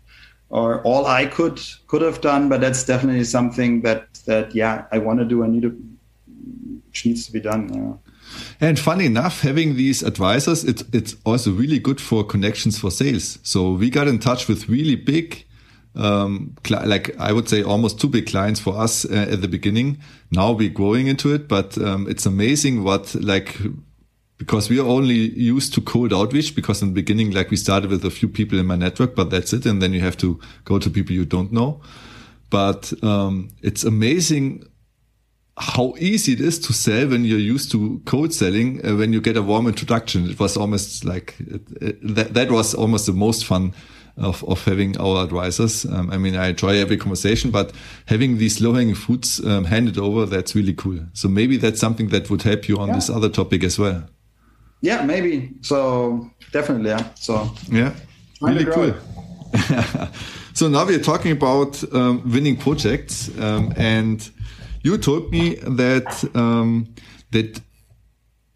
or 0.49 0.81
all 0.83 1.07
I 1.07 1.25
could 1.25 1.59
could 1.87 2.01
have 2.01 2.21
done, 2.21 2.47
but 2.47 2.61
that's 2.61 2.83
definitely 2.83 3.23
something 3.23 3.81
that 3.81 4.13
that 4.25 4.53
yeah 4.53 4.85
I 4.91 4.99
want 4.99 5.19
to 5.19 5.25
do. 5.25 5.43
I 5.43 5.47
need 5.47 5.63
to, 5.63 5.69
which 6.87 7.05
needs 7.05 7.25
to 7.25 7.31
be 7.31 7.39
done. 7.39 7.73
Yeah. 7.73 8.10
And 8.59 8.79
funny 8.79 9.05
enough, 9.05 9.41
having 9.41 9.75
these 9.75 10.03
advisors, 10.03 10.63
it's 10.63 10.83
it's 10.93 11.15
also 11.25 11.51
really 11.51 11.79
good 11.79 11.99
for 11.99 12.23
connections 12.23 12.77
for 12.77 12.91
sales. 12.91 13.39
So 13.43 13.71
we 13.71 13.89
got 13.89 14.07
in 14.07 14.19
touch 14.19 14.47
with 14.47 14.69
really 14.69 14.95
big, 14.95 15.45
um, 15.95 16.55
like 16.69 17.17
I 17.19 17.31
would 17.31 17.49
say 17.49 17.63
almost 17.63 17.99
two 17.99 18.07
big 18.09 18.27
clients 18.27 18.59
for 18.59 18.77
us 18.77 19.05
uh, 19.05 19.27
at 19.31 19.41
the 19.41 19.47
beginning. 19.47 19.97
Now 20.31 20.51
we're 20.51 20.69
growing 20.69 21.07
into 21.07 21.33
it, 21.33 21.47
but 21.47 21.77
um, 21.77 22.07
it's 22.09 22.25
amazing 22.25 22.83
what 22.83 23.15
like 23.15 23.57
because 24.41 24.71
we 24.71 24.79
are 24.79 24.87
only 24.87 25.29
used 25.39 25.71
to 25.71 25.81
cold 25.81 26.11
outreach 26.11 26.55
because 26.55 26.81
in 26.81 26.87
the 26.87 26.93
beginning, 26.95 27.29
like 27.29 27.51
we 27.51 27.57
started 27.57 27.91
with 27.91 28.03
a 28.03 28.09
few 28.09 28.27
people 28.27 28.57
in 28.57 28.65
my 28.65 28.75
network, 28.75 29.15
but 29.15 29.29
that's 29.29 29.53
it. 29.53 29.67
And 29.67 29.79
then 29.83 29.93
you 29.93 29.99
have 29.99 30.17
to 30.17 30.39
go 30.65 30.79
to 30.79 30.89
people 30.89 31.13
you 31.13 31.25
don't 31.25 31.51
know. 31.51 31.79
But 32.49 32.91
um, 33.03 33.49
it's 33.61 33.83
amazing 33.83 34.65
how 35.57 35.93
easy 35.99 36.33
it 36.33 36.41
is 36.41 36.59
to 36.59 36.73
sell 36.73 37.09
when 37.09 37.25
you're 37.25 37.39
used 37.39 37.71
to 37.71 38.01
cold 38.05 38.33
selling 38.33 38.85
uh, 38.85 38.95
when 38.95 39.13
you 39.13 39.21
get 39.21 39.37
a 39.37 39.41
warm 39.41 39.67
introduction. 39.67 40.29
It 40.29 40.39
was 40.39 40.57
almost 40.57 41.03
like 41.03 41.35
it, 41.39 41.61
it, 41.81 42.15
that, 42.15 42.33
that 42.33 42.51
was 42.51 42.73
almost 42.73 43.05
the 43.05 43.13
most 43.13 43.45
fun 43.45 43.73
of, 44.17 44.43
of 44.45 44.63
having 44.65 44.97
our 44.97 45.23
advisors. 45.23 45.85
Um, 45.85 46.11
i 46.11 46.17
mean 46.17 46.35
i 46.35 46.47
enjoy 46.49 46.75
every 46.77 46.97
conversation 46.97 47.49
but 47.49 47.71
having 48.07 48.37
these 48.37 48.59
low-hanging 48.59 48.95
fruits 48.95 49.43
um, 49.45 49.65
handed 49.65 49.97
over 49.97 50.25
that's 50.25 50.55
really 50.55 50.73
cool. 50.73 50.99
So 51.13 51.27
maybe 51.27 51.57
that's 51.57 51.79
something 51.79 52.09
that 52.09 52.29
would 52.29 52.43
help 52.43 52.67
you 52.67 52.77
on 52.77 52.89
yeah. 52.89 52.95
this 52.95 53.09
other 53.09 53.29
topic 53.29 53.63
as 53.63 53.77
well. 53.77 54.03
Yeah 54.81 55.05
maybe. 55.05 55.51
So 55.61 56.29
definitely 56.51 56.89
yeah. 56.89 57.13
So 57.15 57.49
yeah. 57.69 57.93
Really 58.41 58.65
cool. 58.65 58.95
So 60.53 60.67
now 60.67 60.85
we're 60.85 60.99
talking 60.99 61.31
about 61.31 61.81
um, 61.93 62.21
winning 62.29 62.57
projects 62.57 63.29
um, 63.39 63.73
and 63.77 64.29
you 64.83 64.97
told 64.97 65.31
me 65.31 65.55
that 65.55 66.29
um, 66.35 66.93
that 67.31 67.61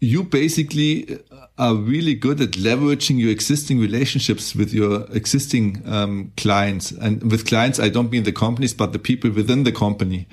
you 0.00 0.22
basically 0.22 1.18
are 1.58 1.74
really 1.74 2.14
good 2.14 2.40
at 2.40 2.50
leveraging 2.50 3.18
your 3.18 3.30
existing 3.30 3.80
relationships 3.80 4.54
with 4.54 4.72
your 4.72 5.06
existing 5.12 5.82
um, 5.86 6.32
clients. 6.36 6.90
And 6.92 7.30
with 7.30 7.46
clients, 7.46 7.80
I 7.80 7.88
don't 7.88 8.10
mean 8.10 8.24
the 8.24 8.32
companies, 8.32 8.74
but 8.74 8.92
the 8.92 8.98
people 8.98 9.30
within 9.30 9.64
the 9.64 9.72
company. 9.72 10.28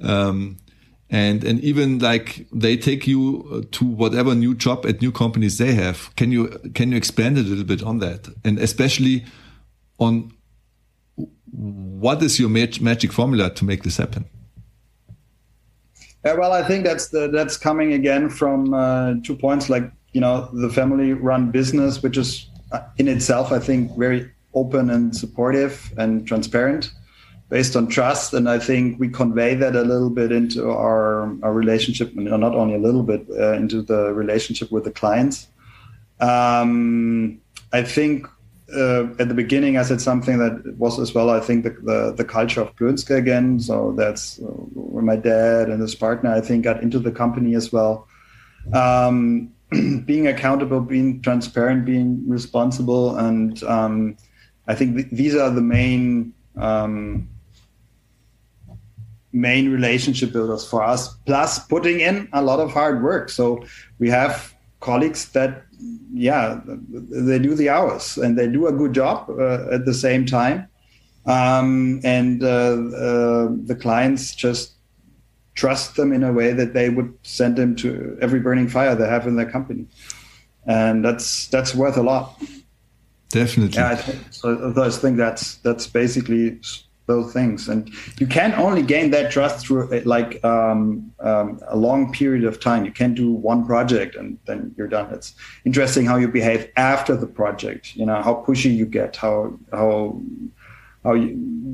Um, 0.00 0.58
and 1.08 1.44
and 1.44 1.60
even 1.60 2.00
like 2.00 2.46
they 2.52 2.76
take 2.76 3.06
you 3.06 3.66
to 3.70 3.84
whatever 3.84 4.34
new 4.34 4.54
job 4.54 4.84
at 4.84 5.00
new 5.00 5.12
companies 5.12 5.56
they 5.56 5.72
have. 5.72 6.14
Can 6.16 6.32
you 6.32 6.48
can 6.74 6.90
you 6.90 6.96
expand 6.96 7.38
a 7.38 7.42
little 7.42 7.64
bit 7.64 7.82
on 7.82 8.00
that? 8.00 8.28
And 8.44 8.58
especially 8.58 9.24
on 9.98 10.32
what 11.52 12.22
is 12.22 12.40
your 12.40 12.48
magic 12.48 13.12
formula 13.12 13.50
to 13.50 13.64
make 13.64 13.84
this 13.84 13.96
happen? 13.96 14.26
Yeah, 16.26 16.32
well, 16.32 16.52
I 16.52 16.64
think 16.64 16.84
that's 16.84 17.10
the, 17.10 17.28
that's 17.28 17.56
coming 17.56 17.92
again 17.92 18.28
from 18.28 18.74
uh, 18.74 19.14
two 19.22 19.36
points, 19.36 19.70
like 19.70 19.88
you 20.12 20.20
know 20.20 20.50
the 20.52 20.68
family-run 20.68 21.52
business, 21.52 22.02
which 22.02 22.16
is 22.16 22.50
uh, 22.72 22.80
in 22.96 23.06
itself, 23.06 23.52
I 23.52 23.60
think, 23.60 23.96
very 23.96 24.28
open 24.52 24.90
and 24.90 25.14
supportive 25.16 25.92
and 25.96 26.26
transparent, 26.26 26.90
based 27.48 27.76
on 27.76 27.86
trust. 27.86 28.34
And 28.34 28.48
I 28.48 28.58
think 28.58 28.98
we 28.98 29.08
convey 29.08 29.54
that 29.54 29.76
a 29.76 29.82
little 29.82 30.10
bit 30.10 30.32
into 30.32 30.68
our 30.68 31.32
our 31.44 31.52
relationship, 31.52 32.12
and 32.16 32.24
not 32.24 32.56
only 32.56 32.74
a 32.74 32.80
little 32.80 33.04
bit, 33.04 33.24
uh, 33.30 33.52
into 33.52 33.80
the 33.80 34.12
relationship 34.12 34.72
with 34.72 34.82
the 34.82 34.90
clients. 34.90 35.46
Um, 36.18 37.40
I 37.72 37.84
think 37.84 38.26
uh, 38.74 39.04
at 39.18 39.28
the 39.28 39.34
beginning, 39.34 39.78
I 39.78 39.82
said 39.82 40.00
something 40.00 40.38
that 40.38 40.76
was 40.76 40.98
as 40.98 41.14
well, 41.14 41.30
I 41.30 41.40
think, 41.40 41.64
the, 41.64 41.70
the, 41.70 42.14
the 42.16 42.24
culture 42.24 42.60
of 42.60 42.74
Ploenzke 42.76 43.16
again. 43.16 43.60
So 43.60 43.94
that's 43.96 44.40
uh, 44.40 44.46
where 44.46 45.04
my 45.04 45.16
dad 45.16 45.68
and 45.68 45.80
his 45.80 45.94
partner, 45.94 46.32
I 46.32 46.40
think, 46.40 46.64
got 46.64 46.82
into 46.82 46.98
the 46.98 47.12
company 47.12 47.54
as 47.54 47.72
well. 47.72 48.08
Um, 48.72 49.52
being 50.04 50.26
accountable, 50.26 50.80
being 50.80 51.22
transparent, 51.22 51.84
being 51.84 52.28
responsible. 52.28 53.16
And 53.16 53.62
um, 53.64 54.16
I 54.66 54.74
think 54.74 54.96
th- 54.96 55.08
these 55.12 55.34
are 55.34 55.50
the 55.50 55.62
main. 55.62 56.34
Um, 56.56 57.28
main 59.32 59.70
relationship 59.70 60.32
builders 60.32 60.66
for 60.66 60.82
us 60.82 61.14
plus 61.26 61.58
putting 61.66 62.00
in 62.00 62.26
a 62.32 62.40
lot 62.40 62.58
of 62.58 62.72
hard 62.72 63.02
work 63.02 63.28
so 63.28 63.62
we 63.98 64.08
have 64.08 64.54
colleagues 64.80 65.28
that 65.32 65.65
yeah, 66.12 66.60
they 66.66 67.38
do 67.38 67.54
the 67.54 67.68
hours 67.68 68.16
and 68.16 68.38
they 68.38 68.46
do 68.46 68.66
a 68.66 68.72
good 68.72 68.92
job 68.92 69.28
uh, 69.30 69.66
at 69.70 69.84
the 69.84 69.94
same 69.94 70.26
time. 70.26 70.68
Um, 71.26 72.00
and 72.04 72.42
uh, 72.42 72.46
uh, 72.46 73.48
the 73.64 73.76
clients 73.80 74.34
just 74.34 74.74
trust 75.54 75.96
them 75.96 76.12
in 76.12 76.22
a 76.22 76.32
way 76.32 76.52
that 76.52 76.72
they 76.72 76.88
would 76.88 77.12
send 77.22 77.56
them 77.56 77.74
to 77.76 78.16
every 78.20 78.38
burning 78.38 78.68
fire 78.68 78.94
they 78.94 79.08
have 79.08 79.26
in 79.26 79.36
their 79.36 79.50
company, 79.50 79.86
and 80.66 81.04
that's 81.04 81.48
that's 81.48 81.74
worth 81.74 81.96
a 81.96 82.02
lot. 82.02 82.40
Definitely. 83.30 83.76
Yeah, 83.76 83.90
I 83.90 83.96
think, 83.96 84.18
so 84.30 84.72
I 84.76 84.90
think 84.90 85.16
that's 85.16 85.56
that's 85.56 85.88
basically 85.88 86.60
those 87.06 87.32
things. 87.32 87.68
And 87.68 87.90
you 88.18 88.26
can 88.26 88.52
only 88.54 88.82
gain 88.82 89.10
that 89.12 89.30
trust 89.30 89.66
through 89.66 89.88
like 90.04 90.44
um, 90.44 91.12
um, 91.20 91.60
a 91.68 91.76
long 91.76 92.12
period 92.12 92.44
of 92.44 92.60
time. 92.60 92.84
You 92.84 92.92
can't 92.92 93.14
do 93.14 93.30
one 93.32 93.64
project 93.64 94.16
and 94.16 94.38
then 94.46 94.74
you're 94.76 94.88
done. 94.88 95.12
It's 95.12 95.34
interesting 95.64 96.06
how 96.06 96.16
you 96.16 96.28
behave 96.28 96.68
after 96.76 97.16
the 97.16 97.26
project 97.26 97.96
you 97.96 98.06
know 98.06 98.22
how 98.22 98.34
pushy 98.46 98.74
you 98.74 98.86
get 98.86 99.16
how 99.16 99.58
how 99.72 100.20
how 101.04 101.14
you, 101.14 101.28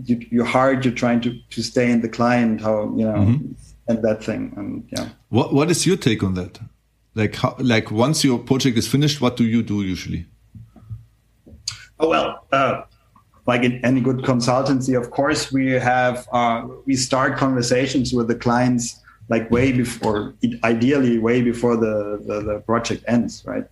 you 0.05 0.27
you're 0.31 0.45
hard 0.45 0.85
you're 0.85 0.95
trying 0.95 1.21
to 1.21 1.39
to 1.51 1.63
stay 1.63 1.91
in 1.91 2.01
the 2.01 2.09
client 2.09 2.61
how 2.61 2.83
you 2.97 3.05
know 3.05 3.21
mm-hmm. 3.23 3.53
and 3.89 4.03
that 4.03 4.23
thing. 4.23 4.53
And 4.57 4.89
yeah. 4.95 5.09
What 5.29 5.53
what 5.53 5.71
is 5.71 5.87
your 5.87 5.97
take 5.97 6.23
on 6.23 6.35
that? 6.35 6.61
Like 7.15 7.35
how, 7.37 7.57
like 7.59 7.91
once 7.91 8.25
your 8.25 8.39
project 8.39 8.79
is 8.79 8.89
finished 8.89 9.21
what 9.21 9.37
do 9.37 9.45
you 9.45 9.63
do 9.63 9.83
usually? 9.83 10.27
Oh 11.99 12.09
well 12.09 12.47
uh, 12.53 12.83
like 13.47 13.63
any 13.83 14.01
good 14.01 14.19
consultancy, 14.19 14.99
of 15.01 15.11
course, 15.11 15.53
we 15.53 15.73
have 15.73 16.29
uh, 16.33 16.67
we 16.87 16.95
start 16.97 17.37
conversations 17.37 18.13
with 18.13 18.29
the 18.29 18.37
clients 18.37 19.01
like 19.29 19.51
way 19.51 19.73
before, 19.73 20.35
ideally 20.63 21.19
way 21.19 21.43
before 21.43 21.77
the, 21.77 22.23
the, 22.27 22.41
the 22.43 22.61
project 22.61 23.05
ends, 23.09 23.43
right? 23.47 23.65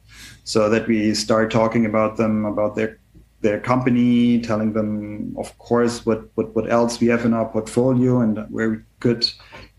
So 0.44 0.68
that 0.70 0.86
we 0.88 1.14
start 1.14 1.50
talking 1.50 1.86
about 1.86 2.16
them, 2.16 2.44
about 2.44 2.76
their 2.76 2.98
their 3.42 3.58
company, 3.58 4.40
telling 4.40 4.74
them, 4.74 5.34
of 5.38 5.56
course, 5.58 6.04
what 6.04 6.28
what 6.34 6.54
what 6.54 6.70
else 6.70 7.00
we 7.00 7.06
have 7.08 7.24
in 7.24 7.32
our 7.32 7.46
portfolio 7.46 8.20
and 8.20 8.38
where 8.50 8.70
we 8.70 8.78
could 9.00 9.30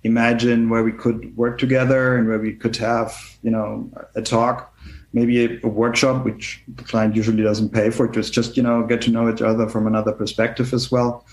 imagine 0.04 0.70
where 0.70 0.84
we 0.84 0.92
could 0.92 1.36
work 1.38 1.60
together 1.60 2.18
and 2.18 2.28
where 2.28 2.40
we 2.40 2.54
could 2.54 2.76
have 2.78 3.16
you 3.44 3.52
know 3.52 3.90
a 4.16 4.22
talk 4.22 4.71
maybe 5.14 5.46
a, 5.46 5.60
a, 5.64 5.68
workshop, 5.68 6.26
which 6.26 6.64
the 6.76 6.84
client 6.84 7.16
usually 7.16 7.44
doesn't 7.44 7.70
pay 7.70 7.90
for, 7.90 8.08
just 8.08 8.34
just 8.34 8.58
you 8.58 8.64
know 8.64 8.84
get 8.84 9.02
to 9.02 9.12
know 9.12 9.30
each 9.30 9.42
other 9.42 9.68
from 9.68 9.88
another 9.88 10.12
perspective 10.12 10.74
as 10.74 10.92
well, 10.92 11.26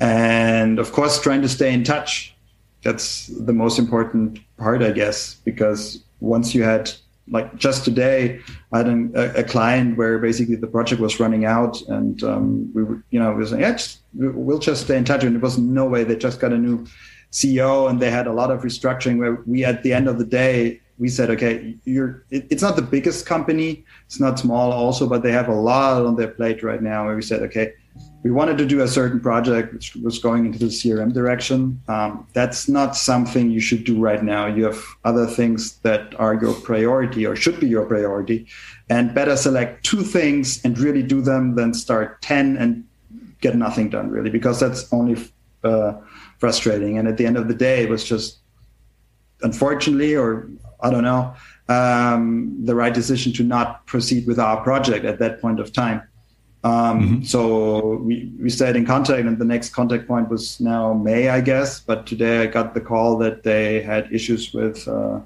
and 0.00 0.78
of 0.78 0.92
course 0.92 1.20
trying 1.20 1.42
to 1.42 1.48
stay 1.48 1.72
in 1.72 1.84
touch. 1.84 2.34
That's 2.82 3.26
the 3.26 3.52
most 3.52 3.78
important 3.78 4.38
part, 4.58 4.82
I 4.82 4.92
guess, 4.92 5.34
because 5.44 6.04
once 6.20 6.54
you 6.54 6.62
had 6.62 6.92
like 7.28 7.56
just 7.56 7.84
today, 7.84 8.40
I 8.72 8.78
had 8.78 8.86
an, 8.86 9.12
a, 9.14 9.40
a, 9.40 9.44
client 9.44 9.96
where 9.96 10.18
basically 10.18 10.54
the 10.54 10.66
project 10.66 11.00
was 11.00 11.18
running 11.18 11.44
out, 11.44 11.80
and 11.88 12.22
um, 12.22 12.72
we 12.72 12.84
were, 12.84 13.02
you 13.10 13.18
know, 13.18 13.30
we 13.30 13.38
were 13.38 13.46
saying, 13.46 13.62
yeah, 13.62 13.72
just, 13.72 14.00
we'll 14.14 14.58
just 14.58 14.84
stay 14.84 14.96
in 14.96 15.04
touch, 15.04 15.24
and 15.24 15.34
it 15.34 15.42
was 15.42 15.58
no 15.58 15.86
way. 15.86 16.04
They 16.04 16.16
just 16.16 16.38
got 16.38 16.52
a 16.52 16.58
new 16.58 16.86
CEO, 17.32 17.90
and 17.90 18.00
they 18.00 18.10
had 18.10 18.26
a 18.26 18.32
lot 18.32 18.50
of 18.50 18.62
restructuring 18.62 19.18
where 19.18 19.42
we, 19.46 19.64
at 19.64 19.82
the 19.82 19.92
end 19.92 20.08
of 20.08 20.18
the 20.18 20.24
day, 20.24 20.80
we 20.98 21.08
said, 21.08 21.30
okay, 21.30 21.76
you're. 21.84 22.24
It, 22.30 22.46
it's 22.50 22.62
not 22.62 22.76
the 22.76 22.82
biggest 22.82 23.26
company, 23.26 23.84
it's 24.06 24.20
not 24.20 24.38
small 24.38 24.72
also, 24.72 25.08
but 25.08 25.22
they 25.22 25.32
have 25.32 25.48
a 25.48 25.54
lot 25.54 26.06
on 26.06 26.16
their 26.16 26.28
plate 26.28 26.62
right 26.62 26.82
now. 26.82 27.06
Where 27.06 27.16
we 27.16 27.22
said, 27.22 27.42
okay, 27.42 27.74
we 28.22 28.30
wanted 28.30 28.58
to 28.58 28.66
do 28.66 28.80
a 28.80 28.88
certain 28.88 29.20
project 29.20 29.72
which 29.74 29.94
was 29.96 30.18
going 30.18 30.46
into 30.46 30.58
the 30.58 30.66
CRM 30.66 31.12
direction. 31.12 31.80
Um, 31.88 32.26
that's 32.32 32.68
not 32.68 32.96
something 32.96 33.50
you 33.50 33.60
should 33.60 33.84
do 33.84 34.00
right 34.00 34.22
now. 34.22 34.46
You 34.46 34.64
have 34.64 34.82
other 35.04 35.26
things 35.26 35.78
that 35.78 36.18
are 36.18 36.34
your 36.34 36.54
priority 36.54 37.26
or 37.26 37.36
should 37.36 37.60
be 37.60 37.68
your 37.68 37.84
priority, 37.84 38.46
and 38.88 39.14
better 39.14 39.36
select 39.36 39.84
two 39.84 40.02
things 40.02 40.64
and 40.64 40.78
really 40.78 41.02
do 41.02 41.20
them 41.20 41.54
than 41.56 41.74
start 41.74 42.22
ten 42.22 42.56
and 42.56 42.84
get 43.42 43.54
nothing 43.54 43.90
done 43.90 44.10
really, 44.10 44.30
because 44.30 44.58
that's 44.58 44.90
only 44.92 45.14
uh, 45.62 45.92
frustrating. 46.38 46.96
And 46.96 47.06
at 47.06 47.18
the 47.18 47.26
end 47.26 47.36
of 47.36 47.48
the 47.48 47.54
day, 47.54 47.82
it 47.82 47.90
was 47.90 48.02
just 48.02 48.38
unfortunately 49.42 50.16
or 50.16 50.48
I 50.80 50.90
don't 50.90 51.04
know, 51.04 51.34
um, 51.68 52.56
the 52.64 52.74
right 52.74 52.92
decision 52.92 53.32
to 53.34 53.42
not 53.42 53.86
proceed 53.86 54.26
with 54.26 54.38
our 54.38 54.62
project 54.62 55.04
at 55.04 55.18
that 55.18 55.40
point 55.40 55.60
of 55.60 55.72
time. 55.72 56.02
Um, 56.64 56.72
mm-hmm. 56.72 57.22
So 57.22 57.98
we, 57.98 58.32
we 58.40 58.50
stayed 58.50 58.74
in 58.76 58.84
contact, 58.84 59.26
and 59.26 59.38
the 59.38 59.44
next 59.44 59.70
contact 59.70 60.08
point 60.08 60.28
was 60.28 60.58
now 60.58 60.94
May, 60.94 61.28
I 61.28 61.40
guess. 61.40 61.80
But 61.80 62.06
today 62.06 62.42
I 62.42 62.46
got 62.46 62.74
the 62.74 62.80
call 62.80 63.18
that 63.18 63.44
they 63.44 63.82
had 63.82 64.12
issues 64.12 64.52
with 64.52 64.86
uh, 64.88 65.20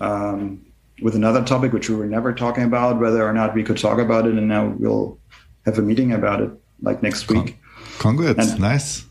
um, 0.00 0.64
with 1.02 1.14
another 1.16 1.44
topic, 1.44 1.72
which 1.72 1.88
we 1.88 1.96
were 1.96 2.06
never 2.06 2.32
talking 2.32 2.64
about, 2.64 3.00
whether 3.00 3.26
or 3.26 3.32
not 3.32 3.54
we 3.54 3.64
could 3.64 3.78
talk 3.78 3.98
about 3.98 4.26
it. 4.26 4.34
And 4.34 4.46
now 4.48 4.68
we'll 4.68 5.18
have 5.64 5.78
a 5.78 5.82
meeting 5.82 6.12
about 6.12 6.40
it 6.40 6.50
like 6.82 7.02
next 7.02 7.28
week. 7.28 7.58
Congrats, 7.98 8.52
and, 8.52 8.60
nice. 8.60 9.04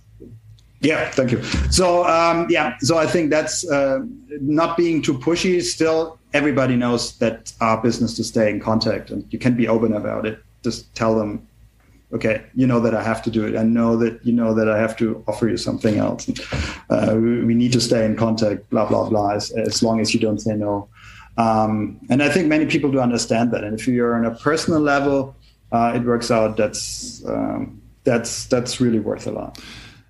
Yeah, 0.88 1.12
thank 1.12 1.34
you. 1.34 1.44
So 1.70 2.06
um, 2.06 2.48
yeah, 2.50 2.78
so 2.80 2.98
I 2.98 3.06
think 3.06 3.30
that's 3.30 3.70
uh, 3.70 4.00
not 4.40 4.78
being 4.78 5.02
too 5.02 5.16
pushy. 5.16 5.62
Still, 5.62 6.18
everybody 6.34 6.78
knows 6.78 7.18
that 7.18 7.52
our 7.60 7.82
business 7.82 8.16
to 8.16 8.24
stay 8.24 8.50
in 8.50 8.62
contact, 8.62 9.12
and 9.12 9.26
you 9.30 9.38
can 9.38 9.54
be 9.56 9.68
open 9.68 9.92
about 9.92 10.26
it. 10.26 10.40
Just 10.64 10.96
tell 10.96 11.14
them, 11.14 11.46
okay, 12.14 12.42
you 12.56 12.66
know 12.66 12.80
that 12.80 12.96
I 12.96 13.04
have 13.04 13.22
to 13.24 13.30
do 13.30 13.46
it. 13.46 13.58
I 13.58 13.64
know 13.64 13.98
that 13.98 14.26
you 14.26 14.32
know 14.32 14.54
that 14.54 14.70
I 14.70 14.78
have 14.78 14.96
to 14.98 15.22
offer 15.28 15.50
you 15.50 15.58
something 15.58 15.98
else. 15.98 16.30
Uh, 16.90 17.16
we 17.18 17.54
need 17.54 17.74
to 17.74 17.82
stay 17.82 18.06
in 18.06 18.16
contact. 18.16 18.70
Blah 18.70 18.88
blah 18.88 19.10
blah. 19.10 19.32
As, 19.32 19.52
as 19.52 19.84
long 19.84 20.00
as 20.00 20.14
you 20.14 20.22
don't 20.22 20.40
say 20.40 20.56
no. 20.56 20.88
Um, 21.36 22.00
and 22.10 22.24
I 22.24 22.30
think 22.30 22.48
many 22.48 22.66
people 22.66 22.92
do 22.92 23.02
understand 23.02 23.52
that. 23.52 23.66
And 23.66 23.78
if 23.78 23.90
you're 23.90 24.16
on 24.16 24.26
a 24.26 24.36
personal 24.36 24.80
level, 24.80 25.36
uh, 25.74 25.92
it 25.96 26.04
works 26.04 26.32
out. 26.32 26.56
That's 26.56 27.26
um, 27.26 27.82
that's 28.06 28.46
that's 28.46 28.80
really 28.80 29.00
worth 29.00 29.28
a 29.28 29.32
lot. 29.32 29.60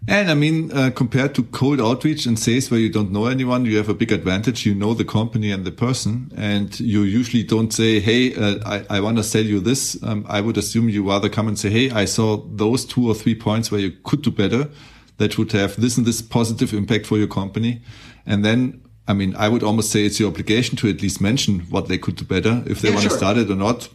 And 0.10 0.32
I 0.32 0.36
mean, 0.36 0.72
uh, 0.72 0.90
compared 0.92 1.36
to 1.36 1.44
cold 1.44 1.82
outreach 1.82 2.26
and 2.26 2.40
sales 2.40 2.72
where 2.72 2.80
you 2.80 2.90
don't 2.90 3.12
know 3.12 3.26
anyone, 3.26 3.66
you 3.66 3.76
have 3.76 3.90
a 3.90 3.94
big 3.94 4.14
advantage. 4.14 4.66
You 4.66 4.74
know 4.74 4.94
the 4.94 5.04
company 5.04 5.52
and 5.52 5.66
the 5.66 5.72
person, 5.72 6.32
and 6.38 6.80
you 6.80 7.02
usually 7.04 7.44
don't 7.44 7.74
say, 7.74 8.00
"Hey, 8.00 8.34
uh, 8.34 8.60
I, 8.66 8.98
I 8.98 9.00
want 9.02 9.18
to 9.18 9.24
sell 9.24 9.44
you 9.44 9.60
this." 9.60 10.02
Um, 10.02 10.26
I 10.30 10.40
would 10.40 10.58
assume 10.58 10.88
you 10.88 11.10
rather 11.10 11.28
come 11.28 11.50
and 11.50 11.60
say, 11.60 11.70
"Hey, 11.70 11.92
I 11.92 12.06
saw 12.06 12.38
those 12.38 12.86
two 12.86 13.06
or 13.06 13.16
three 13.16 13.36
points 13.36 13.70
where 13.70 13.82
you 13.82 13.92
could 14.04 14.22
do 14.22 14.32
better. 14.32 14.70
That 15.18 15.38
would 15.38 15.52
have 15.52 15.76
this 15.76 15.98
and 15.98 16.06
this 16.06 16.22
positive 16.22 16.74
impact 16.74 17.06
for 17.06 17.18
your 17.18 17.28
company." 17.28 17.82
And 18.26 18.46
then, 18.46 18.82
I 19.10 19.14
mean, 19.14 19.36
I 19.36 19.50
would 19.50 19.64
almost 19.64 19.92
say 19.92 20.06
it's 20.06 20.22
your 20.22 20.30
obligation 20.30 20.78
to 20.78 20.90
at 20.90 21.02
least 21.02 21.20
mention 21.20 21.62
what 21.70 21.90
they 21.90 21.98
could 21.98 22.16
do 22.16 22.24
better. 22.24 22.64
If 22.66 22.80
they 22.80 22.90
yeah, 22.90 22.96
want 22.96 23.04
sure. 23.04 23.12
to 23.12 23.18
start 23.18 23.38
it 23.38 23.52
or 23.52 23.56
not, 23.56 23.90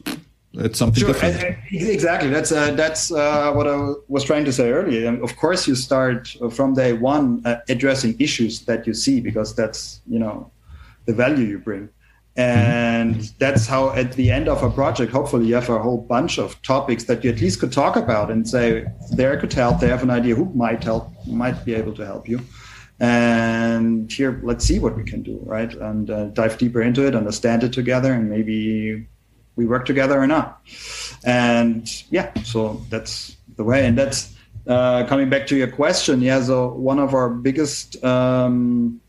it's 0.55 0.79
something 0.79 1.01
sure. 1.01 1.13
different. 1.13 1.57
Exactly. 1.71 2.29
That's 2.29 2.53
uh, 2.53 2.73
that's 2.73 3.11
uh, 3.11 3.53
what 3.53 3.67
I 3.67 3.95
was 4.09 4.25
trying 4.25 4.45
to 4.45 4.53
say 4.53 4.71
earlier. 4.71 5.09
And 5.09 5.23
of 5.23 5.37
course, 5.37 5.67
you 5.67 5.75
start 5.75 6.29
from 6.51 6.75
day 6.75 6.93
one 6.93 7.43
uh, 7.45 7.61
addressing 7.69 8.17
issues 8.19 8.61
that 8.67 8.87
you 8.87 8.93
see 8.95 9.21
because 9.21 9.55
that's 9.55 10.03
you 10.07 10.19
know 10.19 10.51
the 11.07 11.15
value 11.15 11.47
you 11.47 11.59
bring, 11.59 11.89
and 12.37 13.17
mm-hmm. 13.17 13.37
that's 13.39 13.67
how 13.67 13.91
at 13.95 14.13
the 14.13 14.31
end 14.31 14.47
of 14.49 14.63
a 14.63 14.71
project, 14.71 15.11
hopefully, 15.11 15.47
you 15.47 15.55
have 15.55 15.71
a 15.71 15.79
whole 15.79 15.99
bunch 15.99 16.39
of 16.39 16.61
topics 16.63 17.05
that 17.05 17.25
you 17.25 17.31
at 17.31 17.41
least 17.41 17.61
could 17.61 17.73
talk 17.73 17.97
about 17.97 18.31
and 18.31 18.47
say 18.47 18.87
there 19.13 19.39
could 19.39 19.53
help. 19.53 19.81
They 19.81 19.89
have 19.89 20.03
an 20.03 20.11
idea 20.11 20.35
who 20.35 20.53
might 20.55 20.85
help, 20.85 21.09
might 21.27 21.65
be 21.65 21.75
able 21.75 21.95
to 21.95 22.05
help 22.05 22.29
you. 22.29 22.41
And 23.01 24.13
here, 24.13 24.39
let's 24.45 24.65
see 24.65 24.79
what 24.79 24.97
we 24.97 25.03
can 25.03 25.23
do, 25.23 25.41
right? 25.45 25.73
And 25.75 26.09
uh, 26.09 26.27
dive 26.27 26.57
deeper 26.59 26.83
into 26.83 27.05
it, 27.05 27.17
understand 27.17 27.65
it 27.65 27.73
together, 27.73 28.13
and 28.13 28.31
maybe 28.31 29.09
we 29.57 29.67
work 29.67 29.87
together 29.87 30.21
or 30.21 30.27
not. 30.27 30.61
And 31.25 31.89
yeah, 32.11 32.33
so 32.43 32.83
that's 32.89 33.37
the 33.57 33.65
way. 33.65 33.87
And 33.87 33.97
that's 33.97 34.35
uh, 34.67 35.05
coming 35.07 35.29
back 35.29 35.47
to 35.49 35.57
your 35.57 35.69
question. 35.69 36.21
Yeah, 36.21 36.43
so 36.43 36.69
one 36.73 36.99
of 36.99 37.15
our 37.15 37.29
biggest, 37.29 38.03
um, 38.05 39.01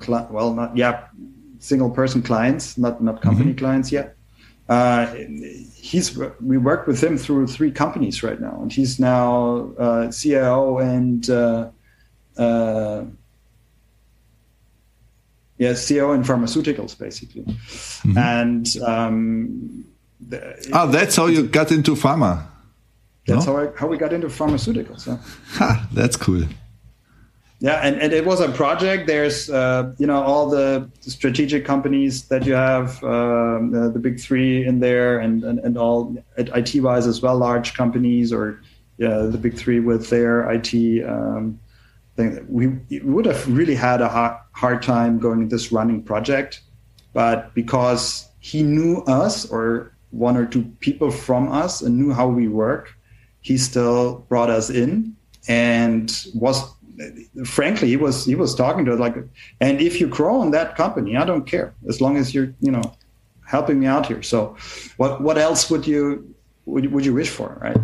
cl- 0.00 0.28
well, 0.30 0.54
not 0.54 0.76
yeah, 0.76 1.06
single 1.58 1.90
person 1.90 2.22
clients, 2.22 2.78
not 2.78 3.02
not 3.02 3.20
company 3.22 3.50
mm-hmm. 3.50 3.58
clients 3.58 3.92
yet. 3.92 4.16
Uh, 4.68 5.06
he's 5.74 6.18
we 6.40 6.58
work 6.58 6.86
with 6.86 7.02
him 7.02 7.16
through 7.16 7.46
three 7.46 7.70
companies 7.70 8.22
right 8.22 8.40
now, 8.40 8.58
and 8.60 8.72
he's 8.72 8.98
now 8.98 9.72
uh, 9.78 10.10
CIO 10.10 10.78
and 10.78 11.30
uh, 11.30 11.70
uh 12.36 13.04
yeah, 15.58 15.72
CEO 15.72 16.14
in 16.14 16.22
pharmaceuticals, 16.22 16.98
basically. 16.98 17.42
Mm-hmm. 17.42 18.18
And 18.18 18.76
um, 18.82 19.84
the, 20.20 20.70
oh, 20.72 20.86
that's 20.90 21.16
how 21.16 21.26
you 21.26 21.46
got 21.46 21.72
into 21.72 21.94
pharma. 21.94 22.46
That's 23.26 23.46
no? 23.46 23.56
how 23.56 23.62
I, 23.62 23.68
how 23.76 23.86
we 23.88 23.98
got 23.98 24.12
into 24.12 24.28
pharmaceuticals. 24.28 25.06
Yeah. 25.06 25.18
Ha, 25.58 25.88
that's 25.92 26.16
cool. 26.16 26.44
Yeah, 27.60 27.80
and, 27.82 28.00
and 28.00 28.12
it 28.12 28.24
was 28.24 28.40
a 28.40 28.48
project. 28.50 29.08
There's 29.08 29.50
uh, 29.50 29.92
you 29.98 30.06
know 30.06 30.22
all 30.22 30.48
the 30.48 30.88
strategic 31.00 31.64
companies 31.64 32.28
that 32.28 32.46
you 32.46 32.54
have, 32.54 33.02
um, 33.02 33.72
the, 33.72 33.90
the, 33.92 33.98
big 33.98 34.20
three 34.20 34.64
in 34.64 34.78
there, 34.78 35.18
and 35.18 35.42
and, 35.42 35.58
and 35.58 35.76
all 35.76 36.16
IT 36.36 36.76
wise 36.76 37.08
as 37.08 37.20
well, 37.20 37.36
large 37.36 37.74
companies 37.74 38.32
or 38.32 38.62
yeah, 38.96 39.22
the 39.22 39.38
big 39.38 39.56
three 39.56 39.80
with 39.80 40.08
their 40.08 40.48
IT. 40.52 40.72
Um. 41.04 41.58
We, 42.48 42.66
we 42.66 43.00
would 43.00 43.26
have 43.26 43.46
really 43.48 43.74
had 43.74 44.00
a 44.00 44.08
hard, 44.08 44.36
hard 44.52 44.82
time 44.82 45.18
going 45.18 45.48
this 45.48 45.70
running 45.72 46.02
project, 46.02 46.62
but 47.12 47.54
because 47.54 48.28
he 48.40 48.62
knew 48.62 49.02
us 49.06 49.48
or 49.50 49.94
one 50.10 50.36
or 50.36 50.46
two 50.46 50.64
people 50.80 51.10
from 51.10 51.50
us 51.50 51.80
and 51.82 51.96
knew 51.96 52.12
how 52.12 52.28
we 52.28 52.48
work, 52.48 52.94
he 53.40 53.56
still 53.56 54.26
brought 54.28 54.50
us 54.50 54.68
in 54.70 55.16
and 55.46 56.26
was 56.34 56.74
frankly 57.44 57.86
he 57.86 57.96
was 57.96 58.24
he 58.24 58.34
was 58.34 58.56
talking 58.56 58.84
to 58.84 58.92
us 58.92 58.98
like 58.98 59.14
and 59.60 59.80
if 59.80 60.00
you 60.00 60.08
grow 60.08 60.42
in 60.42 60.50
that 60.50 60.74
company 60.74 61.16
i 61.16 61.24
don't 61.24 61.46
care 61.46 61.72
as 61.88 62.00
long 62.00 62.16
as 62.16 62.34
you're 62.34 62.52
you 62.58 62.72
know 62.72 62.82
helping 63.48 63.80
me 63.80 63.86
out 63.86 64.06
here. 64.06 64.22
So 64.22 64.56
what 64.98 65.20
what 65.20 65.38
else 65.38 65.70
would 65.70 65.86
you 65.86 66.34
would, 66.66 66.92
would 66.92 67.04
you 67.04 67.14
wish 67.14 67.30
for 67.30 67.58
right? 67.60 67.78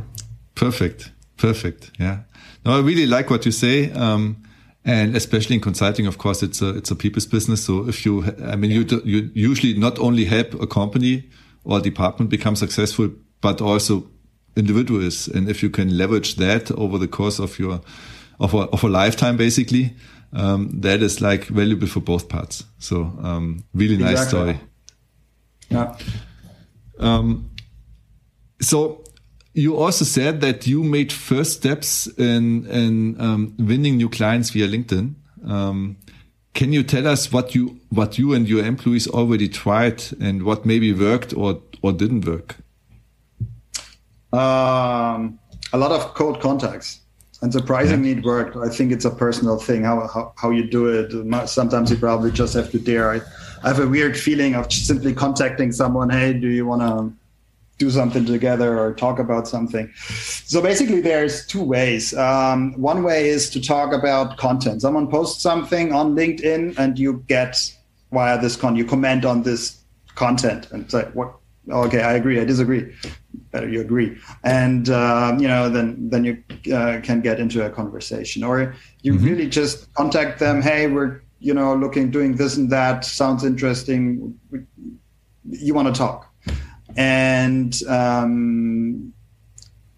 Perfect. 0.54 1.10
Perfect. 1.36 1.90
Yeah 1.98 2.20
no 2.64 2.76
i 2.76 2.80
really 2.80 3.06
like 3.06 3.30
what 3.30 3.44
you 3.46 3.52
say 3.52 3.90
um, 3.92 4.36
and 4.84 5.16
especially 5.16 5.56
in 5.56 5.62
consulting, 5.62 6.06
of 6.06 6.18
course, 6.18 6.42
it's 6.42 6.60
a 6.60 6.76
it's 6.76 6.90
a 6.90 6.96
people's 6.96 7.26
business. 7.26 7.64
So 7.64 7.88
if 7.88 8.04
you, 8.04 8.24
I 8.44 8.56
mean, 8.56 8.70
you 8.70 8.84
you 9.04 9.30
usually 9.34 9.74
not 9.78 9.98
only 9.98 10.26
help 10.26 10.54
a 10.54 10.66
company 10.66 11.30
or 11.64 11.78
a 11.78 11.80
department 11.80 12.30
become 12.30 12.54
successful, 12.54 13.10
but 13.40 13.62
also 13.62 14.10
individuals. 14.56 15.26
And 15.28 15.48
if 15.48 15.62
you 15.62 15.70
can 15.70 15.96
leverage 15.96 16.36
that 16.36 16.70
over 16.72 16.98
the 16.98 17.08
course 17.08 17.38
of 17.38 17.58
your 17.58 17.80
of 18.38 18.52
a, 18.52 18.58
of 18.58 18.84
a 18.84 18.88
lifetime, 18.88 19.38
basically, 19.38 19.94
um, 20.34 20.68
that 20.80 21.02
is 21.02 21.22
like 21.22 21.46
valuable 21.46 21.86
for 21.86 22.00
both 22.00 22.28
parts. 22.28 22.64
So 22.78 23.10
um, 23.22 23.64
really 23.72 23.96
nice 23.96 24.22
exactly. 24.22 24.28
story. 24.28 24.60
Yeah. 25.70 25.96
Um, 26.98 27.50
so 28.60 29.03
you 29.54 29.76
also 29.76 30.04
said 30.04 30.40
that 30.40 30.66
you 30.66 30.82
made 30.82 31.12
first 31.12 31.52
steps 31.52 32.08
in 32.18 32.66
in 32.66 33.20
um, 33.20 33.54
winning 33.58 33.96
new 33.96 34.08
clients 34.08 34.50
via 34.50 34.66
LinkedIn. 34.66 35.14
Um, 35.46 35.96
can 36.54 36.72
you 36.72 36.82
tell 36.82 37.06
us 37.06 37.32
what 37.32 37.54
you 37.54 37.78
what 37.90 38.18
you 38.18 38.34
and 38.34 38.48
your 38.48 38.64
employees 38.64 39.06
already 39.06 39.48
tried 39.48 40.02
and 40.20 40.42
what 40.42 40.66
maybe 40.66 40.92
worked 40.92 41.32
or 41.34 41.62
or 41.82 41.92
didn't 41.92 42.26
work? 42.26 42.56
Um, 44.32 45.38
a 45.72 45.78
lot 45.78 45.92
of 45.92 46.14
cold 46.14 46.40
contacts, 46.40 47.00
and 47.40 47.52
surprisingly, 47.52 48.10
yeah. 48.10 48.18
it 48.18 48.24
worked. 48.24 48.56
I 48.56 48.68
think 48.68 48.90
it's 48.90 49.04
a 49.04 49.10
personal 49.10 49.58
thing 49.58 49.84
how, 49.84 50.08
how 50.08 50.32
how 50.36 50.50
you 50.50 50.68
do 50.68 50.88
it. 50.88 51.48
Sometimes 51.48 51.92
you 51.92 51.96
probably 51.96 52.32
just 52.32 52.54
have 52.54 52.72
to 52.72 52.80
dare. 52.80 53.12
I, 53.12 53.20
I 53.62 53.68
have 53.68 53.78
a 53.78 53.86
weird 53.86 54.18
feeling 54.18 54.56
of 54.56 54.72
simply 54.72 55.14
contacting 55.14 55.70
someone. 55.70 56.10
Hey, 56.10 56.32
do 56.32 56.48
you 56.48 56.66
want 56.66 56.82
to? 56.82 57.23
Do 57.78 57.90
something 57.90 58.24
together 58.24 58.78
or 58.78 58.94
talk 58.94 59.18
about 59.18 59.48
something. 59.48 59.90
So 59.96 60.62
basically, 60.62 61.00
there's 61.00 61.46
two 61.46 61.62
ways. 61.62 62.14
Um, 62.14 62.74
one 62.80 63.02
way 63.02 63.28
is 63.28 63.50
to 63.50 63.60
talk 63.60 63.92
about 63.92 64.36
content. 64.36 64.82
Someone 64.82 65.08
posts 65.08 65.42
something 65.42 65.92
on 65.92 66.14
LinkedIn, 66.14 66.78
and 66.78 66.98
you 66.98 67.24
get 67.26 67.56
via 68.12 68.40
this 68.40 68.56
con, 68.56 68.76
you 68.76 68.84
comment 68.84 69.24
on 69.24 69.42
this 69.42 69.80
content 70.14 70.70
and 70.70 70.90
say, 70.90 71.08
"What? 71.14 71.34
Okay, 71.68 72.02
I 72.02 72.14
agree. 72.14 72.40
I 72.40 72.44
disagree. 72.44 72.94
Better 73.50 73.68
you 73.68 73.80
agree." 73.80 74.18
And 74.44 74.88
uh, 74.88 75.36
you 75.38 75.48
know, 75.48 75.68
then 75.68 76.08
then 76.08 76.24
you 76.24 76.42
uh, 76.72 77.00
can 77.02 77.20
get 77.20 77.40
into 77.40 77.66
a 77.66 77.70
conversation, 77.70 78.44
or 78.44 78.74
you 79.02 79.14
mm-hmm. 79.14 79.24
really 79.24 79.48
just 79.48 79.92
contact 79.94 80.38
them. 80.38 80.62
Hey, 80.62 80.86
we're 80.86 81.22
you 81.40 81.54
know 81.54 81.74
looking 81.74 82.12
doing 82.12 82.36
this 82.36 82.56
and 82.56 82.70
that. 82.70 83.04
Sounds 83.04 83.44
interesting. 83.44 84.38
You 85.50 85.74
want 85.74 85.92
to 85.92 85.98
talk 85.98 86.30
and 86.96 87.82
um, 87.88 89.12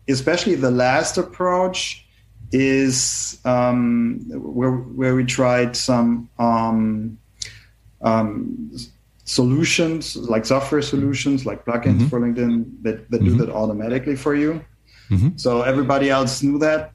especially 0.09 0.55
the 0.55 0.70
last 0.70 1.18
approach 1.18 2.07
is 2.53 3.40
um, 3.44 4.20
where 4.30 4.72
where 4.72 5.14
we 5.14 5.24
tried 5.24 5.76
some 5.76 6.28
um, 6.38 7.18
um, 8.03 8.70
solutions 9.24 10.16
like 10.16 10.44
software 10.47 10.82
solutions 10.82 11.44
like 11.44 11.64
plugins 11.64 11.99
mm-hmm. 11.99 12.07
for 12.07 12.20
LinkedIn 12.20 12.82
that, 12.82 13.11
that 13.11 13.20
mm-hmm. 13.20 13.38
do 13.38 13.47
that 13.47 13.51
automatically 13.53 14.16
for 14.16 14.34
you. 14.34 14.64
Mm-hmm. 15.11 15.36
So 15.36 15.62
everybody 15.62 16.11
else 16.11 16.42
knew 16.42 16.59
that, 16.59 16.92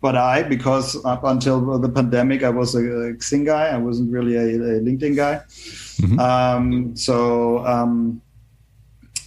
but 0.00 0.16
I, 0.16 0.42
because 0.42 1.02
up 1.04 1.24
until 1.24 1.78
the 1.78 1.88
pandemic, 1.88 2.42
I 2.42 2.50
was 2.50 2.74
a, 2.74 2.80
Xing 2.80 3.46
guy. 3.46 3.68
I 3.68 3.78
wasn't 3.78 4.12
really 4.12 4.36
a, 4.36 4.44
a 4.44 4.80
LinkedIn 4.80 5.16
guy. 5.16 5.36
Mm-hmm. 5.46 6.18
Um, 6.18 6.96
so 6.96 7.64
um, 7.66 8.20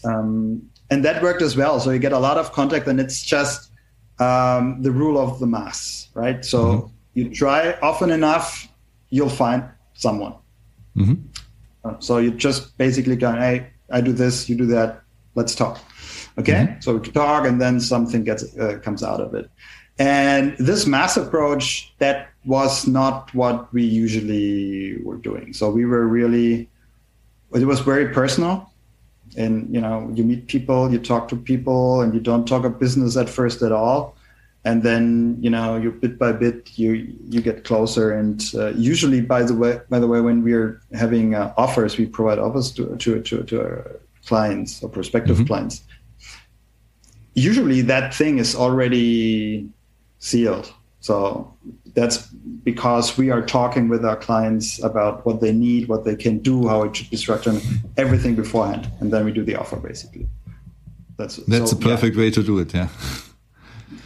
um, 0.08 0.62
and 0.90 1.04
that 1.04 1.22
worked 1.22 1.42
as 1.42 1.58
well. 1.58 1.80
So 1.80 1.92
you 1.92 2.00
get 2.00 2.14
a 2.14 2.20
lot 2.20 2.38
of 2.38 2.52
contact, 2.54 2.88
and 2.88 3.00
it's 3.00 3.22
just 3.22 3.72
um, 4.20 4.82
the 4.82 4.92
rule 4.92 5.20
of 5.20 5.40
the 5.40 5.48
mass, 5.48 6.10
right? 6.14 6.44
So 6.44 6.60
mm-hmm. 6.64 6.88
you 7.14 7.30
try 7.34 7.74
often 7.82 8.10
enough, 8.12 8.68
you'll 9.10 9.30
find 9.30 9.64
someone. 9.94 10.36
Mm-hmm. 10.96 11.16
Uh, 11.84 12.00
so 12.00 12.18
you 12.18 12.32
just 12.32 12.78
basically 12.78 13.16
go, 13.16 13.32
hey, 13.32 13.68
I 13.92 14.02
do 14.02 14.14
this, 14.14 14.50
you 14.50 14.56
do 14.56 14.66
that, 14.68 15.02
let's 15.36 15.56
talk. 15.56 15.80
Okay, 16.38 16.54
mm-hmm. 16.54 16.80
so 16.82 16.98
we 16.98 17.12
talk, 17.12 17.46
and 17.46 17.60
then 17.60 17.80
something 17.80 18.24
gets 18.24 18.58
uh, 18.58 18.80
comes 18.84 19.04
out 19.04 19.20
of 19.20 19.34
it. 19.34 19.50
And 20.00 20.56
this 20.60 20.86
mass 20.86 21.18
approach 21.18 21.92
that 21.98 22.30
was 22.46 22.86
not 22.88 23.34
what 23.34 23.74
we 23.74 23.84
usually 23.84 25.02
were 25.04 25.18
doing. 25.18 25.54
So 25.54 25.72
we 25.72 25.86
were 25.86 26.06
really, 26.06 26.70
it 27.52 27.66
was 27.66 27.80
very 27.80 28.14
personal 28.14 28.72
and 29.36 29.74
you 29.74 29.82
know 29.82 30.10
you 30.14 30.24
meet 30.24 30.48
people 30.48 30.92
you 30.92 31.00
talk 31.00 31.28
to 31.30 31.36
people 31.36 32.02
and 32.02 32.14
you 32.14 32.20
don't 32.20 32.48
talk 32.48 32.64
of 32.64 32.80
business 32.80 33.18
at 33.18 33.30
first 33.30 33.62
at 33.62 33.72
all. 33.72 34.16
And 34.66 34.84
then 34.84 35.38
you 35.40 35.50
know 35.50 35.78
you 35.78 35.92
bit 35.92 36.20
by 36.20 36.34
bit 36.34 36.78
you 36.78 37.16
you 37.30 37.42
get 37.42 37.64
closer. 37.64 38.12
And 38.12 38.44
uh, 38.54 38.74
usually 38.76 39.22
by 39.22 39.44
the 39.44 39.56
way 39.56 39.80
by 39.90 40.00
the 40.00 40.08
way 40.08 40.22
when 40.22 40.44
we're 40.44 40.82
having 40.94 41.36
uh, 41.36 41.54
offers 41.58 41.98
we 41.98 42.06
provide 42.06 42.40
offers 42.40 42.72
to 42.74 42.96
to 42.98 43.22
to, 43.22 43.44
to 43.44 43.62
our 43.62 44.00
clients 44.26 44.84
or 44.84 44.90
prospective 44.90 45.38
mm-hmm. 45.38 45.48
clients. 45.48 45.84
Usually 47.34 47.82
that 47.82 48.14
thing 48.14 48.40
is 48.40 48.56
already 48.56 49.70
sealed. 50.20 50.74
So 51.00 51.54
that's 51.98 52.18
because 52.64 53.18
we 53.18 53.32
are 53.32 53.42
talking 53.42 53.90
with 53.90 54.06
our 54.06 54.16
clients 54.16 54.82
about 54.84 55.26
what 55.26 55.42
they 55.42 55.52
need, 55.52 55.88
what 55.88 56.06
they 56.06 56.16
can 56.16 56.38
do, 56.38 56.68
how 56.68 56.84
it 56.84 56.96
should 56.96 57.10
be 57.10 57.18
structured, 57.18 57.60
everything 57.98 58.36
beforehand, 58.36 58.88
and 59.00 59.12
then 59.12 59.26
we 59.26 59.32
do 59.32 59.44
the 59.44 59.56
offer 59.56 59.78
basically. 59.78 60.28
That's 61.18 61.38
that's 61.48 61.72
so, 61.72 61.78
a 61.78 61.82
perfect 61.82 62.16
yeah. 62.16 62.22
way 62.22 62.30
to 62.32 62.44
do 62.44 62.60
it. 62.60 62.72
Yeah. 62.72 62.90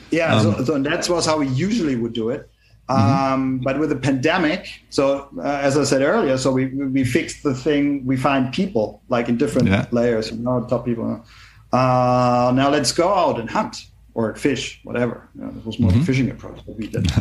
Yeah. 0.09 0.35
Um, 0.35 0.43
so, 0.43 0.63
so 0.63 0.79
that 0.79 1.09
was 1.09 1.25
how 1.25 1.37
we 1.37 1.47
usually 1.47 1.97
would 1.97 2.13
do 2.13 2.29
it. 2.29 2.49
Mm-hmm. 2.89 3.33
Um, 3.33 3.59
but 3.59 3.77
with 3.77 3.89
the 3.89 4.01
pandemic, 4.09 4.61
so 4.89 5.29
uh, 5.37 5.67
as 5.67 5.77
I 5.77 5.83
said 5.83 6.01
earlier, 6.01 6.37
so 6.37 6.51
we 6.53 6.67
we 6.97 7.03
fixed 7.03 7.43
the 7.43 7.53
thing. 7.53 8.05
We 8.05 8.15
find 8.15 8.53
people 8.53 9.01
like 9.09 9.27
in 9.27 9.35
different 9.37 9.67
yeah. 9.67 9.87
layers, 9.91 10.31
you 10.31 10.37
know, 10.37 10.65
top 10.69 10.85
people. 10.85 11.25
Uh, 11.73 12.51
now 12.55 12.69
let's 12.69 12.93
go 12.93 13.07
out 13.13 13.37
and 13.37 13.49
hunt 13.49 13.90
or 14.13 14.35
fish, 14.35 14.81
whatever. 14.83 15.29
You 15.35 15.41
know, 15.41 15.61
was 15.65 15.79
more 15.79 15.91
mm-hmm. 15.91 16.01
fishing 16.01 16.29
approach 16.29 16.65
that 16.65 16.77
we 16.77 16.87
did. 16.87 17.11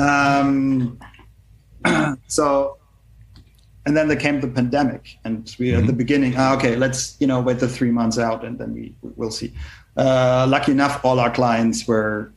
um, 0.00 0.98
so, 2.28 2.78
and 3.86 3.96
then 3.96 4.08
there 4.08 4.16
came 4.16 4.40
the 4.40 4.48
pandemic, 4.48 5.18
and 5.24 5.54
we 5.58 5.68
mm-hmm. 5.68 5.76
at 5.76 5.80
the 5.80 5.86
mm-hmm. 5.88 5.98
beginning, 5.98 6.34
ah, 6.36 6.54
okay, 6.56 6.76
let's 6.76 7.16
you 7.20 7.26
know 7.26 7.40
wait 7.40 7.58
the 7.58 7.68
three 7.68 7.90
months 7.90 8.18
out, 8.18 8.44
and 8.44 8.58
then 8.58 8.74
we 8.74 8.94
we'll 9.02 9.30
see. 9.30 9.52
Uh, 9.96 10.46
lucky 10.48 10.72
enough, 10.72 11.04
all 11.04 11.18
our 11.18 11.30
clients 11.30 11.86
were 11.86 12.32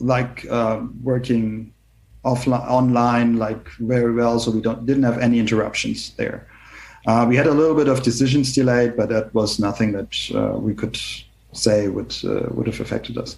like 0.00 0.46
uh, 0.50 0.80
working 1.02 1.72
offline, 2.24 2.68
online, 2.68 3.36
like 3.36 3.68
very 3.78 4.12
well, 4.12 4.38
so 4.38 4.50
we 4.50 4.60
don't 4.60 4.84
didn't 4.86 5.04
have 5.04 5.18
any 5.18 5.38
interruptions 5.38 6.14
there. 6.16 6.48
Uh, 7.06 7.24
we 7.28 7.36
had 7.36 7.46
a 7.46 7.52
little 7.52 7.76
bit 7.76 7.88
of 7.88 8.02
decisions 8.02 8.52
delayed, 8.52 8.96
but 8.96 9.08
that 9.08 9.32
was 9.32 9.60
nothing 9.60 9.92
that 9.92 10.12
uh, 10.34 10.58
we 10.58 10.74
could 10.74 10.98
say 11.56 11.88
would 11.88 12.14
uh, 12.24 12.48
would 12.50 12.66
have 12.66 12.80
affected 12.80 13.18
us. 13.18 13.36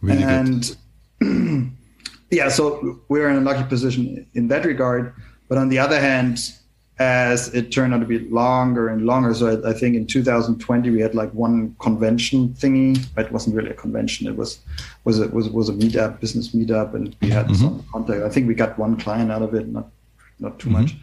Really 0.00 0.22
and 0.22 0.76
yeah, 2.30 2.48
so 2.48 3.00
we're 3.08 3.28
in 3.28 3.36
a 3.36 3.40
lucky 3.40 3.68
position 3.68 4.26
in 4.34 4.48
that 4.48 4.64
regard. 4.64 5.14
But 5.48 5.58
on 5.58 5.68
the 5.68 5.78
other 5.78 6.00
hand, 6.00 6.38
as 6.98 7.52
it 7.54 7.72
turned 7.72 7.92
out 7.92 8.00
to 8.00 8.06
be 8.06 8.20
longer 8.20 8.88
and 8.88 9.04
longer, 9.04 9.34
so 9.34 9.48
I, 9.48 9.70
I 9.70 9.72
think 9.72 9.96
in 9.96 10.06
2020 10.06 10.90
we 10.90 11.00
had 11.00 11.14
like 11.14 11.32
one 11.32 11.74
convention 11.80 12.50
thingy, 12.50 13.04
but 13.14 13.26
it 13.26 13.32
wasn't 13.32 13.56
really 13.56 13.70
a 13.70 13.74
convention. 13.74 14.26
It 14.26 14.36
was 14.36 14.60
was 15.04 15.20
a 15.20 15.28
was 15.28 15.48
was 15.48 15.68
a 15.68 15.72
meetup, 15.72 16.20
business 16.20 16.54
meetup, 16.54 16.94
and 16.94 17.16
we 17.20 17.30
had 17.30 17.46
mm-hmm. 17.46 17.54
some 17.54 17.84
contact. 17.92 18.22
I 18.22 18.28
think 18.28 18.48
we 18.48 18.54
got 18.54 18.78
one 18.78 18.96
client 18.96 19.30
out 19.30 19.42
of 19.42 19.54
it, 19.54 19.68
not 19.68 19.88
not 20.38 20.58
too 20.58 20.70
mm-hmm. 20.70 20.82
much 20.82 20.96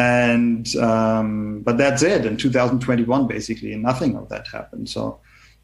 and 0.00 0.76
um, 0.76 1.60
but 1.60 1.76
that's 1.76 2.02
it 2.02 2.24
in 2.24 2.36
2021 2.36 3.26
basically 3.26 3.76
nothing 3.76 4.16
of 4.16 4.28
that 4.30 4.46
happened 4.48 4.88
so 4.88 5.18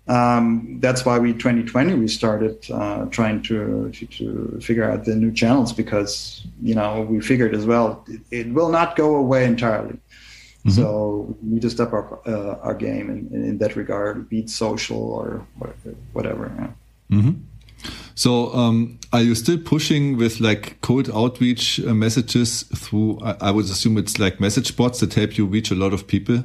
um, 0.09 0.79
that's 0.81 1.05
why 1.05 1.19
we 1.19 1.33
2020 1.33 1.95
we 1.95 2.09
started 2.09 2.65
uh, 2.71 3.07
trying 3.07 3.43
to, 3.43 3.91
to, 3.91 4.07
to 4.07 4.61
figure 4.61 4.89
out 4.89 5.05
the 5.05 5.15
new 5.15 5.33
channels 5.33 5.73
because 5.73 6.47
you 6.63 6.75
know 6.75 7.03
we 7.03 7.21
figured 7.21 7.55
as 7.55 7.67
well 7.67 8.05
it, 8.07 8.21
it 8.31 8.53
will 8.53 8.71
not 8.71 8.97
go 8.97 9.17
away 9.17 9.45
entirely. 9.45 9.99
Mm-hmm. 10.65 10.71
So 10.71 11.37
we 11.43 11.55
need 11.55 11.63
to 11.63 11.71
step 11.71 11.93
up 11.93 12.27
uh, 12.27 12.57
our 12.63 12.75
game 12.75 13.09
in, 13.09 13.45
in 13.45 13.59
that 13.59 13.77
regard, 13.77 14.29
be 14.29 14.41
it 14.41 14.51
social 14.51 15.01
or 15.01 15.47
whatever. 16.13 16.53
Yeah. 16.59 17.19
Mm-hmm. 17.19 17.43
So, 18.17 18.53
um, 18.55 18.99
are 19.13 19.21
you 19.21 19.35
still 19.35 19.59
pushing 19.59 20.17
with 20.17 20.41
like 20.41 20.81
cold 20.81 21.11
outreach 21.11 21.79
uh, 21.81 21.95
messages 21.95 22.63
through? 22.75 23.21
I, 23.23 23.37
I, 23.43 23.51
would 23.51 23.67
assume 23.67 23.99
it's 23.99 24.19
like 24.19 24.41
message 24.41 24.75
bots 24.75 25.01
that 25.01 25.15
help 25.15 25.37
you 25.37 25.47
reach 25.47 25.71
a 25.71 25.75
lot 25.75 25.93
of 25.93 26.07
people. 26.09 26.45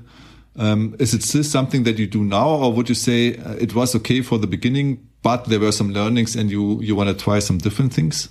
Um, 0.57 0.95
is 0.99 1.13
it 1.13 1.23
still 1.23 1.43
something 1.43 1.83
that 1.83 1.97
you 1.97 2.07
do 2.07 2.23
now, 2.23 2.49
or 2.49 2.73
would 2.73 2.89
you 2.89 2.95
say 2.95 3.37
uh, 3.37 3.53
it 3.53 3.73
was 3.73 3.95
okay 3.95 4.21
for 4.21 4.37
the 4.37 4.47
beginning, 4.47 5.07
but 5.23 5.45
there 5.45 5.59
were 5.59 5.71
some 5.71 5.91
learnings 5.91 6.35
and 6.35 6.51
you 6.51 6.81
you 6.81 6.95
want 6.95 7.09
to 7.09 7.15
try 7.15 7.39
some 7.39 7.57
different 7.57 7.93
things? 7.93 8.29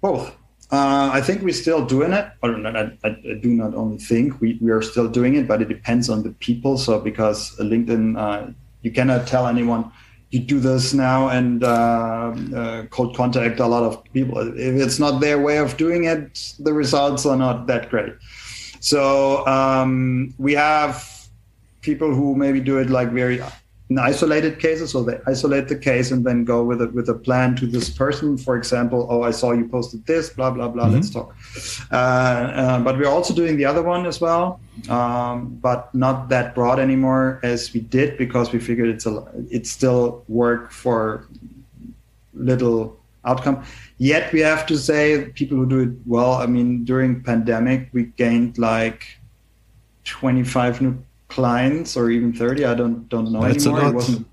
Both. 0.00 0.34
Uh, 0.70 1.10
I 1.12 1.20
think 1.20 1.42
we're 1.42 1.52
still 1.52 1.84
doing 1.84 2.12
it, 2.12 2.26
I, 2.42 2.48
I, 2.48 2.96
I, 3.04 3.34
do 3.40 3.50
not 3.50 3.74
only 3.74 3.98
think 3.98 4.40
we, 4.40 4.58
we 4.60 4.70
are 4.72 4.82
still 4.82 5.08
doing 5.08 5.36
it, 5.36 5.46
but 5.46 5.62
it 5.62 5.68
depends 5.68 6.08
on 6.08 6.22
the 6.24 6.30
people. 6.30 6.78
So 6.78 6.98
because 6.98 7.54
LinkedIn, 7.58 8.18
uh, 8.18 8.50
you 8.82 8.90
cannot 8.90 9.28
tell 9.28 9.46
anyone 9.46 9.92
you 10.34 10.40
do 10.40 10.58
this 10.58 10.92
now 10.92 11.28
and 11.28 11.62
uh, 11.62 12.34
uh, 12.56 12.82
cold 12.86 13.16
contact 13.16 13.60
a 13.60 13.66
lot 13.66 13.84
of 13.84 14.02
people. 14.12 14.36
If 14.58 14.74
it's 14.74 14.98
not 14.98 15.20
their 15.20 15.40
way 15.40 15.58
of 15.58 15.76
doing 15.76 16.04
it, 16.04 16.54
the 16.58 16.72
results 16.72 17.24
are 17.24 17.36
not 17.36 17.68
that 17.68 17.88
great. 17.88 18.14
So 18.84 19.46
um, 19.46 20.34
we 20.36 20.52
have 20.52 21.02
people 21.80 22.14
who 22.14 22.34
maybe 22.34 22.60
do 22.60 22.76
it 22.76 22.90
like 22.90 23.08
very 23.12 23.40
in 23.88 23.98
isolated 23.98 24.58
cases, 24.58 24.90
so 24.92 25.02
they 25.02 25.18
isolate 25.26 25.68
the 25.68 25.76
case 25.76 26.10
and 26.10 26.22
then 26.22 26.44
go 26.44 26.62
with 26.62 26.82
a 26.82 26.88
with 26.88 27.08
a 27.08 27.14
plan 27.14 27.56
to 27.56 27.66
this 27.66 27.88
person. 27.88 28.36
For 28.36 28.56
example, 28.58 29.06
oh, 29.08 29.22
I 29.22 29.30
saw 29.30 29.52
you 29.52 29.66
posted 29.68 30.04
this, 30.04 30.28
blah 30.28 30.50
blah 30.50 30.68
blah. 30.68 30.84
Mm-hmm. 30.84 30.94
Let's 30.96 31.10
talk. 31.10 31.34
Uh, 31.90 31.94
uh, 31.94 32.80
but 32.80 32.98
we're 32.98 33.08
also 33.08 33.32
doing 33.32 33.56
the 33.56 33.64
other 33.64 33.82
one 33.82 34.04
as 34.04 34.20
well, 34.20 34.60
um, 34.90 35.56
but 35.62 35.94
not 35.94 36.28
that 36.28 36.54
broad 36.54 36.78
anymore 36.78 37.40
as 37.42 37.72
we 37.72 37.80
did 37.80 38.18
because 38.18 38.52
we 38.52 38.58
figured 38.58 38.90
it's 38.90 39.06
a 39.06 39.24
it's 39.50 39.70
still 39.70 40.24
work 40.28 40.70
for 40.70 41.26
little 42.34 42.98
outcome. 43.24 43.64
Yet 43.98 44.32
we 44.32 44.40
have 44.40 44.66
to 44.66 44.76
say 44.76 45.30
people 45.34 45.56
who 45.56 45.66
do 45.66 45.80
it 45.80 45.90
well. 46.06 46.32
I 46.34 46.46
mean, 46.46 46.84
during 46.84 47.22
pandemic, 47.22 47.88
we 47.92 48.04
gained 48.04 48.58
like 48.58 49.06
25 50.04 50.80
new 50.82 51.04
clients 51.28 51.96
or 51.96 52.10
even 52.10 52.32
30. 52.32 52.64
I 52.64 52.74
don't 52.74 53.08
don't 53.08 53.32
know 53.32 53.42
That's 53.42 53.66
anymore. 53.66 53.88
It 53.88 53.94
wasn't 53.94 54.26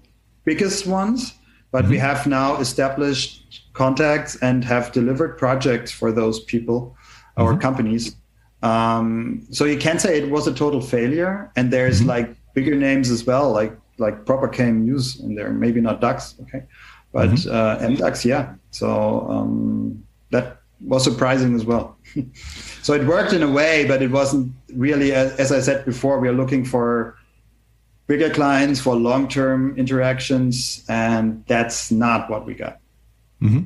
biggest 0.43 0.87
ones, 0.87 1.33
but 1.71 1.83
mm-hmm. 1.83 1.91
we 1.91 1.97
have 1.97 2.27
now 2.27 2.57
established 2.57 3.63
contacts 3.73 4.35
and 4.41 4.63
have 4.65 4.91
delivered 4.91 5.37
projects 5.37 5.91
for 5.91 6.11
those 6.11 6.39
people 6.41 6.95
mm-hmm. 7.37 7.43
or 7.43 7.57
companies. 7.57 8.15
Um, 8.63 9.47
so 9.49 9.65
you 9.65 9.77
can 9.77 9.97
say 9.97 10.19
it 10.19 10.29
was 10.29 10.47
a 10.47 10.53
total 10.53 10.81
failure. 10.81 11.51
And 11.55 11.71
there's 11.71 11.99
mm-hmm. 11.99 12.09
like 12.09 12.35
bigger 12.53 12.75
names 12.75 13.09
as 13.09 13.25
well, 13.25 13.51
like 13.51 13.75
like 13.97 14.25
proper 14.25 14.47
KMUs 14.47 15.21
in 15.23 15.35
there. 15.35 15.51
Maybe 15.51 15.81
not 15.81 16.01
DAX. 16.01 16.35
okay, 16.41 16.63
but 17.12 17.30
mm-hmm. 17.30 17.51
uh, 17.51 17.88
MDAX, 17.88 18.26
yeah. 18.26 18.53
So 18.72 19.28
um, 19.30 20.03
that 20.32 20.57
was 20.82 21.03
surprising 21.03 21.55
as 21.55 21.66
well. 21.66 21.97
so 22.82 22.93
it 22.93 23.05
worked 23.05 23.34
in 23.34 23.43
a 23.43 23.51
way, 23.51 23.86
but 23.88 24.01
it 24.01 24.12
wasn't 24.12 24.51
really, 24.74 25.14
as 25.14 25.51
I 25.51 25.59
said 25.59 25.86
before, 25.86 26.20
we 26.20 26.28
are 26.28 26.34
looking 26.34 26.66
for 26.66 27.18
bigger 28.07 28.30
clients 28.30 28.80
for 28.80 28.95
long-term 28.95 29.78
interactions, 29.78 30.84
and 30.89 31.43
that's 31.47 31.91
not 31.91 32.30
what 32.30 32.45
we 32.45 32.53
got. 32.53 32.80
Mm-hmm. 33.41 33.62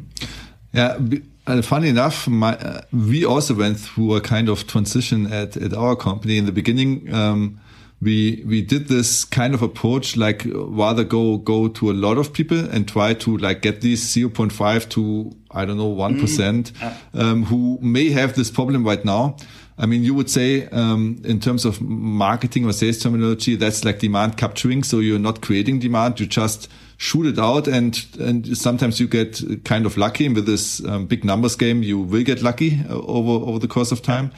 Yeah. 0.74 1.00
Uh, 1.48 1.62
funny 1.62 1.90
enough, 1.90 2.28
my, 2.28 2.58
uh, 2.58 2.82
we 2.92 3.24
also 3.24 3.54
went 3.54 3.80
through 3.80 4.16
a 4.16 4.22
kind 4.22 4.50
of 4.50 4.66
transition 4.66 5.32
at, 5.32 5.56
at 5.58 5.74
our 5.74 5.96
company 5.96 6.38
in 6.38 6.46
the 6.46 6.52
beginning. 6.52 7.14
Um, 7.14 7.60
we 8.02 8.44
we 8.46 8.62
did 8.62 8.88
this 8.88 9.24
kind 9.24 9.54
of 9.54 9.62
approach 9.62 10.18
like 10.18 10.46
rather 10.54 11.04
go 11.04 11.38
go 11.38 11.68
to 11.68 11.90
a 11.90 11.94
lot 11.94 12.18
of 12.18 12.34
people 12.34 12.60
and 12.60 12.88
try 12.88 13.14
to 13.14 13.38
like 13.38 13.62
get 13.62 13.82
these 13.82 14.04
0.5 14.04 14.90
to 14.90 15.36
i 15.52 15.66
don't 15.66 15.78
know 15.78 15.94
1% 15.94 16.72
mm. 16.72 16.96
um, 17.14 17.46
who 17.46 17.80
may 17.82 18.10
have 18.10 18.36
this 18.36 18.52
problem 18.52 18.86
right 18.86 19.06
now. 19.06 19.38
I 19.78 19.86
mean 19.86 20.04
you 20.04 20.14
would 20.14 20.30
say 20.30 20.68
um, 20.68 21.22
in 21.26 21.40
terms 21.40 21.66
of 21.66 21.82
marketing 21.82 22.66
or 22.66 22.74
sales 22.74 23.00
terminology 23.00 23.56
that's 23.56 23.84
like 23.84 24.00
demand 24.00 24.38
capturing 24.38 24.84
so 24.84 25.00
you're 25.00 25.20
not 25.20 25.42
creating 25.42 25.80
demand 25.80 26.20
you 26.20 26.26
just 26.26 26.70
shoot 26.98 27.26
it 27.26 27.40
out 27.40 27.68
and 27.68 28.06
and 28.20 28.58
sometimes 28.58 29.00
you 29.00 29.08
get 29.08 29.42
kind 29.66 29.86
of 29.86 29.98
lucky. 29.98 30.26
And 30.26 30.36
with 30.36 30.46
this 30.46 30.84
um, 30.86 31.08
big 31.08 31.26
numbers 31.26 31.56
game 31.56 31.84
you 31.84 32.00
will 32.00 32.24
get 32.24 32.42
lucky 32.42 32.82
uh, 32.90 32.94
over 32.94 33.46
over 33.46 33.60
the 33.60 33.68
course 33.68 33.92
of 33.92 34.02
time. 34.02 34.32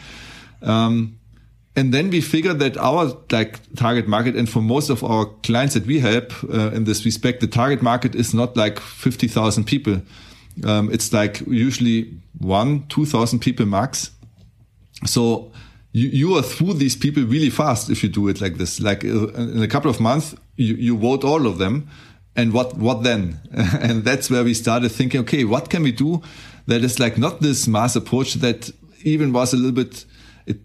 Um, 0.61 1.16
and 1.77 1.93
then 1.93 2.09
we 2.09 2.21
figured 2.21 2.57
that 2.57 2.75
our 2.77 3.15
like 3.31 3.59
target 3.75 4.07
market 4.07 4.35
and 4.35 4.49
for 4.49 4.61
most 4.61 4.89
of 4.89 5.03
our 5.03 5.27
clients 5.43 5.75
that 5.75 5.85
we 5.85 5.99
help 5.99 6.33
uh, 6.51 6.71
in 6.71 6.85
this 6.85 7.05
respect, 7.05 7.39
the 7.39 7.47
target 7.47 7.83
market 7.83 8.15
is 8.15 8.33
not 8.33 8.57
like 8.57 8.79
50,000 8.79 9.63
people. 9.63 10.01
Um, 10.65 10.91
it's 10.91 11.13
like 11.13 11.41
usually 11.41 12.15
one, 12.39 12.87
2,000 12.87 13.39
people 13.39 13.67
max. 13.67 14.09
So 15.05 15.51
you, 15.91 16.09
you 16.09 16.35
are 16.35 16.41
through 16.41 16.73
these 16.73 16.95
people 16.95 17.21
really 17.21 17.51
fast 17.51 17.91
if 17.91 18.01
you 18.01 18.09
do 18.09 18.27
it 18.27 18.41
like 18.41 18.57
this. 18.57 18.79
Like 18.79 19.05
uh, 19.05 19.27
in 19.33 19.61
a 19.61 19.67
couple 19.67 19.91
of 19.91 19.99
months, 19.99 20.35
you, 20.55 20.73
you 20.73 20.97
vote 20.97 21.23
all 21.23 21.45
of 21.45 21.59
them. 21.59 21.87
And 22.35 22.53
what, 22.53 22.75
what 22.77 23.03
then? 23.03 23.39
and 23.51 24.03
that's 24.03 24.31
where 24.31 24.43
we 24.43 24.55
started 24.55 24.89
thinking, 24.89 25.21
okay, 25.21 25.43
what 25.43 25.69
can 25.69 25.83
we 25.83 25.91
do 25.91 26.23
that 26.65 26.83
is 26.83 26.99
like 26.99 27.19
not 27.19 27.41
this 27.41 27.67
mass 27.67 27.95
approach 27.95 28.33
that 28.35 28.71
even 29.03 29.31
was 29.31 29.53
a 29.53 29.57
little 29.57 29.71
bit, 29.71 30.05
it 30.47 30.57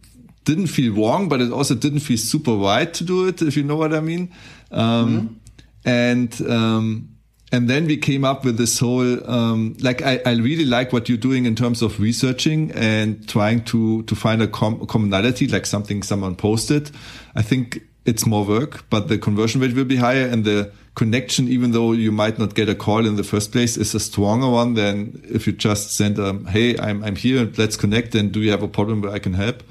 didn't 0.44 0.68
feel 0.68 0.94
wrong, 0.94 1.28
but 1.28 1.40
it 1.40 1.52
also 1.52 1.74
didn't 1.74 2.00
feel 2.00 2.18
super 2.18 2.54
right 2.54 2.92
to 2.94 3.04
do 3.04 3.28
it, 3.28 3.42
if 3.42 3.56
you 3.56 3.62
know 3.62 3.76
what 3.76 3.92
I 3.92 4.00
mean. 4.00 4.32
Um, 4.70 5.08
mm 5.08 5.18
-hmm. 5.18 5.28
And, 5.84 6.40
um, 6.40 7.12
and 7.52 7.68
then 7.68 7.86
we 7.86 7.98
came 7.98 8.24
up 8.24 8.44
with 8.44 8.56
this 8.56 8.78
whole 8.78 9.30
um, 9.30 9.76
like 9.80 10.02
I, 10.02 10.20
I 10.24 10.32
really 10.32 10.64
like 10.64 10.92
what 10.92 11.08
you're 11.08 11.18
doing 11.18 11.44
in 11.44 11.54
terms 11.54 11.82
of 11.82 12.00
researching 12.00 12.72
and 12.72 13.28
trying 13.28 13.62
to 13.66 14.02
to 14.04 14.16
find 14.16 14.42
a 14.42 14.48
com 14.48 14.84
commonality 14.86 15.46
like 15.46 15.66
something 15.66 16.02
someone 16.02 16.34
posted 16.34 16.90
i 17.36 17.42
think 17.42 17.82
it's 18.06 18.26
more 18.26 18.44
work 18.44 18.88
but 18.90 19.08
the 19.08 19.18
conversion 19.18 19.60
rate 19.60 19.74
will 19.74 19.84
be 19.84 19.96
higher 19.96 20.26
and 20.26 20.44
the 20.44 20.72
connection 20.94 21.46
even 21.46 21.72
though 21.72 21.92
you 21.92 22.10
might 22.10 22.38
not 22.38 22.54
get 22.54 22.68
a 22.68 22.74
call 22.74 23.06
in 23.06 23.16
the 23.16 23.24
first 23.24 23.52
place 23.52 23.76
is 23.76 23.94
a 23.94 24.00
stronger 24.00 24.48
one 24.48 24.74
than 24.74 25.22
if 25.24 25.46
you 25.46 25.52
just 25.52 25.94
send 25.94 26.18
a 26.18 26.32
hey 26.50 26.76
i'm, 26.78 27.04
I'm 27.04 27.16
here 27.16 27.42
and 27.42 27.56
let's 27.58 27.76
connect 27.76 28.14
and 28.14 28.32
do 28.32 28.40
you 28.40 28.50
have 28.50 28.62
a 28.62 28.68
problem 28.68 29.02
where 29.02 29.12
i 29.12 29.18
can 29.18 29.34
help 29.34 29.62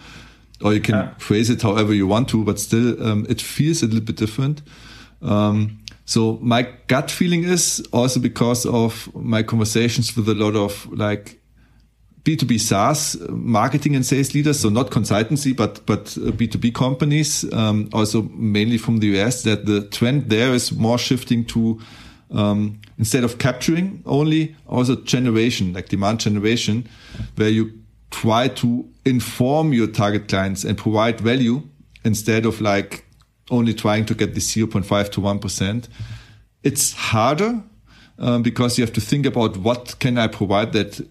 or 0.63 0.73
you 0.73 0.81
can 0.81 0.95
yeah. 0.95 1.13
phrase 1.17 1.49
it 1.49 1.61
however 1.61 1.93
you 1.93 2.07
want 2.07 2.29
to 2.29 2.43
but 2.43 2.59
still 2.59 3.01
um, 3.05 3.25
it 3.29 3.41
feels 3.41 3.81
a 3.83 3.85
little 3.85 4.01
bit 4.01 4.15
different 4.15 4.61
um, 5.21 5.79
so 6.05 6.39
my 6.41 6.67
gut 6.87 7.11
feeling 7.11 7.43
is 7.43 7.85
also 7.93 8.19
because 8.19 8.65
of 8.65 9.13
my 9.15 9.43
conversations 9.43 10.15
with 10.15 10.27
a 10.27 10.33
lot 10.33 10.55
of 10.55 10.91
like 10.91 11.41
B2B 12.23 12.59
SaaS 12.59 13.17
marketing 13.29 13.95
and 13.95 14.05
sales 14.05 14.35
leaders, 14.35 14.59
so 14.59 14.69
not 14.69 14.91
consultancy, 14.91 15.55
but 15.55 15.83
but 15.87 16.05
B2B 16.05 16.73
companies, 16.75 17.51
um, 17.51 17.89
also 17.93 18.23
mainly 18.23 18.77
from 18.77 18.97
the 18.97 19.17
US, 19.17 19.41
that 19.43 19.65
the 19.65 19.81
trend 19.87 20.29
there 20.29 20.53
is 20.53 20.71
more 20.71 20.99
shifting 20.99 21.45
to 21.45 21.79
um, 22.29 22.79
instead 22.97 23.23
of 23.23 23.39
capturing 23.39 24.03
only, 24.05 24.55
also 24.67 24.95
generation, 24.95 25.73
like 25.73 25.89
demand 25.89 26.19
generation, 26.19 26.87
where 27.35 27.49
you 27.49 27.80
try 28.11 28.47
to 28.47 28.87
inform 29.05 29.73
your 29.73 29.87
target 29.87 30.27
clients 30.27 30.63
and 30.63 30.77
provide 30.77 31.19
value 31.19 31.63
instead 32.03 32.45
of 32.45 32.61
like 32.61 33.05
only 33.49 33.73
trying 33.73 34.05
to 34.05 34.13
get 34.13 34.33
the 34.33 34.39
0.5 34.39 35.11
to 35.11 35.21
1%. 35.21 35.87
It's 36.63 36.93
harder 36.93 37.63
um, 38.19 38.43
because 38.43 38.77
you 38.77 38.85
have 38.85 38.93
to 38.93 39.01
think 39.01 39.25
about 39.25 39.57
what 39.57 39.97
can 39.99 40.17
I 40.17 40.27
provide 40.27 40.73
that 40.73 41.05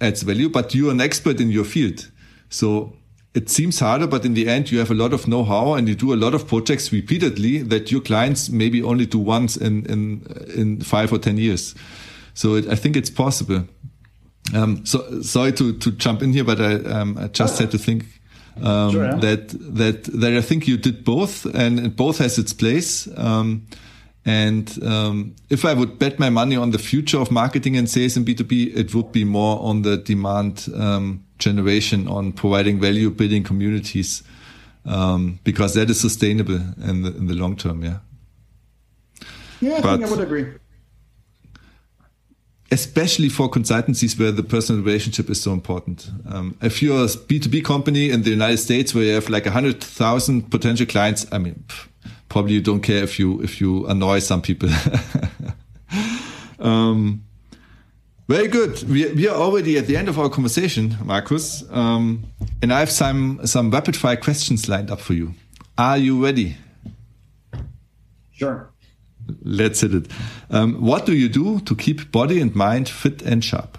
adds 0.00 0.22
value, 0.22 0.48
but 0.48 0.74
you're 0.74 0.90
an 0.90 1.00
expert 1.00 1.40
in 1.40 1.50
your 1.50 1.64
field. 1.64 2.10
So 2.48 2.94
it 3.34 3.48
seems 3.48 3.78
harder, 3.78 4.06
but 4.06 4.24
in 4.24 4.34
the 4.34 4.48
end, 4.48 4.70
you 4.70 4.78
have 4.78 4.90
a 4.90 4.94
lot 4.94 5.12
of 5.12 5.28
know-how 5.28 5.74
and 5.74 5.88
you 5.88 5.94
do 5.94 6.12
a 6.12 6.16
lot 6.16 6.34
of 6.34 6.46
projects 6.48 6.92
repeatedly 6.92 7.62
that 7.62 7.90
your 7.90 8.00
clients 8.00 8.50
maybe 8.50 8.82
only 8.82 9.06
do 9.06 9.18
once 9.18 9.56
in, 9.56 9.86
in, 9.86 10.26
in 10.54 10.80
five 10.80 11.12
or 11.12 11.18
10 11.18 11.36
years. 11.36 11.74
So 12.34 12.54
it, 12.54 12.66
I 12.68 12.74
think 12.74 12.96
it's 12.96 13.10
possible. 13.10 13.66
Um, 14.54 14.84
so 14.84 15.22
sorry 15.22 15.52
to, 15.52 15.76
to 15.78 15.92
jump 15.92 16.22
in 16.22 16.32
here, 16.32 16.44
but 16.44 16.60
I, 16.60 16.74
um, 16.76 17.18
I 17.18 17.28
just 17.28 17.58
had 17.58 17.70
to 17.70 17.78
think 17.78 18.06
um, 18.62 18.92
sure, 18.92 19.04
yeah. 19.04 19.16
that 19.16 19.48
that 19.48 20.04
that 20.04 20.32
I 20.32 20.40
think 20.40 20.66
you 20.66 20.76
did 20.76 21.04
both, 21.04 21.44
and 21.46 21.94
both 21.94 22.18
has 22.18 22.38
its 22.38 22.52
place. 22.52 23.08
Um, 23.16 23.66
and 24.26 24.82
um, 24.84 25.34
if 25.48 25.64
I 25.64 25.72
would 25.72 25.98
bet 25.98 26.18
my 26.18 26.28
money 26.28 26.54
on 26.54 26.72
the 26.72 26.78
future 26.78 27.18
of 27.18 27.30
marketing 27.30 27.76
and 27.76 27.88
sales 27.88 28.16
in 28.16 28.24
B2B, 28.24 28.76
it 28.76 28.94
would 28.94 29.12
be 29.12 29.24
more 29.24 29.58
on 29.62 29.82
the 29.82 29.96
demand 29.96 30.68
um, 30.74 31.24
generation, 31.38 32.06
on 32.06 32.32
providing 32.32 32.78
value, 32.80 33.08
building 33.08 33.42
communities, 33.42 34.22
um, 34.84 35.38
because 35.42 35.72
that 35.72 35.88
is 35.88 35.98
sustainable 36.00 36.60
in 36.84 37.02
the, 37.02 37.16
in 37.16 37.28
the 37.28 37.34
long 37.34 37.56
term. 37.56 37.82
Yeah. 37.82 37.98
Yeah, 39.62 39.76
I 39.76 39.80
but, 39.80 39.96
think 39.96 40.10
I 40.10 40.10
would 40.10 40.20
agree 40.20 40.46
especially 42.70 43.28
for 43.28 43.50
consultancies 43.50 44.18
where 44.18 44.30
the 44.30 44.42
personal 44.42 44.82
relationship 44.82 45.28
is 45.28 45.40
so 45.40 45.52
important. 45.52 46.08
Um, 46.28 46.56
if 46.62 46.82
you're 46.82 47.04
a 47.04 47.06
B2B 47.06 47.64
company 47.64 48.10
in 48.10 48.22
the 48.22 48.30
United 48.30 48.58
States 48.58 48.94
where 48.94 49.04
you 49.04 49.14
have 49.14 49.28
like 49.28 49.46
a 49.46 49.50
hundred 49.50 49.82
thousand 49.82 50.50
potential 50.50 50.86
clients, 50.86 51.26
I 51.32 51.38
mean, 51.38 51.64
probably 52.28 52.54
you 52.54 52.60
don't 52.60 52.80
care 52.80 53.02
if 53.02 53.18
you, 53.18 53.42
if 53.42 53.60
you 53.60 53.86
annoy 53.86 54.20
some 54.20 54.40
people. 54.40 54.68
um, 56.60 57.24
very 58.28 58.46
good. 58.46 58.80
We, 58.88 59.12
we 59.12 59.28
are 59.28 59.34
already 59.34 59.76
at 59.76 59.88
the 59.88 59.96
end 59.96 60.08
of 60.08 60.16
our 60.18 60.28
conversation, 60.28 60.96
Markus. 61.04 61.64
Um, 61.70 62.24
and 62.62 62.72
I 62.72 62.78
have 62.78 62.90
some, 62.90 63.40
some 63.44 63.72
rapid 63.72 63.96
fire 63.96 64.16
questions 64.16 64.68
lined 64.68 64.90
up 64.90 65.00
for 65.00 65.14
you. 65.14 65.34
Are 65.76 65.98
you 65.98 66.22
ready? 66.22 66.56
Sure. 68.30 68.70
Let's 69.42 69.80
hit 69.80 69.94
it. 69.94 70.10
Um, 70.50 70.80
what 70.80 71.06
do 71.06 71.14
you 71.14 71.28
do 71.28 71.60
to 71.60 71.74
keep 71.74 72.10
body 72.12 72.40
and 72.40 72.54
mind 72.54 72.88
fit 72.88 73.22
and 73.22 73.44
sharp? 73.44 73.78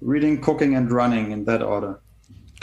Reading, 0.00 0.40
cooking, 0.40 0.74
and 0.76 0.90
running 0.90 1.32
in 1.32 1.44
that 1.44 1.62
order. 1.62 1.98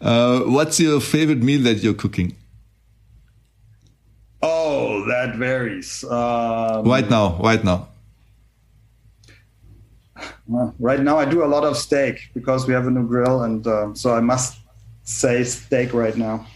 uh, 0.00 0.40
what's 0.40 0.80
your 0.80 1.00
favorite 1.00 1.42
meal 1.42 1.62
that 1.62 1.82
you're 1.82 1.94
cooking? 1.94 2.36
Oh, 4.42 5.04
that 5.06 5.36
varies. 5.36 6.04
Um, 6.04 6.84
right 6.84 7.08
now, 7.08 7.38
right 7.42 7.62
now. 7.62 7.88
Well, 10.46 10.74
right 10.78 11.00
now, 11.00 11.18
I 11.18 11.24
do 11.24 11.44
a 11.44 11.46
lot 11.46 11.64
of 11.64 11.76
steak 11.76 12.30
because 12.34 12.66
we 12.66 12.74
have 12.74 12.86
a 12.86 12.90
new 12.90 13.06
grill, 13.06 13.42
and 13.42 13.66
um, 13.66 13.96
so 13.96 14.14
I 14.14 14.20
must 14.20 14.58
say 15.04 15.44
steak 15.44 15.94
right 15.94 16.16
now. 16.16 16.46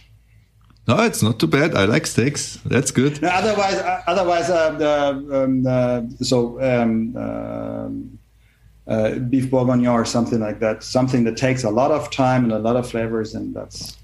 No, 0.87 1.03
it's 1.03 1.21
not 1.21 1.37
too 1.37 1.47
bad. 1.47 1.75
I 1.75 1.83
like 1.83 2.07
steaks. 2.07 2.59
That's 2.65 2.91
good. 2.91 3.21
No, 3.21 3.27
otherwise, 3.27 3.75
uh, 3.75 4.03
otherwise, 4.07 4.49
uh, 4.49 5.21
um, 5.31 5.67
uh, 5.67 6.01
so 6.21 6.61
um, 6.61 7.13
uh, 7.17 7.89
uh, 8.89 9.19
beef 9.19 9.51
bourguignon 9.51 9.93
or 9.93 10.05
something 10.05 10.39
like 10.39 10.59
that. 10.61 10.83
Something 10.83 11.25
that 11.25 11.35
takes 11.35 11.65
a 11.65 11.69
lot 11.69 11.91
of 11.91 12.09
time 12.09 12.45
and 12.45 12.53
a 12.53 12.59
lot 12.59 12.77
of 12.77 12.89
flavors, 12.89 13.35
and 13.35 13.53
that's. 13.53 13.97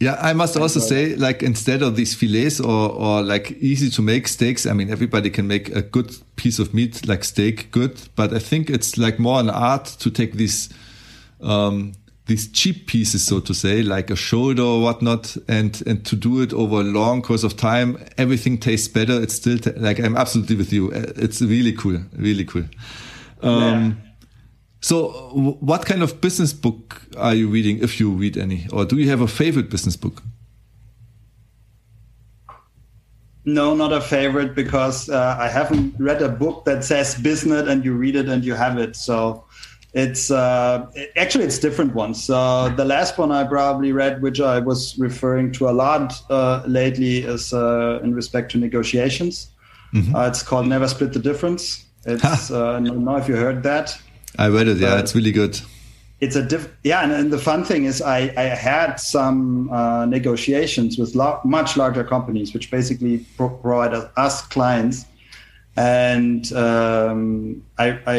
Yeah, 0.00 0.16
I 0.18 0.32
must 0.32 0.56
also 0.56 0.80
say, 0.80 1.14
like 1.14 1.44
instead 1.44 1.82
of 1.82 1.94
these 1.94 2.14
fillets 2.14 2.58
or 2.58 2.90
or 2.90 3.22
like 3.22 3.52
easy 3.60 3.90
to 3.90 4.02
make 4.02 4.28
steaks, 4.28 4.66
I 4.66 4.72
mean 4.72 4.90
everybody 4.90 5.30
can 5.30 5.46
make 5.46 5.68
a 5.76 5.82
good 5.82 6.16
piece 6.36 6.58
of 6.58 6.72
meat 6.72 7.06
like 7.06 7.22
steak 7.22 7.70
good, 7.70 8.00
but 8.16 8.32
I 8.32 8.38
think 8.38 8.70
it's 8.70 8.96
like 8.96 9.18
more 9.18 9.38
an 9.38 9.50
art 9.50 9.84
to 10.00 10.10
take 10.10 10.32
these 10.32 10.70
um, 11.40 11.92
these 12.26 12.48
cheap 12.48 12.86
pieces, 12.86 13.26
so 13.26 13.40
to 13.40 13.52
say, 13.52 13.82
like 13.82 14.10
a 14.10 14.16
shoulder 14.16 14.62
or 14.62 14.80
whatnot, 14.80 15.36
and 15.48 15.82
and 15.86 16.04
to 16.06 16.16
do 16.16 16.40
it 16.40 16.52
over 16.52 16.76
a 16.76 16.84
long 16.84 17.22
course 17.22 17.42
of 17.42 17.56
time, 17.56 17.98
everything 18.16 18.58
tastes 18.58 18.88
better. 18.88 19.20
It's 19.20 19.34
still 19.34 19.58
like 19.76 19.98
I'm 19.98 20.16
absolutely 20.16 20.56
with 20.56 20.72
you. 20.72 20.90
It's 20.92 21.42
really 21.42 21.72
cool, 21.72 22.00
really 22.16 22.44
cool. 22.44 22.64
Um, 23.42 23.98
yeah. 24.00 24.12
So, 24.80 25.10
what 25.60 25.86
kind 25.86 26.02
of 26.02 26.20
business 26.20 26.52
book 26.52 27.02
are 27.16 27.34
you 27.34 27.48
reading, 27.48 27.78
if 27.78 28.00
you 28.00 28.10
read 28.10 28.36
any, 28.36 28.66
or 28.72 28.84
do 28.84 28.98
you 28.98 29.08
have 29.10 29.20
a 29.20 29.28
favorite 29.28 29.70
business 29.70 29.96
book? 29.96 30.22
No, 33.44 33.74
not 33.74 33.92
a 33.92 34.00
favorite 34.00 34.54
because 34.54 35.08
uh, 35.08 35.36
I 35.38 35.48
haven't 35.48 35.94
read 35.98 36.22
a 36.22 36.28
book 36.28 36.64
that 36.64 36.84
says 36.84 37.16
business 37.16 37.68
and 37.68 37.84
you 37.84 37.94
read 37.94 38.14
it 38.14 38.28
and 38.28 38.44
you 38.44 38.54
have 38.54 38.78
it. 38.78 38.94
So 38.94 39.44
it's 39.94 40.30
uh, 40.30 40.86
actually 41.16 41.44
it's 41.44 41.58
different 41.58 41.94
ones. 41.94 42.30
Uh, 42.30 42.70
the 42.76 42.84
last 42.84 43.18
one 43.18 43.30
I 43.30 43.44
probably 43.44 43.92
read, 43.92 44.22
which 44.22 44.40
I 44.40 44.58
was 44.58 44.98
referring 44.98 45.52
to 45.52 45.68
a 45.68 45.72
lot 45.72 46.14
uh, 46.30 46.62
lately, 46.66 47.18
is 47.18 47.52
uh, 47.52 48.00
in 48.02 48.14
respect 48.14 48.52
to 48.52 48.58
negotiations. 48.58 49.50
Mm-hmm. 49.92 50.14
Uh, 50.14 50.28
it's 50.28 50.42
called 50.42 50.66
"Never 50.66 50.88
Split 50.88 51.12
the 51.12 51.18
Difference." 51.18 51.84
It's 52.06 52.50
uh, 52.50 52.70
I 52.70 52.80
don't 52.80 53.04
know 53.04 53.16
if 53.16 53.28
you 53.28 53.36
heard 53.36 53.62
that. 53.64 53.98
I 54.38 54.48
read 54.48 54.66
it. 54.66 54.78
Yeah, 54.78 54.98
it's 54.98 55.14
really 55.14 55.32
good. 55.32 55.60
It's 56.20 56.36
a 56.36 56.42
diff- 56.42 56.72
yeah, 56.84 57.02
and, 57.02 57.12
and, 57.12 57.32
the 57.32 57.38
fun 57.38 57.64
thing 57.64 57.84
is, 57.84 58.00
I, 58.00 58.32
I 58.36 58.42
had 58.42 58.94
some 58.96 59.66
negotiations 60.08 60.96
with 60.96 61.16
lo- 61.16 61.40
much 61.44 61.76
larger 61.76 62.04
companies, 62.04 62.54
which 62.54 62.70
basically 62.70 63.26
pro- 63.36 63.50
provide 63.50 63.92
us 64.16 64.46
clients, 64.46 65.04
and 65.76 66.50
um, 66.52 67.62
I, 67.76 67.98
I, 68.06 68.16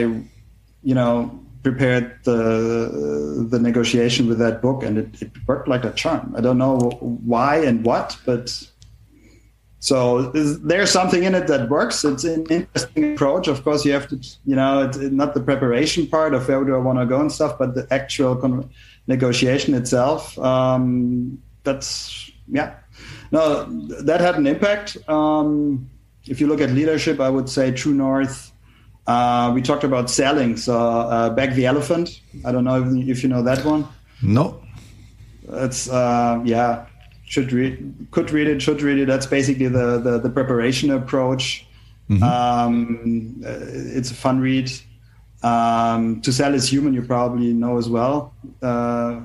you 0.83 0.93
know 0.93 1.42
prepared 1.63 2.19
the 2.23 3.47
the 3.49 3.59
negotiation 3.59 4.27
with 4.27 4.37
that 4.39 4.61
book, 4.61 4.83
and 4.83 4.97
it, 4.97 5.21
it 5.21 5.31
worked 5.47 5.67
like 5.67 5.85
a 5.85 5.91
charm. 5.91 6.33
I 6.37 6.41
don't 6.41 6.57
know 6.57 6.77
why 6.99 7.57
and 7.57 7.83
what, 7.85 8.17
but 8.25 8.67
so 9.83 10.31
there's 10.31 10.89
something 10.91 11.23
in 11.25 11.35
it 11.35 11.47
that 11.47 11.69
works. 11.69 12.05
It's 12.05 12.23
an 12.23 12.45
interesting 12.49 13.13
approach. 13.13 13.49
Of 13.49 13.65
course, 13.65 13.83
you 13.83 13.91
have 13.91 14.07
to, 14.07 14.15
you 14.45 14.55
know, 14.55 14.83
it's 14.83 14.97
not 14.97 15.33
the 15.33 15.41
preparation 15.41 16.07
part 16.07 16.33
of 16.33 16.47
where 16.47 16.63
do 16.63 16.73
I 16.73 16.77
want 16.77 16.99
to 16.99 17.05
go 17.05 17.19
and 17.19 17.29
stuff, 17.29 17.59
but 17.59 17.75
the 17.75 17.85
actual 17.91 18.37
con- 18.37 18.69
negotiation 19.07 19.73
itself. 19.73 20.39
Um, 20.39 21.37
that's 21.65 22.31
yeah. 22.47 22.75
No, 23.33 23.65
that 24.03 24.21
had 24.21 24.35
an 24.35 24.47
impact. 24.47 24.97
Um, 25.09 25.89
if 26.27 26.39
you 26.39 26.47
look 26.47 26.61
at 26.61 26.69
leadership, 26.69 27.19
I 27.19 27.29
would 27.29 27.49
say 27.49 27.71
True 27.71 27.93
North. 27.93 28.52
Uh, 29.05 29.51
we 29.53 29.61
talked 29.61 29.83
about 29.83 30.09
selling, 30.09 30.55
so 30.55 30.79
uh, 30.79 31.29
Bag 31.29 31.55
the 31.55 31.65
elephant. 31.65 32.21
I 32.45 32.51
don't 32.51 32.63
know 32.63 32.81
if, 32.81 33.09
if 33.09 33.23
you 33.23 33.29
know 33.29 33.43
that 33.43 33.65
one. 33.65 33.87
No. 34.21 34.63
It's 35.49 35.89
uh, 35.89 36.41
yeah 36.45 36.85
should 37.33 37.51
read, 37.51 38.07
could 38.11 38.29
read 38.29 38.47
it, 38.47 38.61
should 38.61 38.81
read 38.81 38.99
it. 38.99 39.07
That's 39.07 39.25
basically 39.25 39.67
the 39.67 39.99
the, 39.99 40.19
the 40.19 40.29
preparation 40.29 40.91
approach. 40.91 41.65
Mm-hmm. 42.09 42.23
Um, 42.23 43.41
uh, 43.45 43.97
it's 43.97 44.11
a 44.11 44.13
fun 44.13 44.39
read. 44.39 44.71
Um, 45.41 46.21
to 46.21 46.31
sell 46.31 46.53
is 46.53 46.69
human, 46.69 46.93
you 46.93 47.01
probably 47.01 47.51
know 47.53 47.77
as 47.77 47.89
well. 47.89 48.33
Uh, 48.61 49.21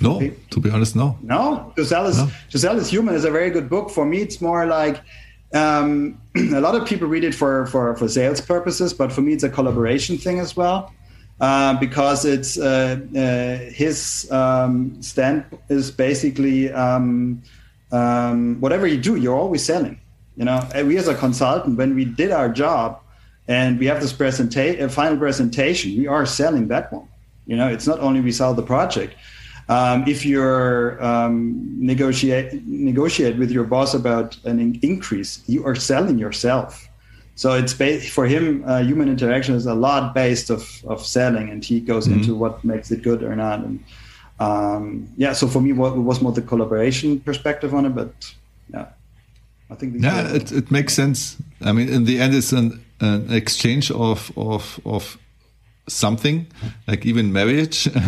no, 0.00 0.20
to 0.50 0.60
be 0.60 0.70
honest, 0.70 0.96
no. 0.96 1.18
No, 1.22 1.72
to 1.76 1.84
sell 1.84 2.06
is 2.06 2.18
no. 2.18 2.28
to 2.50 2.58
sell 2.58 2.76
is 2.78 2.88
human 2.88 3.14
is 3.14 3.24
a 3.24 3.30
very 3.30 3.50
good 3.50 3.68
book. 3.70 3.90
For 3.90 4.04
me, 4.04 4.18
it's 4.18 4.40
more 4.40 4.66
like 4.66 5.00
um, 5.54 6.20
a 6.36 6.60
lot 6.60 6.74
of 6.74 6.86
people 6.86 7.08
read 7.08 7.24
it 7.24 7.34
for 7.34 7.66
for 7.66 7.96
for 7.96 8.08
sales 8.08 8.40
purposes, 8.40 8.94
but 8.94 9.12
for 9.12 9.22
me, 9.22 9.32
it's 9.32 9.44
a 9.44 9.50
collaboration 9.50 10.18
thing 10.18 10.40
as 10.40 10.56
well. 10.56 10.92
Uh, 11.40 11.72
because 11.80 12.26
it's 12.26 12.58
uh, 12.58 13.00
uh, 13.16 13.72
his 13.72 14.30
um, 14.30 15.00
stand 15.02 15.42
is 15.70 15.90
basically 15.90 16.70
um, 16.70 17.42
um, 17.92 18.60
whatever 18.60 18.86
you 18.86 18.98
do, 18.98 19.16
you're 19.16 19.38
always 19.38 19.64
selling. 19.64 19.98
You 20.36 20.44
know, 20.44 20.68
and 20.74 20.86
we 20.86 20.98
as 20.98 21.08
a 21.08 21.14
consultant, 21.14 21.78
when 21.78 21.94
we 21.94 22.04
did 22.04 22.30
our 22.30 22.48
job 22.48 23.00
and 23.48 23.78
we 23.78 23.86
have 23.86 24.00
this 24.00 24.12
presentation, 24.12 24.86
final 24.90 25.18
presentation, 25.18 25.96
we 25.96 26.06
are 26.06 26.26
selling 26.26 26.68
that 26.68 26.92
one. 26.92 27.08
You 27.46 27.56
know, 27.56 27.68
it's 27.68 27.86
not 27.86 28.00
only 28.00 28.20
we 28.20 28.32
sell 28.32 28.54
the 28.54 28.62
project. 28.62 29.14
Um, 29.68 30.04
if 30.06 30.24
you're 30.24 31.02
um, 31.04 31.64
negotiate 31.78 32.66
negotiate 32.66 33.36
with 33.38 33.50
your 33.50 33.64
boss 33.64 33.94
about 33.94 34.36
an 34.44 34.58
in- 34.58 34.80
increase, 34.82 35.42
you 35.46 35.64
are 35.66 35.74
selling 35.74 36.18
yourself. 36.18 36.88
So 37.36 37.54
it's 37.54 37.72
ba- 37.72 38.00
for 38.00 38.26
him, 38.26 38.62
uh, 38.66 38.82
human 38.82 39.08
interaction 39.08 39.54
is 39.54 39.64
a 39.64 39.74
lot 39.74 40.14
based 40.14 40.50
of, 40.50 40.68
of 40.86 41.04
selling, 41.06 41.48
and 41.48 41.64
he 41.64 41.80
goes 41.80 42.06
mm-hmm. 42.06 42.18
into 42.18 42.34
what 42.34 42.62
makes 42.64 42.90
it 42.90 43.02
good 43.02 43.22
or 43.22 43.34
not. 43.34 43.60
And 43.60 43.82
um, 44.40 45.08
yeah, 45.16 45.32
so 45.32 45.46
for 45.46 45.60
me, 45.60 45.72
what 45.72 45.96
was 45.96 46.20
more 46.20 46.32
the 46.32 46.42
collaboration 46.42 47.20
perspective 47.20 47.74
on 47.74 47.86
it, 47.86 47.94
but 47.94 48.12
yeah, 48.72 48.88
I 49.70 49.74
think 49.74 50.02
yeah, 50.02 50.34
it, 50.34 50.52
it 50.52 50.70
makes 50.70 50.92
sense. 50.92 51.36
I 51.62 51.72
mean, 51.72 51.88
in 51.88 52.04
the 52.04 52.20
end, 52.20 52.34
it's 52.34 52.52
an, 52.52 52.84
an 53.00 53.32
exchange 53.32 53.90
of 53.90 54.30
of 54.36 54.80
of 54.84 55.16
something, 55.88 56.46
like 56.86 57.06
even 57.06 57.32
marriage. 57.32 57.88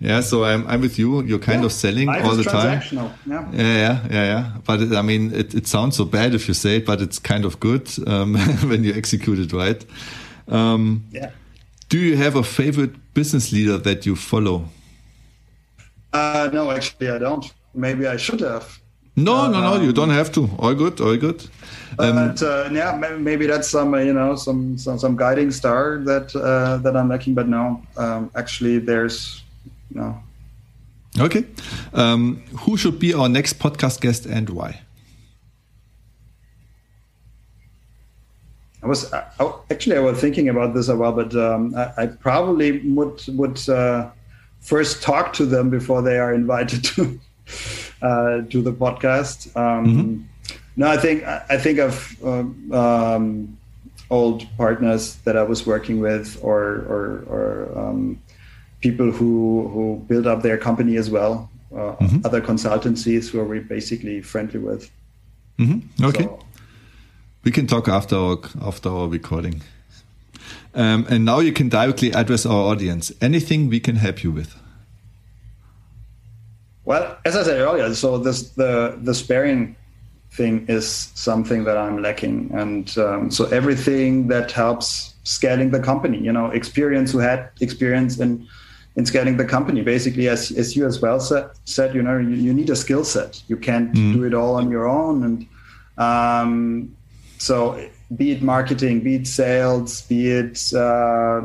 Yeah, 0.00 0.20
so 0.20 0.44
I'm 0.44 0.66
I'm 0.66 0.80
with 0.80 0.98
you. 0.98 1.22
You're 1.22 1.38
kind 1.38 1.60
yeah. 1.60 1.66
of 1.66 1.72
selling 1.72 2.06
Life 2.06 2.24
all 2.24 2.36
the 2.36 2.44
time. 2.44 2.82
Yeah. 2.92 3.10
yeah, 3.26 3.50
yeah, 3.52 4.06
yeah, 4.10 4.24
yeah. 4.32 4.50
But 4.64 4.80
it, 4.82 4.92
I 4.92 5.02
mean, 5.02 5.32
it, 5.32 5.54
it 5.54 5.66
sounds 5.66 5.96
so 5.96 6.04
bad 6.04 6.34
if 6.34 6.48
you 6.48 6.54
say 6.54 6.76
it, 6.76 6.86
but 6.86 7.00
it's 7.00 7.18
kind 7.18 7.44
of 7.44 7.60
good 7.60 7.88
um, 8.06 8.34
when 8.68 8.84
you 8.84 8.92
execute 8.94 9.38
it 9.38 9.52
right. 9.52 9.84
Um, 10.48 11.04
yeah. 11.10 11.30
Do 11.88 11.98
you 11.98 12.16
have 12.16 12.36
a 12.36 12.42
favorite 12.42 13.14
business 13.14 13.52
leader 13.52 13.78
that 13.78 14.04
you 14.04 14.16
follow? 14.16 14.68
Uh, 16.12 16.50
no, 16.52 16.70
actually, 16.70 17.10
I 17.10 17.18
don't. 17.18 17.52
Maybe 17.72 18.06
I 18.06 18.16
should 18.16 18.40
have. 18.40 18.80
No, 19.16 19.36
uh, 19.36 19.48
no, 19.48 19.60
no. 19.60 19.80
You 19.80 19.92
don't 19.92 20.10
have 20.10 20.32
to. 20.32 20.50
All 20.58 20.74
good, 20.74 21.00
all 21.00 21.16
good. 21.16 21.46
Um, 21.98 22.14
but 22.16 22.42
uh, 22.42 22.68
yeah, 22.72 22.96
maybe 23.18 23.46
that's 23.46 23.68
some 23.68 23.94
you 23.94 24.12
know 24.12 24.34
some 24.34 24.76
some, 24.76 24.98
some 24.98 25.16
guiding 25.16 25.52
star 25.52 25.98
that 25.98 26.34
uh, 26.34 26.78
that 26.78 26.96
I'm 26.96 27.08
lacking. 27.08 27.34
But 27.34 27.48
no, 27.48 27.80
um, 27.96 28.30
actually, 28.34 28.78
there's 28.78 29.43
no. 29.94 30.22
Okay. 31.18 31.44
Um, 31.92 32.42
who 32.60 32.76
should 32.76 32.98
be 32.98 33.14
our 33.14 33.28
next 33.28 33.58
podcast 33.58 34.00
guest 34.00 34.26
and 34.26 34.50
why? 34.50 34.80
I 38.82 38.86
was 38.86 39.10
I, 39.14 39.24
actually 39.70 39.96
I 39.96 40.00
was 40.00 40.20
thinking 40.20 40.48
about 40.50 40.74
this 40.74 40.88
a 40.88 40.96
while, 40.96 41.12
but 41.12 41.34
um, 41.36 41.74
I, 41.74 41.92
I, 41.96 42.06
probably 42.06 42.80
would 42.90 43.22
would 43.28 43.66
uh, 43.68 44.10
first 44.60 45.02
talk 45.02 45.32
to 45.34 45.46
them 45.46 45.70
before 45.70 46.02
they 46.02 46.18
are 46.18 46.34
invited 46.34 46.84
to 46.84 47.18
uh, 48.02 48.42
to 48.50 48.60
the 48.60 48.72
podcast. 48.72 49.56
Um, 49.56 49.84
mm 49.84 49.96
-hmm. 49.96 50.22
No, 50.76 50.92
I 50.92 50.98
think 50.98 51.22
I 51.48 51.56
think 51.56 51.78
of 51.78 52.16
um, 52.22 52.72
um, 52.72 53.58
old 54.10 54.46
partners 54.56 55.16
that 55.24 55.36
I 55.36 55.42
was 55.42 55.66
working 55.66 56.02
with, 56.02 56.38
or 56.42 56.84
or, 56.88 57.24
or 57.28 57.78
um, 57.78 58.18
people 58.84 59.10
who 59.18 59.32
who 59.72 59.84
build 60.10 60.26
up 60.26 60.42
their 60.42 60.58
company 60.68 60.94
as 61.02 61.08
well. 61.16 61.34
Uh, 61.72 61.96
mm-hmm. 61.96 62.26
Other 62.26 62.40
consultancies 62.50 63.30
who 63.30 63.40
are 63.40 63.48
we 63.54 63.58
basically 63.76 64.16
friendly 64.32 64.60
with. 64.60 64.82
Mm-hmm. 65.58 66.04
Okay, 66.08 66.24
so, 66.24 66.38
we 67.44 67.50
can 67.50 67.66
talk 67.66 67.88
after 67.88 68.16
our 68.16 68.38
after 68.70 68.88
our 68.98 69.08
recording. 69.08 69.62
Um, 70.74 71.06
and 71.08 71.24
now 71.24 71.38
you 71.40 71.52
can 71.52 71.68
directly 71.68 72.10
address 72.12 72.46
our 72.46 72.62
audience. 72.72 73.12
Anything 73.20 73.68
we 73.68 73.80
can 73.80 73.96
help 73.96 74.22
you 74.24 74.32
with? 74.32 74.50
Well, 76.84 77.04
as 77.24 77.36
I 77.36 77.42
said 77.44 77.60
earlier, 77.60 77.94
so 77.94 78.18
this 78.18 78.38
the 78.62 78.72
the 79.08 79.14
sparing 79.14 79.76
thing 80.36 80.66
is 80.68 80.86
something 81.14 81.64
that 81.64 81.78
I'm 81.84 82.02
lacking, 82.02 82.50
and 82.62 82.86
um, 82.98 83.30
so 83.30 83.42
everything 83.60 84.28
that 84.28 84.52
helps 84.52 85.14
scaling 85.24 85.70
the 85.70 85.80
company, 85.80 86.18
you 86.28 86.32
know, 86.32 86.46
experience 86.60 87.12
who 87.12 87.20
had 87.30 87.48
experience 87.60 88.20
in 88.20 88.46
in 88.96 89.06
scaling 89.06 89.36
the 89.36 89.44
company. 89.44 89.82
Basically, 89.82 90.28
as, 90.28 90.50
as 90.52 90.76
you 90.76 90.86
as 90.86 91.00
well 91.00 91.20
said, 91.20 91.50
said 91.64 91.94
you 91.94 92.02
know, 92.02 92.18
you, 92.18 92.30
you 92.30 92.54
need 92.54 92.70
a 92.70 92.76
skill 92.76 93.04
set. 93.04 93.42
You 93.48 93.56
can't 93.56 93.92
mm. 93.92 94.14
do 94.14 94.24
it 94.24 94.34
all 94.34 94.54
on 94.56 94.70
your 94.70 94.86
own. 94.86 95.24
And 95.24 95.48
um, 95.98 96.96
so, 97.38 97.88
be 98.16 98.32
it 98.32 98.42
marketing, 98.42 99.00
be 99.00 99.16
it 99.16 99.26
sales, 99.26 100.02
be 100.02 100.30
it 100.30 100.72
uh, 100.74 101.40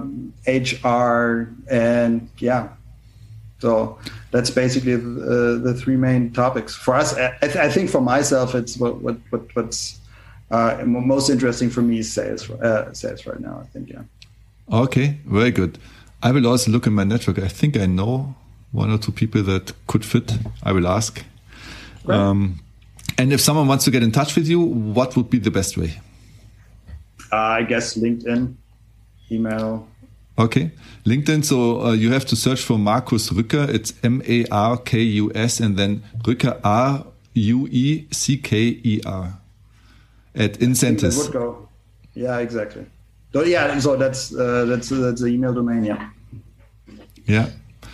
HR, 0.48 1.50
and 1.70 2.30
yeah. 2.38 2.70
So 3.60 4.00
that's 4.32 4.50
basically 4.50 4.96
the, 4.96 5.60
the 5.62 5.74
three 5.74 5.98
main 5.98 6.32
topics 6.32 6.76
for 6.76 6.96
us. 6.96 7.18
I, 7.18 7.36
I 7.42 7.70
think 7.70 7.90
for 7.90 8.02
myself, 8.02 8.56
it's 8.56 8.78
what 8.78 9.02
what, 9.02 9.18
what 9.32 9.56
what's 9.56 10.00
uh, 10.52 10.82
most 10.86 11.30
interesting 11.30 11.70
for 11.70 11.82
me 11.82 12.00
is 12.00 12.12
sales. 12.12 12.50
Uh, 12.50 12.94
sales 12.94 13.26
right 13.26 13.40
now. 13.40 13.60
I 13.62 13.66
think 13.68 13.90
yeah. 13.90 14.04
Okay, 14.72 15.18
very 15.26 15.52
good. 15.52 15.80
I 16.22 16.32
will 16.32 16.48
also 16.48 16.72
look 16.72 16.88
in 16.88 16.94
my 16.94 17.04
network. 17.04 17.40
I 17.40 17.48
think 17.48 17.78
I 17.78 17.86
know 17.86 18.36
one 18.72 18.92
or 18.92 18.98
two 18.98 19.12
people 19.12 19.42
that 19.44 19.74
could 19.88 20.06
fit. 20.06 20.38
I 20.64 20.72
will 20.72 20.88
ask. 20.88 21.24
Right. 22.06 22.18
Um, 22.18 22.60
and 23.18 23.34
if 23.34 23.42
someone 23.42 23.68
wants 23.68 23.86
to 23.86 23.92
get 23.92 24.04
in 24.04 24.12
touch 24.12 24.36
with 24.36 24.48
you, 24.48 24.60
what 24.60 25.16
would 25.16 25.30
be 25.30 25.40
the 25.40 25.52
best 25.52 25.78
way? 25.78 26.00
Uh, 27.32 27.36
I 27.36 27.64
guess 27.64 27.98
LinkedIn, 27.98 28.56
email. 29.32 29.88
Okay, 30.38 30.72
LinkedIn. 31.06 31.44
So 31.44 31.82
uh, 31.82 31.92
you 31.92 32.12
have 32.12 32.26
to 32.28 32.36
search 32.36 32.62
for 32.62 32.78
Markus 32.78 33.30
Rücker. 33.30 33.68
It's 33.68 33.94
M 34.04 34.22
A 34.26 34.46
R 34.46 34.78
K 34.78 35.00
U 35.00 35.32
S 35.36 35.60
and 35.60 35.78
then 35.78 36.02
Rücker 36.24 36.60
R 36.64 37.06
U 37.34 37.68
E 37.70 38.08
C 38.12 38.38
K 38.38 38.80
E 38.84 39.02
R 39.06 39.40
at 40.34 40.54
Insentis. 40.60 41.68
Yeah, 42.14 42.38
exactly. 42.40 42.86
So 43.34 43.44
yeah, 43.44 43.80
so 43.80 43.96
that's 43.96 44.34
uh, 44.36 44.66
that's 44.66 44.90
that's 44.90 45.22
the 45.22 45.28
email 45.28 45.54
domain. 45.54 45.84
Yeah. 45.84 46.10
Yeah. 47.26 47.50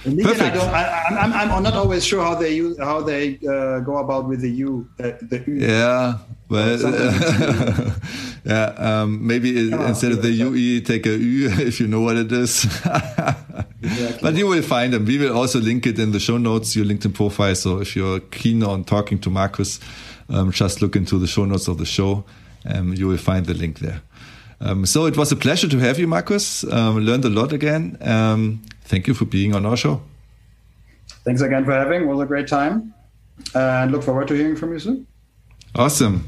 Perfect. 0.06 0.56
I 0.58 1.08
am 1.10 1.34
I'm, 1.34 1.52
I'm 1.52 1.64
not 1.64 1.74
always 1.74 2.06
sure 2.06 2.24
how 2.24 2.36
they 2.36 2.54
use 2.54 2.78
how 2.78 3.02
they 3.02 3.40
uh, 3.48 3.80
go 3.80 3.98
about 3.98 4.28
with 4.28 4.42
the 4.42 4.52
U. 4.52 4.88
Uh, 5.00 5.12
the 5.22 5.44
U. 5.48 5.56
Yeah. 5.56 6.20
Well, 6.48 6.80
yeah. 8.46 8.66
Um, 8.78 9.26
maybe 9.26 9.72
instead 9.72 10.12
of 10.12 10.22
the 10.22 10.30
UE, 10.30 10.82
take 10.82 11.08
a 11.08 11.18
U 11.18 11.50
if 11.60 11.80
you 11.80 11.88
know 11.88 12.02
what 12.02 12.18
it 12.18 12.32
is. 12.32 12.66
exactly. 13.82 14.20
But 14.22 14.36
you 14.36 14.46
will 14.46 14.62
find 14.62 14.94
them. 14.94 15.06
We 15.06 15.18
will 15.18 15.36
also 15.36 15.60
link 15.60 15.88
it 15.88 15.98
in 15.98 16.12
the 16.12 16.20
show 16.20 16.38
notes, 16.38 16.76
your 16.76 16.86
LinkedIn 16.86 17.16
profile. 17.16 17.56
So 17.56 17.82
if 17.82 17.96
you're 17.96 18.20
keen 18.20 18.62
on 18.62 18.84
talking 18.84 19.18
to 19.20 19.32
Markus, 19.32 19.80
um, 20.30 20.52
just 20.52 20.84
look 20.84 20.96
into 20.96 21.18
the 21.18 21.28
show 21.28 21.46
notes 21.46 21.68
of 21.68 21.80
the 21.80 21.86
show. 21.86 22.26
Um, 22.68 22.94
you 22.94 23.08
will 23.08 23.18
find 23.18 23.48
the 23.48 23.56
link 23.56 23.80
there. 23.80 24.02
Um, 24.66 24.86
so 24.86 25.06
it 25.06 25.16
was 25.16 25.32
a 25.32 25.36
pleasure 25.36 25.68
to 25.68 25.78
have 25.80 26.00
you, 26.00 26.08
Markus. 26.08 26.64
Um, 26.64 26.98
learned 27.00 27.24
a 27.26 27.30
lot 27.30 27.54
again. 27.54 27.98
Um, 28.02 28.62
thank 28.86 29.06
you 29.06 29.14
for 29.14 29.26
being 29.26 29.54
on 29.54 29.66
our 29.66 29.78
show. 29.78 30.02
Thanks 31.24 31.42
again 31.42 31.66
for 31.66 31.72
having. 31.72 32.02
It 32.02 32.06
was 32.08 32.20
a 32.20 32.26
great 32.26 32.48
time, 32.48 32.94
and 33.54 33.92
look 33.92 34.04
forward 34.04 34.28
to 34.30 34.34
hearing 34.34 34.56
from 34.56 34.74
you 34.74 34.80
soon. 34.80 35.08
Awesome. 35.76 36.28